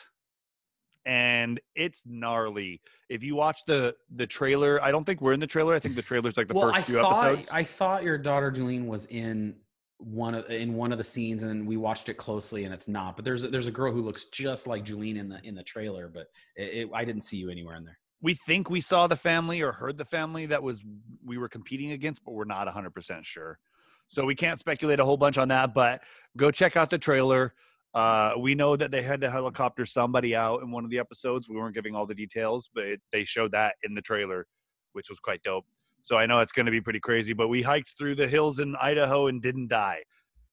and 1.05 1.61
it's 1.73 2.01
gnarly 2.05 2.81
if 3.07 3.23
you 3.23 3.33
watch 3.33 3.61
the 3.65 3.95
the 4.17 4.27
trailer 4.27 4.83
i 4.83 4.91
don't 4.91 5.05
think 5.05 5.21
we're 5.21 5.31
in 5.31 5.39
the 5.39 5.47
trailer 5.47 5.73
i 5.73 5.79
think 5.79 5.95
the 5.95 6.01
trailer's 6.01 6.35
like 6.35 6.49
the 6.49 6.53
well, 6.53 6.67
first 6.67 6.79
I 6.79 6.81
few 6.81 6.95
thought 6.95 7.25
episodes 7.25 7.49
I 7.51 7.63
thought 7.63 8.03
your 8.03 8.17
daughter 8.17 8.51
Julene 8.51 8.87
was 8.87 9.05
in 9.05 9.55
one 9.99 10.35
of 10.35 10.49
in 10.49 10.75
one 10.75 10.91
of 10.91 10.97
the 10.97 11.03
scenes, 11.03 11.43
and 11.43 11.67
we 11.67 11.77
watched 11.77 12.09
it 12.09 12.15
closely, 12.15 12.65
and 12.65 12.73
it's 12.73 12.87
not. 12.87 13.15
But 13.15 13.25
there's 13.25 13.43
a, 13.43 13.47
there's 13.47 13.67
a 13.67 13.71
girl 13.71 13.91
who 13.91 14.01
looks 14.01 14.25
just 14.25 14.67
like 14.67 14.85
Julene 14.85 15.17
in 15.17 15.29
the 15.29 15.39
in 15.43 15.55
the 15.55 15.63
trailer, 15.63 16.07
but 16.07 16.27
it, 16.55 16.83
it, 16.85 16.89
I 16.93 17.03
didn't 17.05 17.21
see 17.21 17.37
you 17.37 17.49
anywhere 17.49 17.75
in 17.75 17.83
there. 17.85 17.97
we 18.21 18.33
think 18.33 18.69
we 18.69 18.81
saw 18.81 19.07
the 19.07 19.15
family 19.15 19.61
or 19.61 19.71
heard 19.71 19.97
the 19.97 20.05
family 20.05 20.45
that 20.47 20.61
was 20.61 20.83
we 21.25 21.37
were 21.37 21.49
competing 21.49 21.91
against 21.91 22.23
but 22.23 22.33
we're 22.33 22.45
not 22.45 22.67
100% 22.67 23.23
sure 23.23 23.59
so 24.07 24.25
we 24.25 24.35
can't 24.35 24.59
speculate 24.59 24.99
a 24.99 25.05
whole 25.05 25.17
bunch 25.17 25.37
on 25.37 25.47
that 25.49 25.73
but 25.73 26.01
go 26.35 26.49
check 26.51 26.75
out 26.75 26.89
the 26.89 26.97
trailer 26.97 27.53
uh, 27.93 28.33
we 28.37 28.53
know 28.53 28.75
that 28.75 28.91
they 28.91 29.01
had 29.01 29.21
to 29.21 29.29
helicopter 29.29 29.85
somebody 29.85 30.35
out 30.35 30.61
in 30.61 30.71
one 30.71 30.83
of 30.83 30.89
the 30.89 30.99
episodes 30.99 31.47
we 31.47 31.55
weren't 31.55 31.75
giving 31.75 31.95
all 31.95 32.05
the 32.05 32.15
details 32.15 32.69
but 32.73 32.83
it, 32.85 33.01
they 33.11 33.23
showed 33.23 33.51
that 33.51 33.75
in 33.83 33.93
the 33.93 34.01
trailer 34.01 34.45
which 34.93 35.09
was 35.09 35.19
quite 35.19 35.41
dope 35.43 35.65
so 36.01 36.17
i 36.17 36.25
know 36.25 36.39
it's 36.39 36.51
going 36.51 36.65
to 36.65 36.71
be 36.71 36.81
pretty 36.81 36.99
crazy 36.99 37.33
but 37.33 37.47
we 37.47 37.61
hiked 37.61 37.95
through 37.97 38.15
the 38.15 38.27
hills 38.27 38.59
in 38.59 38.75
idaho 38.81 39.27
and 39.27 39.41
didn't 39.41 39.67
die 39.69 39.99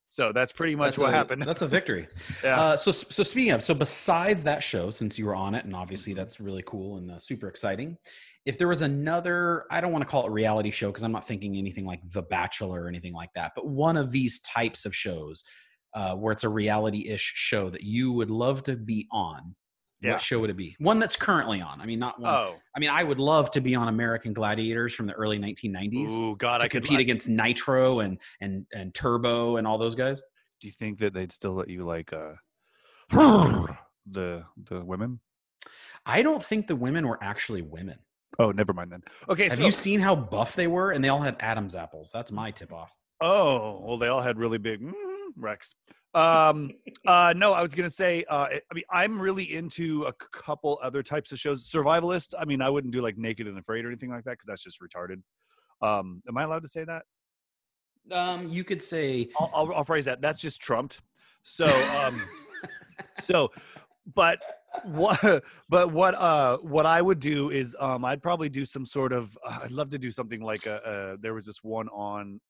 So 0.08 0.32
that's 0.32 0.52
pretty 0.52 0.76
much 0.76 0.94
That's 0.94 0.98
what 0.98 1.10
a- 1.10 1.16
happened. 1.16 1.42
That's 1.42 1.62
a 1.62 1.66
victory. 1.66 2.06
Yeah. 2.44 2.60
Uh, 2.60 2.76
so, 2.76 2.92
so 2.92 3.22
speaking 3.24 3.52
of, 3.52 3.62
so 3.62 3.74
besides 3.74 4.44
that 4.44 4.62
show, 4.62 4.90
since 4.90 5.18
you 5.18 5.26
were 5.26 5.34
on 5.34 5.54
it, 5.56 5.64
and 5.64 5.74
obviously 5.74 6.12
that's 6.14 6.38
really 6.38 6.62
cool 6.66 6.98
and 6.98 7.10
uh, 7.10 7.18
super 7.18 7.48
exciting. 7.48 7.96
If 8.44 8.56
there 8.58 8.68
was 8.68 8.82
another, 8.82 9.64
I 9.72 9.80
don't 9.80 9.90
want 9.92 10.02
to 10.06 10.10
call 10.12 10.24
it 10.26 10.30
reality 10.30 10.70
show 10.70 10.88
because 10.90 11.02
I'm 11.02 11.10
not 11.18 11.26
thinking 11.26 11.56
anything 11.56 11.84
like 11.92 12.00
The 12.12 12.22
Bachelor 12.22 12.84
or 12.84 12.88
anything 12.88 13.14
like 13.14 13.32
that, 13.34 13.52
but 13.56 13.66
one 13.66 13.96
of 13.96 14.12
these 14.12 14.40
types 14.42 14.84
of 14.84 14.94
shows 14.94 15.42
uh, 15.94 16.14
where 16.14 16.32
it's 16.32 16.44
a 16.44 16.48
reality-ish 16.62 17.32
show 17.34 17.68
that 17.70 17.82
you 17.82 18.12
would 18.12 18.30
love 18.30 18.62
to 18.64 18.76
be 18.76 19.08
on. 19.10 19.56
Yeah. 20.04 20.12
What 20.12 20.20
show 20.20 20.38
would 20.40 20.50
it 20.50 20.56
be? 20.56 20.76
One 20.78 20.98
that's 20.98 21.16
currently 21.16 21.60
on. 21.60 21.80
I 21.80 21.86
mean, 21.86 21.98
not 21.98 22.20
one. 22.20 22.30
oh, 22.32 22.54
I 22.76 22.80
mean, 22.80 22.90
I 22.90 23.02
would 23.02 23.18
love 23.18 23.50
to 23.52 23.60
be 23.60 23.74
on 23.74 23.88
American 23.88 24.32
Gladiators 24.32 24.94
from 24.94 25.06
the 25.06 25.14
early 25.14 25.38
1990s 25.38 26.08
Oh 26.10 26.34
God, 26.34 26.58
to 26.58 26.64
I 26.64 26.68
could. 26.68 26.82
compete 26.82 26.98
I- 26.98 27.02
against 27.02 27.28
Nitro 27.28 28.00
and 28.00 28.18
and 28.40 28.66
and 28.72 28.94
Turbo 28.94 29.56
and 29.56 29.66
all 29.66 29.78
those 29.78 29.94
guys. 29.94 30.22
do 30.60 30.66
you 30.68 30.72
think 30.72 30.98
that 30.98 31.12
they'd 31.14 31.32
still 31.32 31.54
let 31.54 31.68
you 31.68 31.84
like 31.84 32.12
uh, 32.12 32.34
the 33.10 34.44
the 34.70 34.84
women? 34.84 35.20
I 36.06 36.22
don't 36.22 36.42
think 36.42 36.66
the 36.66 36.76
women 36.76 37.06
were 37.08 37.18
actually 37.22 37.62
women. 37.62 37.98
Oh, 38.38 38.50
never 38.50 38.72
mind 38.72 38.92
then. 38.92 39.02
Okay, 39.28 39.48
Have 39.48 39.58
so 39.58 39.64
you 39.64 39.72
seen 39.72 40.00
how 40.00 40.14
buff 40.16 40.54
they 40.56 40.66
were? 40.66 40.90
And 40.90 41.02
they 41.04 41.08
all 41.08 41.20
had 41.20 41.36
Adam's 41.40 41.74
apples. 41.74 42.10
That's 42.12 42.32
my 42.32 42.50
tip 42.50 42.72
off. 42.72 42.90
Oh, 43.20 43.80
well, 43.82 43.96
they 43.96 44.08
all 44.08 44.20
had 44.20 44.36
really 44.38 44.58
big 44.58 44.82
mm, 44.82 44.92
Rex. 45.36 45.74
Um, 46.14 46.70
uh, 47.06 47.34
no, 47.36 47.52
I 47.52 47.62
was 47.62 47.74
gonna 47.74 47.90
say. 47.90 48.24
Uh, 48.28 48.46
I 48.50 48.74
mean, 48.74 48.84
I'm 48.90 49.20
really 49.20 49.54
into 49.54 50.04
a 50.04 50.12
couple 50.12 50.78
other 50.82 51.02
types 51.02 51.32
of 51.32 51.38
shows. 51.40 51.68
Survivalist. 51.68 52.34
I 52.38 52.44
mean, 52.44 52.62
I 52.62 52.70
wouldn't 52.70 52.92
do 52.92 53.02
like 53.02 53.18
Naked 53.18 53.46
and 53.46 53.58
Afraid 53.58 53.84
or 53.84 53.88
anything 53.88 54.10
like 54.10 54.24
that 54.24 54.32
because 54.32 54.46
that's 54.46 54.62
just 54.62 54.78
retarded. 54.80 55.22
Um, 55.82 56.22
am 56.28 56.38
I 56.38 56.44
allowed 56.44 56.62
to 56.62 56.68
say 56.68 56.84
that? 56.84 57.02
Um, 58.12 58.48
you 58.48 58.64
could 58.64 58.82
say 58.82 59.28
I'll, 59.38 59.50
I'll, 59.54 59.74
I'll 59.74 59.84
phrase 59.84 60.04
that. 60.04 60.20
That's 60.20 60.40
just 60.40 60.60
trumped. 60.60 61.00
So, 61.42 61.66
um, 61.98 62.22
so, 63.20 63.50
but 64.14 64.38
what, 64.84 65.42
but 65.68 65.92
what, 65.92 66.14
uh, 66.14 66.58
what 66.58 66.86
I 66.86 67.02
would 67.02 67.20
do 67.20 67.50
is, 67.50 67.76
um, 67.80 68.04
I'd 68.04 68.22
probably 68.22 68.48
do 68.48 68.64
some 68.64 68.86
sort 68.86 69.12
of. 69.12 69.36
Uh, 69.46 69.60
I'd 69.62 69.72
love 69.72 69.90
to 69.90 69.98
do 69.98 70.10
something 70.10 70.42
like 70.42 70.66
a. 70.66 70.82
Uh, 70.86 71.16
there 71.20 71.34
was 71.34 71.46
this 71.46 71.62
one 71.62 71.88
on. 71.88 72.40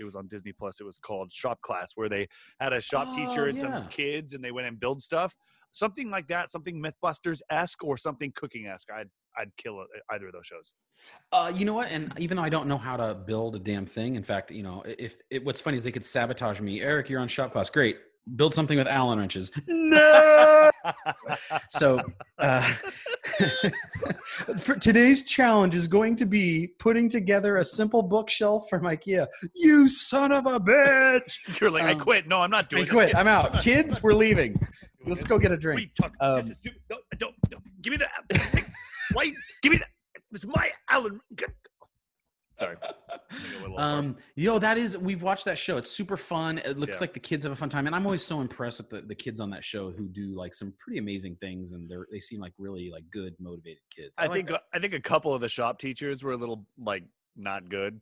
It 0.00 0.04
was 0.04 0.16
on 0.16 0.26
Disney 0.26 0.52
Plus. 0.52 0.80
It 0.80 0.84
was 0.84 0.98
called 0.98 1.32
Shop 1.32 1.60
Class, 1.62 1.92
where 1.94 2.08
they 2.08 2.26
had 2.58 2.72
a 2.72 2.80
shop 2.80 3.08
Oh, 3.10 3.14
teacher 3.14 3.46
and 3.46 3.56
yeah. 3.58 3.62
some 3.62 3.88
kids, 3.88 4.32
and 4.32 4.42
they 4.42 4.50
went 4.50 4.66
and 4.66 4.80
build 4.80 5.02
stuff. 5.02 5.34
Something 5.72 6.10
like 6.10 6.26
that, 6.28 6.50
something 6.50 6.82
MythBusters 6.82 7.40
esque 7.50 7.84
or 7.84 7.96
something 7.96 8.32
cooking 8.34 8.66
esque. 8.66 8.88
I'd 8.90 9.08
I'd 9.38 9.50
kill 9.56 9.80
it, 9.82 9.86
either 10.10 10.26
of 10.26 10.32
those 10.32 10.46
shows. 10.46 10.72
Uh, 11.32 11.52
you 11.54 11.64
know 11.64 11.74
what? 11.74 11.90
And 11.92 12.12
even 12.18 12.36
though 12.36 12.42
I 12.42 12.48
don't 12.48 12.66
know 12.66 12.78
how 12.78 12.96
to 12.96 13.14
build 13.14 13.54
a 13.54 13.60
damn 13.60 13.86
thing, 13.86 14.16
in 14.16 14.24
fact, 14.24 14.50
you 14.50 14.62
know, 14.64 14.82
if 14.84 15.16
it, 15.30 15.44
what's 15.44 15.60
funny 15.60 15.76
is 15.76 15.84
they 15.84 15.92
could 15.92 16.04
sabotage 16.04 16.60
me. 16.60 16.80
Eric, 16.80 17.08
you're 17.08 17.20
on 17.20 17.28
shop 17.28 17.52
class. 17.52 17.70
Great. 17.70 17.98
Build 18.36 18.54
something 18.54 18.76
with 18.76 18.88
Allen 18.88 19.18
wrenches. 19.18 19.52
No. 19.68 20.70
so, 21.70 22.00
uh, 22.38 22.72
for 24.58 24.74
today's 24.76 25.24
challenge 25.24 25.74
is 25.74 25.88
going 25.88 26.16
to 26.16 26.26
be 26.26 26.68
putting 26.78 27.08
together 27.08 27.56
a 27.56 27.64
simple 27.64 28.02
bookshelf 28.02 28.68
from 28.68 28.82
IKEA. 28.82 29.26
You 29.54 29.88
son 29.88 30.32
of 30.32 30.46
a 30.46 30.60
bitch! 30.60 31.38
You're 31.60 31.70
like, 31.70 31.82
I 31.82 31.92
Um, 31.92 32.00
quit. 32.00 32.28
No, 32.28 32.40
I'm 32.40 32.50
not 32.50 32.70
doing 32.70 32.84
it. 32.84 32.90
I 32.90 32.92
quit. 32.92 33.16
I'm 33.16 33.28
out. 33.28 33.60
Kids, 33.62 34.02
we're 34.02 34.14
leaving. 34.14 34.54
Let's 35.06 35.24
go 35.24 35.38
get 35.38 35.50
a 35.52 35.56
drink. 35.56 35.90
Um, 36.20 36.42
this 36.48 36.50
is 36.52 36.58
stupid. 36.58 36.80
No, 36.90 36.96
don't, 37.18 37.34
don't. 37.50 37.82
Give 37.82 37.92
me 37.92 37.98
that. 37.98 38.64
Why? 39.12 39.32
Give 39.62 39.72
me 39.72 39.78
that. 39.78 39.88
It's 40.32 40.46
my 40.46 40.68
Allen. 40.88 41.20
Sorry. 42.60 42.76
Um, 43.76 44.16
yo, 44.34 44.58
that 44.58 44.76
is 44.76 44.98
we've 44.98 45.22
watched 45.22 45.44
that 45.44 45.56
show. 45.56 45.76
It's 45.76 45.90
super 45.90 46.16
fun. 46.16 46.58
It 46.58 46.76
looks 46.78 46.94
Yeah. 46.94 47.00
like 47.00 47.12
the 47.14 47.20
kids 47.20 47.44
have 47.44 47.52
a 47.52 47.56
fun 47.56 47.68
time, 47.68 47.86
and 47.86 47.94
I'm 47.94 48.04
always 48.04 48.24
so 48.24 48.40
impressed 48.40 48.78
with 48.78 48.90
the, 48.90 49.02
the 49.02 49.14
kids 49.14 49.40
on 49.40 49.50
that 49.50 49.64
show 49.64 49.92
who 49.92 50.08
do 50.08 50.34
like 50.36 50.52
some 50.52 50.74
pretty 50.80 50.98
amazing 50.98 51.36
things, 51.40 51.70
and 51.72 51.88
they're 51.88 52.06
they 52.10 52.18
seem 52.18 52.40
like 52.40 52.52
really 52.58 52.90
like 52.92 53.04
good, 53.12 53.34
motivated 53.38 53.78
kids. 53.94 54.12
I 54.18 54.24
like 54.24 54.32
think 54.32 54.48
that. 54.48 54.62
I 54.74 54.80
think 54.80 54.94
a 54.94 55.00
couple 55.00 55.32
of 55.32 55.40
the 55.40 55.48
shop 55.48 55.78
teachers 55.78 56.24
were 56.24 56.32
a 56.32 56.36
little 56.36 56.66
like 56.76 57.04
not 57.36 57.68
good, 57.68 58.00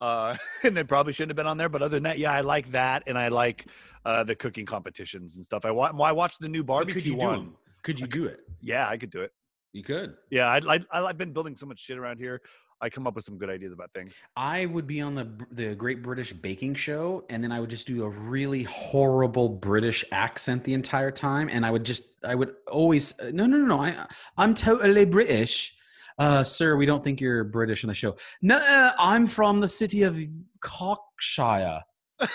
uh, 0.00 0.36
and 0.64 0.74
they 0.74 0.82
probably 0.84 1.12
shouldn't 1.12 1.30
have 1.30 1.36
been 1.36 1.46
on 1.46 1.58
there. 1.58 1.68
But 1.68 1.82
other 1.82 1.96
than 1.96 2.04
that, 2.04 2.18
yeah, 2.18 2.32
I 2.32 2.40
like 2.40 2.70
that, 2.72 3.02
and 3.06 3.18
I 3.18 3.28
like 3.28 3.66
uh, 4.06 4.24
the 4.24 4.34
cooking 4.34 4.64
competitions 4.64 5.36
and 5.36 5.44
stuff. 5.44 5.66
I 5.66 5.70
wa- 5.72 5.92
I 6.02 6.12
watched 6.12 6.40
the 6.40 6.48
new 6.48 6.62
But 6.62 6.72
barbecue 6.72 6.94
could 6.94 7.06
you 7.06 7.12
do 7.18 7.26
one. 7.26 7.52
Could 7.82 8.00
you 8.00 8.06
do 8.06 8.24
it? 8.24 8.40
Yeah, 8.62 8.88
I 8.88 8.96
could 8.96 9.10
do 9.10 9.20
it. 9.20 9.32
You 9.74 9.84
could. 9.84 10.14
Yeah, 10.30 10.48
I, 10.48 10.56
I, 10.66 10.80
I 10.90 11.04
I've 11.04 11.18
been 11.18 11.32
building 11.34 11.54
so 11.54 11.66
much 11.66 11.80
shit 11.80 11.98
around 11.98 12.16
here. 12.18 12.40
I 12.82 12.88
come 12.88 13.06
up 13.06 13.14
with 13.14 13.24
some 13.24 13.36
good 13.36 13.50
ideas 13.50 13.72
about 13.72 13.92
things. 13.92 14.14
I 14.36 14.66
would 14.66 14.86
be 14.86 15.00
on 15.00 15.14
the 15.14 15.28
the 15.50 15.74
Great 15.74 16.02
British 16.02 16.32
Baking 16.32 16.74
Show, 16.74 17.24
and 17.28 17.44
then 17.44 17.52
I 17.52 17.60
would 17.60 17.70
just 17.70 17.86
do 17.86 18.04
a 18.04 18.08
really 18.08 18.62
horrible 18.64 19.48
British 19.48 20.04
accent 20.12 20.64
the 20.64 20.74
entire 20.74 21.10
time, 21.10 21.48
and 21.50 21.66
I 21.66 21.70
would 21.70 21.84
just 21.84 22.04
I 22.24 22.34
would 22.34 22.54
always 22.70 23.14
no 23.32 23.46
no 23.46 23.58
no 23.58 23.66
no 23.66 23.80
I 23.82 24.06
I'm 24.36 24.54
totally 24.54 25.04
British. 25.04 25.76
Uh, 26.18 26.44
sir, 26.44 26.76
we 26.76 26.84
don't 26.84 27.02
think 27.02 27.20
you're 27.20 27.44
British 27.44 27.82
in 27.82 27.88
the 27.88 27.94
show. 27.94 28.14
No, 28.42 28.56
uh, 28.56 28.92
I'm 28.98 29.26
from 29.26 29.60
the 29.60 29.68
city 29.68 30.02
of 30.02 30.18
Cockshire. 30.60 31.80
uh, 32.20 32.26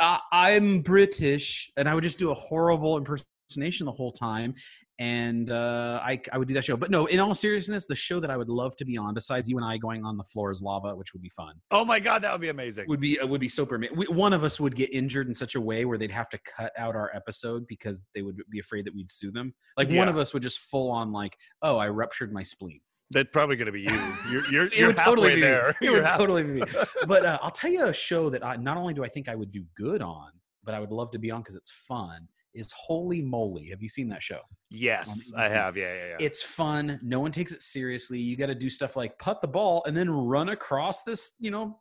I'm 0.32 0.80
British, 0.80 1.70
and 1.76 1.88
I 1.88 1.94
would 1.94 2.02
just 2.02 2.18
do 2.18 2.30
a 2.30 2.34
horrible 2.34 2.96
impersonation 2.96 3.86
the 3.86 3.92
whole 3.92 4.10
time. 4.10 4.54
And 5.00 5.50
uh, 5.52 6.00
I, 6.02 6.20
I 6.32 6.38
would 6.38 6.48
do 6.48 6.54
that 6.54 6.64
show. 6.64 6.76
But 6.76 6.90
no, 6.90 7.06
in 7.06 7.20
all 7.20 7.34
seriousness, 7.34 7.86
the 7.86 7.94
show 7.94 8.18
that 8.18 8.30
I 8.30 8.36
would 8.36 8.48
love 8.48 8.76
to 8.78 8.84
be 8.84 8.96
on, 8.96 9.14
besides 9.14 9.48
you 9.48 9.56
and 9.56 9.64
I 9.64 9.76
going 9.76 10.04
on 10.04 10.16
the 10.16 10.24
floor 10.24 10.50
is 10.50 10.60
lava, 10.60 10.96
which 10.96 11.12
would 11.12 11.22
be 11.22 11.28
fun, 11.28 11.54
Oh 11.70 11.84
my 11.84 12.00
god, 12.00 12.22
that 12.22 12.32
would 12.32 12.40
be 12.40 12.48
amazing. 12.48 12.86
would 12.88 12.98
be 13.00 13.18
uh, 13.20 13.26
would 13.26 13.40
be 13.40 13.48
super. 13.48 13.76
ama- 13.76 13.94
we- 13.94 14.06
One 14.08 14.32
of 14.32 14.42
us 14.42 14.58
would 14.58 14.74
get 14.74 14.92
injured 14.92 15.28
in 15.28 15.34
such 15.34 15.54
a 15.54 15.60
way 15.60 15.84
where 15.84 15.98
they'd 15.98 16.10
have 16.10 16.28
to 16.30 16.38
cut 16.38 16.72
out 16.76 16.96
our 16.96 17.12
episode 17.14 17.64
because 17.68 18.02
they 18.14 18.22
would 18.22 18.38
be 18.50 18.58
afraid 18.58 18.86
that 18.86 18.94
we'd 18.94 19.12
sue 19.12 19.30
them. 19.30 19.54
Like 19.76 19.88
one 19.90 20.08
of 20.08 20.16
us 20.16 20.34
would 20.34 20.42
just 20.42 20.58
full 20.58 20.90
on 20.90 21.12
like, 21.12 21.36
oh, 21.62 21.76
I 21.78 21.88
ruptured 21.90 22.32
my 22.32 22.42
spleen. 22.42 22.80
That's 23.10 23.30
probably 23.32 23.56
going 23.56 23.66
to 23.66 23.72
be 23.72 23.82
you. 23.82 24.00
You're 24.30 24.50
you're, 24.50 24.66
It 24.72 24.76
you're 24.78 24.86
would 24.88 24.98
halfway 24.98 25.10
totally 25.14 25.28
be 25.30 25.34
me. 25.36 25.40
there. 25.42 25.68
It 25.70 25.76
You're 25.80 25.92
would 25.94 26.06
half- 26.10 26.18
totally 26.18 26.42
be 26.42 26.52
me. 26.54 26.62
But 27.06 27.24
uh, 27.24 27.38
I'll 27.40 27.50
tell 27.52 27.70
you 27.70 27.86
a 27.86 27.92
show 27.92 28.28
that 28.30 28.44
I 28.44 28.56
not 28.56 28.76
only 28.76 28.94
do 28.94 29.04
I 29.04 29.08
think 29.08 29.28
I 29.28 29.34
would 29.36 29.52
do 29.52 29.64
good 29.76 30.02
on, 30.02 30.30
but 30.64 30.74
I 30.74 30.80
would 30.80 30.90
love 30.90 31.10
to 31.12 31.18
be 31.18 31.30
on 31.30 31.40
because 31.40 31.54
it's 31.54 31.70
fun. 31.70 32.28
Is 32.58 32.72
Holey 32.88 33.24
Moley? 33.24 33.68
Have 33.70 33.82
you 33.82 33.88
seen 33.88 34.08
that 34.08 34.22
show? 34.22 34.40
Yes, 34.70 35.32
I 35.36 35.48
have. 35.48 35.76
Yeah, 35.76 35.94
yeah, 35.94 36.06
yeah. 36.10 36.16
It's 36.18 36.42
fun. 36.42 36.98
No 37.02 37.20
one 37.20 37.32
takes 37.32 37.52
it 37.52 37.62
seriously. 37.62 38.18
You 38.18 38.36
got 38.36 38.46
to 38.46 38.54
do 38.54 38.68
stuff 38.68 38.96
like 38.96 39.18
putt 39.18 39.40
the 39.40 39.48
ball 39.48 39.82
and 39.86 39.96
then 39.96 40.10
run 40.10 40.50
across 40.50 41.04
this, 41.04 41.34
you 41.38 41.50
know, 41.50 41.78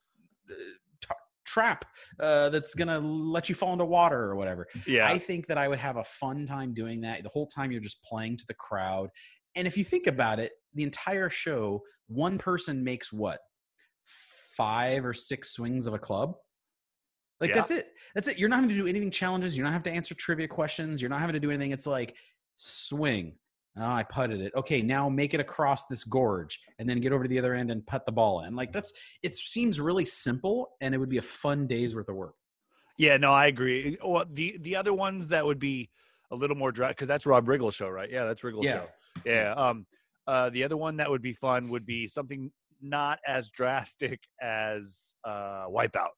uh, 0.49 0.53
t- 1.01 1.07
trap 1.45 1.85
uh, 2.19 2.49
that's 2.49 2.75
gonna 2.75 2.99
let 2.99 3.49
you 3.49 3.55
fall 3.55 3.73
into 3.73 3.85
water 3.85 4.21
or 4.21 4.35
whatever. 4.35 4.67
yeah. 4.85 5.07
I 5.07 5.17
think 5.17 5.47
that 5.47 5.57
I 5.57 5.67
would 5.67 5.79
have 5.79 5.97
a 5.97 6.03
fun 6.03 6.45
time 6.45 6.73
doing 6.73 7.01
that. 7.01 7.23
The 7.23 7.29
whole 7.29 7.47
time 7.47 7.71
you're 7.71 7.81
just 7.81 8.01
playing 8.03 8.37
to 8.37 8.45
the 8.47 8.53
crowd. 8.53 9.09
And 9.55 9.67
if 9.67 9.75
you 9.75 9.83
think 9.83 10.05
about 10.07 10.39
it, 10.39 10.51
the 10.75 10.83
entire 10.83 11.29
show, 11.29 11.81
one 12.07 12.37
person 12.37 12.83
makes 12.83 13.11
what? 13.11 13.39
Five 14.55 15.05
or 15.05 15.13
six 15.13 15.53
swings 15.53 15.87
of 15.87 15.93
a 15.93 15.99
club? 15.99 16.35
Like 17.39 17.49
Yeah. 17.51 17.55
that's 17.55 17.71
it. 17.71 17.93
That's 18.15 18.27
it. 18.27 18.37
You're 18.39 18.49
not 18.49 18.55
having 18.57 18.69
to 18.69 18.75
do 18.75 18.87
anything 18.87 19.11
challenges. 19.11 19.55
You're 19.55 19.65
not 19.65 19.73
having 19.73 19.91
to 19.91 19.97
answer 19.97 20.15
trivia 20.15 20.47
questions. 20.47 21.01
You're 21.01 21.09
not 21.09 21.19
having 21.19 21.33
to 21.33 21.39
do 21.39 21.51
anything. 21.51 21.71
It's 21.71 21.85
like 21.87 22.15
swing. 22.55 23.35
Oh, 23.79 23.83
I 23.85 24.01
putted 24.03 24.41
it. 24.41 24.53
Okay, 24.55 24.81
now 24.81 25.07
make 25.07 25.35
it 25.35 25.39
across 25.39 25.85
this 25.85 26.03
gorge 26.03 26.59
and 26.79 26.89
then 26.89 26.99
get 26.99 27.11
over 27.11 27.23
to 27.23 27.29
the 27.29 27.37
other 27.37 27.53
end 27.53 27.69
and 27.69 27.85
put 27.85 28.05
the 28.07 28.11
ball 28.11 28.41
in. 28.43 28.55
Like 28.55 28.71
that's 28.71 28.91
it 29.21 29.35
seems 29.35 29.79
really 29.79 30.05
simple 30.05 30.69
and 30.81 30.95
it 30.95 30.97
would 30.97 31.09
be 31.09 31.19
a 31.19 31.21
fun 31.21 31.67
day's 31.67 31.95
worth 31.95 32.09
of 32.09 32.15
work. 32.15 32.33
Yeah, 32.97 33.17
no, 33.17 33.31
I 33.31 33.45
agree. 33.45 33.95
Well, 34.03 34.25
the 34.33 34.57
the 34.61 34.75
other 34.75 34.93
ones 34.93 35.27
that 35.27 35.45
would 35.45 35.59
be 35.59 35.91
a 36.31 36.35
little 36.35 36.55
more 36.57 36.71
dry 36.71 36.89
because 36.89 37.07
that's 37.07 37.27
Rob 37.27 37.47
Riggle's 37.47 37.75
show, 37.75 37.87
right? 37.87 38.09
Yeah, 38.09 38.25
that's 38.25 38.43
Riggle's 38.43 38.65
Yeah. 38.65 38.81
show. 38.81 38.87
Yeah. 39.25 39.53
Um. 39.53 39.85
Uh. 40.25 40.49
The 40.49 40.63
other 40.63 40.75
one 40.75 40.97
that 40.97 41.07
would 41.09 41.21
be 41.21 41.33
fun 41.33 41.69
would 41.69 41.85
be 41.85 42.07
something 42.07 42.51
not 42.81 43.19
as 43.27 43.51
drastic 43.51 44.19
as 44.41 45.13
uh 45.23 45.67
Wipeout. 45.67 46.09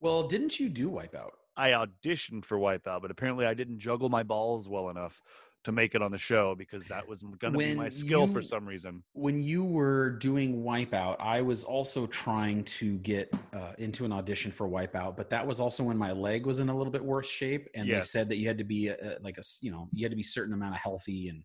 Well, 0.00 0.28
didn't 0.28 0.60
you 0.60 0.68
do 0.68 0.90
Wipeout? 0.90 1.30
I 1.56 1.70
auditioned 1.70 2.44
for 2.44 2.58
Wipeout, 2.58 3.00
but 3.02 3.10
apparently 3.10 3.46
I 3.46 3.54
didn't 3.54 3.78
juggle 3.78 4.08
my 4.08 4.22
balls 4.22 4.68
well 4.68 4.90
enough 4.90 5.22
to 5.64 5.72
make 5.72 5.94
it 5.96 6.02
on 6.02 6.12
the 6.12 6.18
show 6.18 6.54
because 6.54 6.86
that 6.86 7.08
was 7.08 7.22
going 7.22 7.52
to 7.54 7.58
be 7.58 7.74
my 7.74 7.88
skill 7.88 8.26
for 8.28 8.40
some 8.42 8.66
reason. 8.68 9.02
when 9.14 9.42
you 9.42 9.64
were 9.64 10.10
doing 10.10 10.62
Wipeout, 10.62 11.16
I 11.18 11.40
was 11.40 11.64
also 11.64 12.06
trying 12.06 12.62
to 12.64 12.98
get 12.98 13.34
uh, 13.52 13.72
into 13.78 14.04
an 14.04 14.12
audition 14.12 14.52
for 14.52 14.68
Wipeout, 14.68 15.16
but 15.16 15.28
that 15.30 15.44
was 15.44 15.58
also 15.58 15.82
when 15.82 15.96
my 15.96 16.12
leg 16.12 16.46
was 16.46 16.60
in 16.60 16.68
a 16.68 16.76
little 16.76 16.92
bit 16.92 17.04
worse 17.04 17.28
shape, 17.28 17.68
and 17.74 17.88
Yes. 17.88 18.04
they 18.12 18.18
said 18.18 18.28
that 18.28 18.36
you 18.36 18.46
had 18.46 18.58
to 18.58 18.64
be 18.64 18.90
uh 18.90 19.16
like 19.22 19.38
a 19.38 19.42
you 19.60 19.72
know 19.72 19.88
you 19.92 20.04
had 20.04 20.12
to 20.12 20.16
be 20.16 20.22
a 20.22 20.24
certain 20.24 20.54
amount 20.54 20.74
of 20.74 20.80
healthy, 20.80 21.28
and 21.30 21.42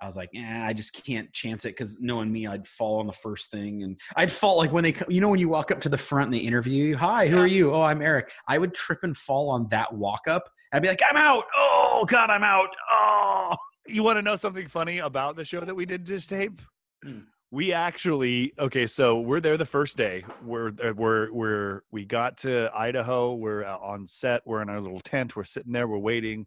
I 0.00 0.06
was 0.06 0.16
like, 0.16 0.30
eh, 0.34 0.66
I 0.66 0.72
just 0.72 0.92
can't 1.04 1.32
chance 1.32 1.64
it 1.64 1.70
because 1.70 2.00
knowing 2.00 2.30
me, 2.30 2.46
I'd 2.46 2.66
fall 2.66 3.00
on 3.00 3.06
the 3.06 3.12
first 3.12 3.50
thing, 3.50 3.82
and 3.82 3.98
I'd 4.14 4.30
fall 4.30 4.58
like 4.58 4.72
when 4.72 4.84
they 4.84 4.94
you 5.08 5.20
know 5.20 5.28
when 5.28 5.40
you 5.40 5.48
walk 5.48 5.70
up 5.70 5.80
to 5.82 5.88
the 5.88 5.98
front 5.98 6.26
and 6.26 6.34
they 6.34 6.38
interview 6.38 6.84
you, 6.84 6.96
hi, 6.96 7.28
who 7.28 7.38
are 7.38 7.46
you? 7.46 7.72
Oh, 7.72 7.82
I'm 7.82 8.02
Eric. 8.02 8.30
I 8.46 8.58
would 8.58 8.74
trip 8.74 9.00
and 9.02 9.16
fall 9.16 9.50
on 9.50 9.68
that 9.70 9.92
walk 9.94 10.22
up. 10.28 10.48
I'd 10.72 10.82
be 10.82 10.88
like, 10.88 11.00
I'm 11.08 11.16
out. 11.16 11.44
Oh 11.56 12.04
God, 12.06 12.30
I'm 12.30 12.42
out. 12.42 12.68
Oh. 12.90 13.56
You 13.86 14.02
want 14.02 14.18
to 14.18 14.22
know 14.22 14.36
something 14.36 14.66
funny 14.68 14.98
about 14.98 15.36
the 15.36 15.44
show 15.44 15.60
that 15.60 15.74
we 15.74 15.86
did 15.86 16.04
just 16.04 16.28
tape? 16.28 16.60
Hmm. 17.04 17.20
we 17.50 17.72
actually 17.72 18.52
okay 18.58 18.86
so 18.86 19.20
we're 19.20 19.38
there 19.38 19.56
the 19.56 19.66
first 19.66 19.96
day 19.96 20.24
we're 20.42 20.72
uh, 20.82 20.92
we're 20.96 21.30
we're 21.30 21.82
we 21.92 22.04
got 22.04 22.38
to 22.38 22.70
idaho 22.74 23.34
we're 23.34 23.64
uh, 23.64 23.76
on 23.76 24.06
set 24.06 24.42
we're 24.46 24.62
in 24.62 24.70
our 24.70 24.80
little 24.80 25.00
tent 25.00 25.36
we're 25.36 25.44
sitting 25.44 25.72
there 25.72 25.86
we're 25.86 25.98
waiting 25.98 26.46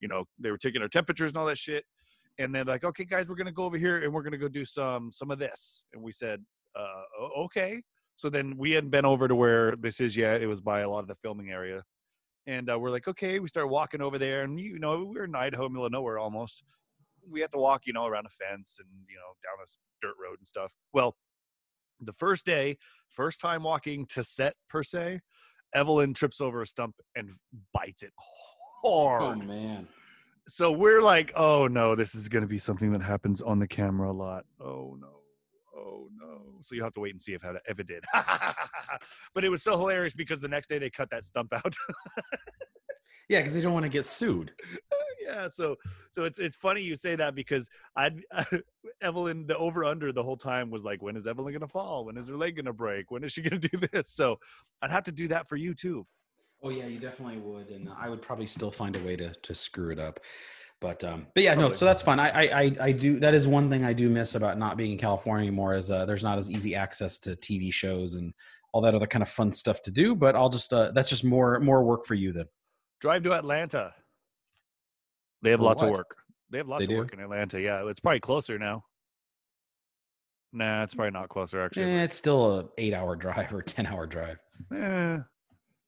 you 0.00 0.08
know 0.08 0.24
they 0.38 0.50
were 0.50 0.58
taking 0.58 0.80
our 0.82 0.88
temperatures 0.88 1.30
and 1.30 1.36
all 1.36 1.46
that 1.46 1.58
shit 1.58 1.84
and 2.40 2.54
they're 2.54 2.64
like 2.64 2.84
okay 2.84 3.04
guys 3.04 3.28
we're 3.28 3.36
gonna 3.36 3.52
go 3.52 3.64
over 3.64 3.78
here 3.78 4.02
and 4.02 4.12
we're 4.12 4.22
gonna 4.22 4.36
go 4.36 4.48
do 4.48 4.64
some 4.64 5.12
some 5.12 5.30
of 5.30 5.38
this 5.38 5.84
and 5.92 6.02
we 6.02 6.10
said 6.10 6.42
uh 6.76 7.24
okay 7.38 7.80
so 8.16 8.28
then 8.28 8.54
we 8.56 8.72
hadn't 8.72 8.90
been 8.90 9.06
over 9.06 9.28
to 9.28 9.34
where 9.34 9.76
this 9.76 10.00
is 10.00 10.16
yet 10.16 10.42
it 10.42 10.46
was 10.46 10.60
by 10.60 10.80
a 10.80 10.90
lot 10.90 11.00
of 11.00 11.08
the 11.08 11.14
filming 11.22 11.50
area 11.50 11.82
and 12.46 12.70
uh, 12.70 12.78
we're 12.78 12.90
like 12.90 13.06
okay 13.06 13.38
we 13.38 13.48
start 13.48 13.68
walking 13.68 14.00
over 14.00 14.18
there 14.18 14.42
and 14.42 14.58
you 14.58 14.78
know 14.78 15.04
we're 15.04 15.24
in 15.24 15.34
idaho 15.34 15.68
middle 15.68 15.86
of 15.86 15.92
nowhere 15.92 16.18
almost 16.18 16.64
we 17.28 17.40
had 17.40 17.52
to 17.52 17.58
walk, 17.58 17.82
you 17.86 17.92
know, 17.92 18.06
around 18.06 18.26
a 18.26 18.30
fence 18.30 18.76
and 18.78 18.88
you 19.08 19.16
know 19.16 19.34
down 19.42 19.58
a 19.62 20.06
dirt 20.06 20.14
road 20.22 20.38
and 20.38 20.46
stuff. 20.46 20.72
Well, 20.92 21.16
the 22.00 22.12
first 22.12 22.46
day, 22.46 22.78
first 23.08 23.40
time 23.40 23.62
walking 23.62 24.06
to 24.06 24.24
set 24.24 24.54
per 24.68 24.82
se, 24.82 25.20
Evelyn 25.74 26.14
trips 26.14 26.40
over 26.40 26.62
a 26.62 26.66
stump 26.66 26.96
and 27.16 27.30
bites 27.74 28.02
it 28.02 28.12
hard. 28.82 29.22
Oh 29.22 29.34
man. 29.34 29.86
So 30.50 30.72
we're 30.72 31.00
like, 31.00 31.32
oh 31.36 31.66
no, 31.66 31.94
this 31.94 32.14
is 32.14 32.28
going 32.28 32.42
to 32.42 32.48
be 32.48 32.58
something 32.58 32.92
that 32.92 33.02
happens 33.02 33.40
on 33.40 33.58
the 33.58 33.66
camera 33.66 34.10
a 34.10 34.12
lot. 34.12 34.44
Oh 34.60 34.96
no. 35.00 35.20
Oh 35.76 36.08
no. 36.12 36.60
So 36.62 36.74
you 36.74 36.82
have 36.82 36.94
to 36.94 37.00
wait 37.00 37.12
and 37.12 37.22
see 37.22 37.34
if, 37.34 37.42
if 37.66 37.78
it 37.78 37.86
did. 37.86 38.04
but 39.34 39.44
it 39.44 39.48
was 39.48 39.62
so 39.62 39.78
hilarious 39.78 40.12
because 40.12 40.40
the 40.40 40.48
next 40.48 40.68
day 40.68 40.78
they 40.78 40.90
cut 40.90 41.10
that 41.10 41.24
stump 41.24 41.52
out. 41.52 41.74
Yeah, 43.28 43.38
because 43.38 43.54
they 43.54 43.60
don't 43.60 43.72
want 43.72 43.84
to 43.84 43.88
get 43.88 44.04
sued. 44.04 44.52
yeah 45.30 45.48
so 45.48 45.76
so 46.10 46.24
it's 46.24 46.38
it's 46.38 46.56
funny 46.56 46.80
you 46.80 46.96
say 46.96 47.14
that 47.14 47.34
because 47.34 47.68
i'd 47.96 48.20
evelyn 49.02 49.46
the 49.46 49.56
over 49.56 49.84
under 49.84 50.12
the 50.12 50.22
whole 50.22 50.36
time 50.36 50.70
was 50.70 50.82
like 50.82 51.02
when 51.02 51.16
is 51.16 51.26
evelyn 51.26 51.52
gonna 51.52 51.68
fall 51.68 52.04
when 52.04 52.16
is 52.16 52.28
her 52.28 52.36
leg 52.36 52.56
gonna 52.56 52.72
break 52.72 53.10
when 53.10 53.22
is 53.22 53.32
she 53.32 53.42
gonna 53.42 53.58
do 53.58 53.78
this 53.92 54.10
so 54.10 54.36
i'd 54.82 54.90
have 54.90 55.04
to 55.04 55.12
do 55.12 55.28
that 55.28 55.48
for 55.48 55.56
you 55.56 55.74
too 55.74 56.06
Oh 56.62 56.70
yeah, 56.70 56.86
you 56.86 56.98
definitely 56.98 57.38
would, 57.38 57.68
and 57.70 57.88
I 57.98 58.08
would 58.08 58.20
probably 58.22 58.46
still 58.46 58.70
find 58.70 58.96
a 58.96 59.00
way 59.02 59.16
to 59.16 59.32
to 59.32 59.54
screw 59.54 59.90
it 59.90 59.98
up. 59.98 60.20
But 60.80 61.02
um, 61.04 61.26
but 61.34 61.42
yeah, 61.42 61.54
no. 61.54 61.70
So 61.72 61.84
that's 61.84 62.02
fun. 62.02 62.18
I, 62.20 62.28
I 62.30 62.60
I 62.62 62.76
I 62.80 62.92
do. 62.92 63.18
That 63.20 63.34
is 63.34 63.46
one 63.48 63.68
thing 63.70 63.84
I 63.84 63.92
do 63.92 64.08
miss 64.10 64.34
about 64.34 64.58
not 64.58 64.76
being 64.76 64.92
in 64.92 64.98
California 64.98 65.46
anymore. 65.46 65.74
Is 65.74 65.90
uh, 65.90 66.04
there's 66.06 66.22
not 66.22 66.38
as 66.38 66.50
easy 66.50 66.74
access 66.74 67.18
to 67.20 67.30
TV 67.30 67.72
shows 67.72 68.14
and 68.14 68.32
all 68.72 68.80
that 68.82 68.94
other 68.94 69.06
kind 69.06 69.22
of 69.22 69.28
fun 69.28 69.52
stuff 69.52 69.82
to 69.82 69.90
do. 69.90 70.14
But 70.14 70.36
I'll 70.36 70.48
just 70.50 70.72
uh, 70.72 70.90
that's 70.92 71.10
just 71.10 71.24
more 71.24 71.58
more 71.60 71.82
work 71.82 72.04
for 72.06 72.14
you 72.14 72.32
then. 72.32 72.46
drive 73.00 73.22
to 73.24 73.32
atlanta 73.32 73.92
they 75.42 75.50
have 75.50 75.58
For 75.60 75.64
lots 75.64 75.82
of 75.82 75.88
work 75.90 76.16
they 76.50 76.58
have 76.58 76.68
lots 76.68 76.80
They 76.80 76.84
of 76.84 76.90
do? 76.90 76.96
work 76.98 77.12
in 77.14 77.20
atlanta 77.20 77.58
yeah 77.60 77.82
it's 77.88 78.00
probably 78.00 78.20
closer 78.20 78.58
now 78.58 78.84
nah 80.52 80.82
it's 80.82 80.94
probably 80.94 81.10
not 81.12 81.28
closer 81.30 81.62
actually 81.64 81.84
Eh, 81.84 82.02
it's 82.04 82.16
still 82.16 82.58
a 82.60 82.68
eight 82.78 82.92
hour 82.92 83.16
drive 83.24 83.52
or 83.54 83.62
ten 83.62 83.86
hour 83.86 84.06
drive. 84.06 84.38
Eh. 84.74 85.18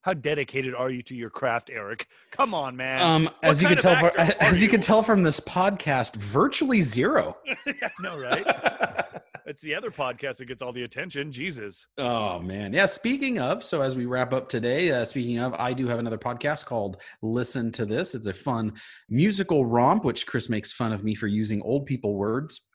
How 0.03 0.13
dedicated 0.13 0.75
are 0.75 0.91
you 0.91 1.03
to 1.03 1.15
your 1.15 1.31
craft 1.31 1.71
eric 1.73 2.07
come 2.31 2.55
on 2.55 2.77
man 2.77 3.03
Um, 3.03 3.31
as 3.43 3.63
you 3.63 3.69
can 3.69 3.77
tell, 3.79 3.95
actor 3.95 4.35
as 4.41 4.63
you 4.63 4.69
can 4.69 4.81
tell 4.81 5.03
from 5.03 5.23
this 5.23 5.41
podcast, 5.41 6.17
virtually 6.17 6.83
zero. 6.83 7.37
i 7.67 7.91
know 8.01 8.19
right 8.19 8.45
it's 9.47 9.63
the 9.63 9.75
other 9.75 9.91
podcast 9.91 10.37
that 10.39 10.47
gets 10.47 10.63
all 10.63 10.73
the 10.73 10.83
attention 10.85 11.33
jesus 11.33 11.87
Oh 11.99 12.41
man, 12.41 12.73
yeah. 12.73 12.87
Speaking 12.87 13.39
of, 13.39 13.63
so 13.63 13.81
as 13.83 13.95
we 13.95 14.07
wrap 14.07 14.33
up 14.33 14.49
today, 14.49 14.91
uh, 14.91 15.05
speaking 15.05 15.39
of, 15.39 15.55
I 15.55 15.73
do 15.73 15.87
have 15.87 15.99
another 15.99 16.19
podcast 16.19 16.65
called 16.67 17.01
"Listen 17.23 17.71
to 17.73 17.85
This." 17.85 18.15
It's 18.15 18.27
a 18.27 18.33
fun 18.35 18.73
musical 19.09 19.65
romp, 19.67 20.05
which 20.05 20.27
Chris 20.27 20.49
makes 20.49 20.73
fun 20.73 20.93
of 20.93 21.05
me 21.05 21.15
for 21.15 21.27
using 21.27 21.63
old 21.63 21.87
people 21.87 22.15
words. 22.15 22.67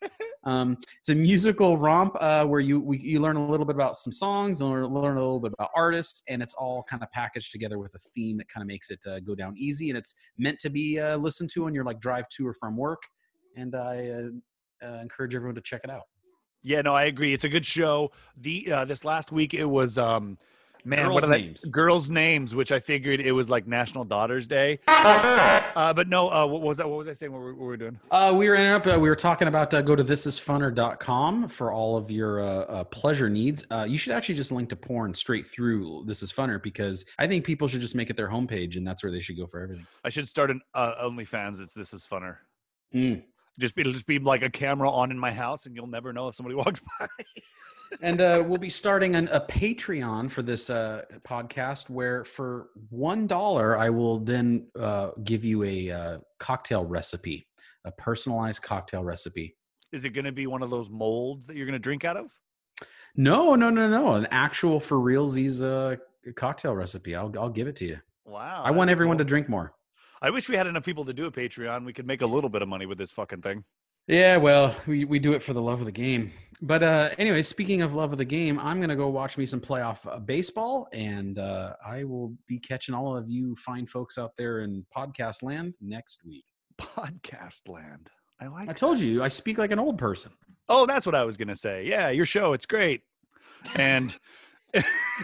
Um, 0.48 0.78
it's 1.00 1.10
a 1.10 1.16
musical 1.16 1.78
romp 1.78 2.16
uh, 2.22 2.45
where 2.45 2.62
you 2.62 2.80
we, 2.80 2.98
you 3.00 3.20
learn 3.20 3.36
a 3.36 3.45
little 3.45 3.66
bit 3.66 3.76
about 3.76 3.98
some 3.98 4.14
songs, 4.14 4.62
and 4.62 4.70
learn, 4.72 4.84
a 4.84 4.88
little 4.88 5.41
bit 5.41 5.52
about 5.54 5.72
artists, 5.76 6.24
and 6.30 6.41
it's 6.41 6.54
all 6.54 6.84
kind 6.84 7.04
of 7.04 7.12
packaged 7.12 7.52
together 7.52 7.78
with 7.78 7.93
a 7.95 8.00
theme 8.00 8.38
that 8.38 8.48
kind 8.48 8.62
of 8.62 8.68
makes 8.68 8.89
it 8.89 9.00
uh, 9.06 9.20
go 9.20 9.36
down 9.36 9.56
easy. 9.58 9.89
And 9.89 9.98
it's 9.98 10.16
meant 10.38 10.58
to 10.60 10.70
be 10.70 11.00
uh, 11.00 11.18
listened 11.18 11.50
to 11.56 11.66
on 11.66 11.74
your 11.74 11.84
like 11.84 12.00
drive 12.00 12.30
to 12.30 12.48
or 12.48 12.54
from 12.54 12.78
work. 12.78 13.04
And 13.58 13.76
I 13.76 14.08
uh, 14.08 14.88
uh, 14.88 15.00
encourage 15.02 15.36
everyone 15.36 15.56
to 15.56 15.62
check 15.62 15.82
it 15.84 15.89
out. 15.89 16.04
Yeah, 16.64 16.82
no, 16.82 16.93
I 16.93 17.06
agree. 17.06 17.34
It's 17.34 17.43
a 17.43 17.50
good 17.50 17.66
show. 17.66 18.12
The 18.38 18.72
uh, 18.72 18.86
this 18.86 19.04
last 19.04 19.34
week 19.34 19.54
it 19.54 19.66
was 19.66 19.98
um 19.98 20.38
man, 20.86 20.99
Girls' 20.99 21.13
what 21.13 21.23
are 21.23 21.28
they- 21.28 21.41
names. 21.41 21.65
Girls' 21.65 22.09
names, 22.09 22.55
which 22.55 22.71
I 22.71 22.80
figured 22.80 23.19
it 23.19 23.32
was 23.32 23.49
like 23.49 23.67
National 23.67 24.03
Daughters 24.03 24.47
Day. 24.47 24.80
Uh, 25.78 25.93
but 25.93 26.07
no, 26.07 26.28
uh, 26.32 26.43
what 26.43 26.63
was 26.63 26.78
that? 26.78 26.89
What 26.89 26.97
was 26.97 27.07
I 27.07 27.13
saying? 27.13 27.32
What 27.32 27.39
were, 27.39 27.53
what 27.53 27.61
were 27.61 27.69
we 27.71 27.78
doing? 27.78 27.99
Uh, 28.09 28.34
we 28.36 28.49
were 28.49 28.55
ending 28.55 28.73
up. 28.73 28.88
Uh, 28.97 28.99
we 28.99 29.09
were 29.09 29.15
talking 29.15 29.47
about 29.47 29.71
uh, 29.75 29.82
go 29.84 29.95
to 29.95 30.03
thisisfunner.com 30.03 31.47
for 31.47 31.71
all 31.71 31.95
of 31.95 32.09
your 32.09 32.41
uh, 32.41 32.45
uh, 32.63 32.84
pleasure 32.86 33.30
needs. 33.30 33.63
Uh, 33.69 33.86
you 33.88 33.97
should 33.97 34.13
actually 34.13 34.36
just 34.36 34.51
link 34.51 34.69
to 34.69 34.75
porn 34.75 35.13
straight 35.13 35.45
through 35.45 36.03
This 36.07 36.23
Is 36.23 36.32
Funner 36.32 36.61
because 36.61 37.05
I 37.19 37.28
think 37.28 37.45
people 37.45 37.67
should 37.67 37.82
just 37.82 37.93
make 37.95 38.09
it 38.09 38.17
their 38.17 38.28
homepage 38.30 38.75
and 38.75 38.88
that's 38.88 39.03
where 39.03 39.11
they 39.11 39.19
should 39.19 39.38
go 39.38 39.45
for 39.45 39.61
everything. 39.61 39.86
I 40.03 40.09
should 40.09 40.28
start 40.28 40.49
an 40.49 40.61
uh, 40.73 40.95
OnlyFans. 41.03 41.59
It's 41.59 41.73
this 41.73 41.93
is 41.93 42.07
funner. 42.09 42.38
Mm. 42.95 43.23
Just 43.59 43.78
it'll 43.78 43.93
just 43.93 44.07
be 44.07 44.17
like 44.19 44.41
a 44.43 44.49
camera 44.49 44.89
on 44.89 45.11
in 45.11 45.17
my 45.19 45.32
house, 45.32 45.65
and 45.65 45.75
you'll 45.75 45.88
never 45.88 46.11
know 46.13 46.28
if 46.28 46.36
somebody 46.36 46.55
walks 46.63 46.82
by. 46.99 47.07
And 48.01 48.21
uh, 48.21 48.43
we'll 48.45 48.57
be 48.57 48.69
starting 48.69 49.15
an, 49.15 49.27
a 49.31 49.41
Patreon 49.41 50.29
for 50.29 50.41
this 50.41 50.69
uh, 50.69 51.03
podcast 51.23 51.89
where 51.89 52.23
for 52.23 52.69
one 52.89 53.27
dollar 53.27 53.77
I 53.77 53.89
will 53.89 54.19
then 54.19 54.67
uh, 54.77 55.11
give 55.23 55.45
you 55.45 55.63
a 55.63 55.91
uh, 55.91 56.17
cocktail 56.39 56.85
recipe, 56.85 57.47
a 57.85 57.91
personalized 57.91 58.61
cocktail 58.61 59.03
recipe. 59.03 59.55
Is 59.91 60.05
it 60.05 60.09
going 60.09 60.25
to 60.25 60.31
be 60.31 60.47
one 60.47 60.63
of 60.63 60.69
those 60.69 60.89
molds 60.89 61.47
that 61.47 61.55
you're 61.55 61.65
going 61.65 61.73
to 61.73 61.79
drink 61.79 62.03
out 62.03 62.17
of? 62.17 62.31
No, 63.15 63.55
no, 63.55 63.69
no, 63.69 63.89
no, 63.89 64.13
an 64.13 64.27
actual 64.31 64.79
for 64.79 64.97
realsies 64.97 65.63
uh, 65.63 65.95
cocktail 66.35 66.75
recipe. 66.75 67.15
I'll 67.15 67.33
I'll 67.39 67.49
give 67.49 67.67
it 67.67 67.75
to 67.77 67.85
you. 67.85 67.97
Wow. 68.25 68.61
I 68.63 68.71
want 68.71 68.89
everyone 68.89 69.17
to 69.19 69.23
drink 69.23 69.47
more. 69.47 69.73
I 70.21 70.29
wish 70.29 70.49
we 70.49 70.55
had 70.55 70.67
enough 70.67 70.83
people 70.83 71.05
to 71.05 71.13
do 71.13 71.25
a 71.27 71.31
Patreon. 71.31 71.85
We 71.85 71.93
could 71.93 72.05
make 72.05 72.21
a 72.21 72.27
little 72.27 72.49
bit 72.49 72.61
of 72.61 72.67
money 72.67 72.85
with 72.85 72.97
this 72.97 73.11
fucking 73.11 73.41
thing. 73.41 73.63
Yeah, 74.08 74.38
well, 74.38 74.74
we, 74.88 75.03
we 75.03 75.20
do 75.20 75.34
it 75.34 75.43
for 75.43 75.53
the 75.53 75.62
love 75.62 75.80
of 75.80 75.86
the 75.86 75.91
game. 75.91 76.32
But 76.62 76.82
uh, 76.82 77.10
anyway, 77.18 77.41
speaking 77.43 77.82
of 77.82 77.93
love 77.93 78.14
of 78.14 78.18
the 78.18 78.26
game, 78.26 78.58
I'm 78.58 78.78
going 78.78 78.89
to 78.89 78.95
go 78.95 79.10
watch 79.10 79.38
me 79.38 79.45
some 79.45 79.60
playoff 79.60 80.12
uh, 80.12 80.18
baseball, 80.20 80.88
and 80.91 81.38
uh, 81.38 81.74
I 81.86 82.03
will 82.03 82.34
be 82.47 82.58
catching 82.58 82.95
all 82.95 83.16
of 83.16 83.30
you 83.30 83.55
fine 83.58 83.86
folks 83.86 84.18
out 84.18 84.32
there 84.38 84.62
in 84.62 84.86
podcast 84.95 85.43
land 85.43 85.76
next 85.82 86.22
week. 86.26 86.45
Podcast 86.82 87.68
land. 87.68 88.10
I 88.39 88.47
like. 88.47 88.70
I 88.70 88.74
told 88.74 88.99
you, 88.99 89.24
I 89.24 89.28
speak 89.28 89.58
like 89.58 89.72
an 89.72 89.80
old 89.80 89.97
person. 89.97 90.32
Oh, 90.70 90.86
that's 90.86 91.05
what 91.05 91.16
I 91.16 91.24
was 91.24 91.38
gonna 91.38 91.55
say. 91.55 91.86
Yeah, 91.86 92.10
your 92.10 92.26
show, 92.26 92.53
it's 92.53 92.66
great. 92.66 93.01
And 93.76 94.16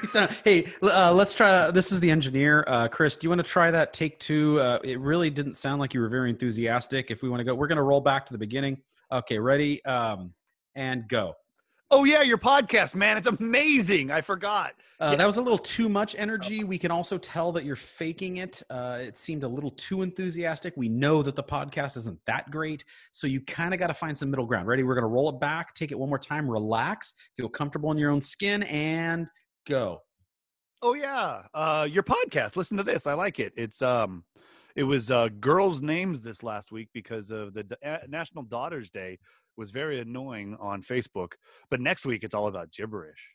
So, 0.10 0.28
hey, 0.44 0.66
uh, 0.82 1.14
let's 1.14 1.36
try. 1.36 1.70
This 1.70 1.92
is 1.92 2.00
the 2.00 2.10
engineer, 2.10 2.64
uh, 2.68 2.88
Chris. 2.88 3.16
Do 3.16 3.26
you 3.26 3.30
want 3.30 3.40
to 3.40 3.48
try 3.48 3.70
that 3.70 3.94
take 3.94 4.20
two? 4.20 4.60
Uh, 4.60 4.80
it 4.84 5.00
really 5.00 5.30
didn't 5.30 5.56
sound 5.56 5.80
like 5.80 5.94
you 5.94 6.02
were 6.02 6.10
very 6.10 6.32
enthusiastic. 6.32 7.12
If 7.12 7.22
we 7.22 7.30
want 7.30 7.42
to 7.42 7.44
go, 7.44 7.54
we're 7.54 7.68
going 7.68 7.78
to 7.78 7.84
roll 7.84 8.02
back 8.02 8.26
to 8.26 8.34
the 8.34 8.40
beginning. 8.40 8.80
Okay, 9.12 9.38
ready? 9.38 9.86
Um, 9.86 10.34
and 10.76 11.08
go. 11.08 11.36
oh 11.92 12.06
yeah, 12.06 12.24
your 12.24 12.40
podcast, 12.40 12.96
man, 12.96 13.18
it's 13.18 13.28
amazing. 13.28 14.10
I 14.10 14.22
forgot. 14.22 14.74
Uh, 15.00 15.10
Yeah. 15.12 15.18
That 15.18 15.28
was 15.28 15.38
a 15.38 15.42
little 15.44 15.60
too 15.60 15.90
much 15.90 16.16
energy. 16.18 16.64
We 16.64 16.80
can 16.80 16.90
also 16.90 17.20
tell 17.20 17.52
that 17.52 17.64
you're 17.64 17.76
faking 17.76 18.38
it. 18.38 18.64
Uh, 18.72 18.98
it 19.00 19.20
seemed 19.20 19.44
a 19.44 19.48
little 19.48 19.70
too 19.72 20.02
enthusiastic. 20.02 20.74
We 20.76 20.90
know 20.90 21.22
that 21.22 21.36
the 21.36 21.44
podcast 21.44 21.98
isn't 21.98 22.20
that 22.26 22.50
great. 22.50 22.84
So 23.12 23.28
you 23.28 23.42
kind 23.42 23.76
of 23.76 23.80
got 23.80 23.88
to 23.88 23.94
find 23.94 24.18
some 24.18 24.32
middle 24.32 24.48
ground. 24.48 24.68
Ready? 24.68 24.82
We're 24.82 24.96
going 24.96 25.04
to 25.04 25.08
roll 25.10 25.30
it 25.30 25.40
back, 25.40 25.76
take 25.76 25.92
it 25.92 26.00
one 26.00 26.10
more 26.10 26.18
time, 26.18 26.50
relax, 26.50 27.14
feel 27.38 27.48
comfortable 27.50 27.92
in 27.92 28.00
your 28.00 28.10
own 28.10 28.22
skin, 28.22 28.64
and 28.64 29.28
go. 29.66 30.02
Oh 30.82 30.94
yeah, 30.94 31.44
uh, 31.54 31.88
your 31.90 32.04
podcast. 32.04 32.56
Listen 32.56 32.78
to 32.78 32.84
this. 32.84 33.08
I 33.08 33.14
like 33.14 33.40
it. 33.40 33.54
It's 33.56 33.82
um, 33.82 34.24
it 34.76 34.84
was 34.84 35.12
uh, 35.12 35.30
girls' 35.40 35.82
names 35.82 36.22
this 36.22 36.44
last 36.44 36.72
week 36.72 36.90
because 36.94 37.32
of 37.32 37.54
the 37.54 37.64
D- 37.64 37.76
National 38.08 38.44
Daughters 38.44 38.90
Day 38.90 39.20
was 39.56 39.72
very 39.72 40.00
annoying 40.00 40.58
on 40.60 40.82
Facebook. 40.82 41.34
But 41.70 41.80
next 41.80 42.06
week 42.06 42.24
it's 42.24 42.36
all 42.36 42.48
about 42.48 42.72
gibberish. 42.72 43.30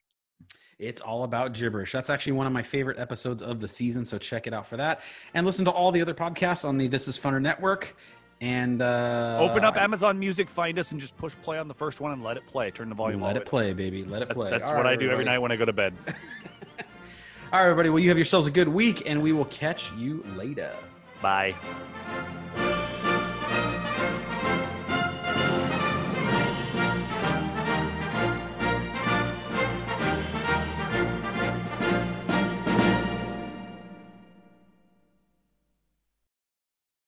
It's 0.78 1.00
all 1.00 1.24
about 1.24 1.54
gibberish. 1.54 1.92
That's 1.92 2.10
actually 2.10 2.32
one 2.32 2.46
of 2.46 2.52
my 2.52 2.62
favorite 2.62 2.98
episodes 2.98 3.42
of 3.42 3.60
the 3.60 3.66
season. 3.66 4.04
So 4.04 4.16
check 4.16 4.46
it 4.46 4.54
out 4.54 4.66
for 4.66 4.76
that. 4.76 5.00
And 5.34 5.44
listen 5.44 5.64
to 5.64 5.72
all 5.72 5.90
the 5.90 6.00
other 6.00 6.14
podcasts 6.14 6.64
on 6.64 6.78
the 6.78 6.86
This 6.86 7.08
Is 7.08 7.18
Funner 7.18 7.42
Network. 7.42 7.96
And 8.40 8.80
uh, 8.82 9.38
Open 9.40 9.64
up 9.64 9.76
Amazon 9.76 10.18
Music, 10.18 10.48
find 10.48 10.78
us, 10.78 10.92
and 10.92 11.00
just 11.00 11.16
push 11.16 11.34
play 11.42 11.58
on 11.58 11.66
the 11.66 11.74
first 11.74 12.00
one 12.00 12.12
and 12.12 12.22
let 12.22 12.36
it 12.36 12.46
play. 12.46 12.70
Turn 12.70 12.88
the 12.88 12.94
volume. 12.94 13.22
On. 13.22 13.26
Let 13.26 13.36
it 13.36 13.46
play, 13.46 13.72
baby. 13.72 14.04
Let 14.04 14.22
it 14.22 14.26
down. 14.26 14.34
play. 14.34 14.50
That's 14.50 14.62
All 14.64 14.76
what 14.76 14.84
right, 14.84 14.92
I 14.92 14.96
do 14.96 15.10
every 15.10 15.24
night 15.24 15.38
when 15.38 15.50
I 15.50 15.56
go 15.56 15.64
to 15.64 15.72
bed. 15.72 15.94
All 17.52 17.60
right, 17.60 17.62
everybody. 17.62 17.90
Well, 17.90 17.98
you 17.98 18.10
have 18.10 18.18
yourselves 18.18 18.46
a 18.46 18.50
good 18.50 18.68
week, 18.68 19.02
and 19.06 19.22
we 19.22 19.32
will 19.32 19.46
catch 19.46 19.90
you 19.92 20.24
later. 20.36 20.72
Bye. 21.20 21.54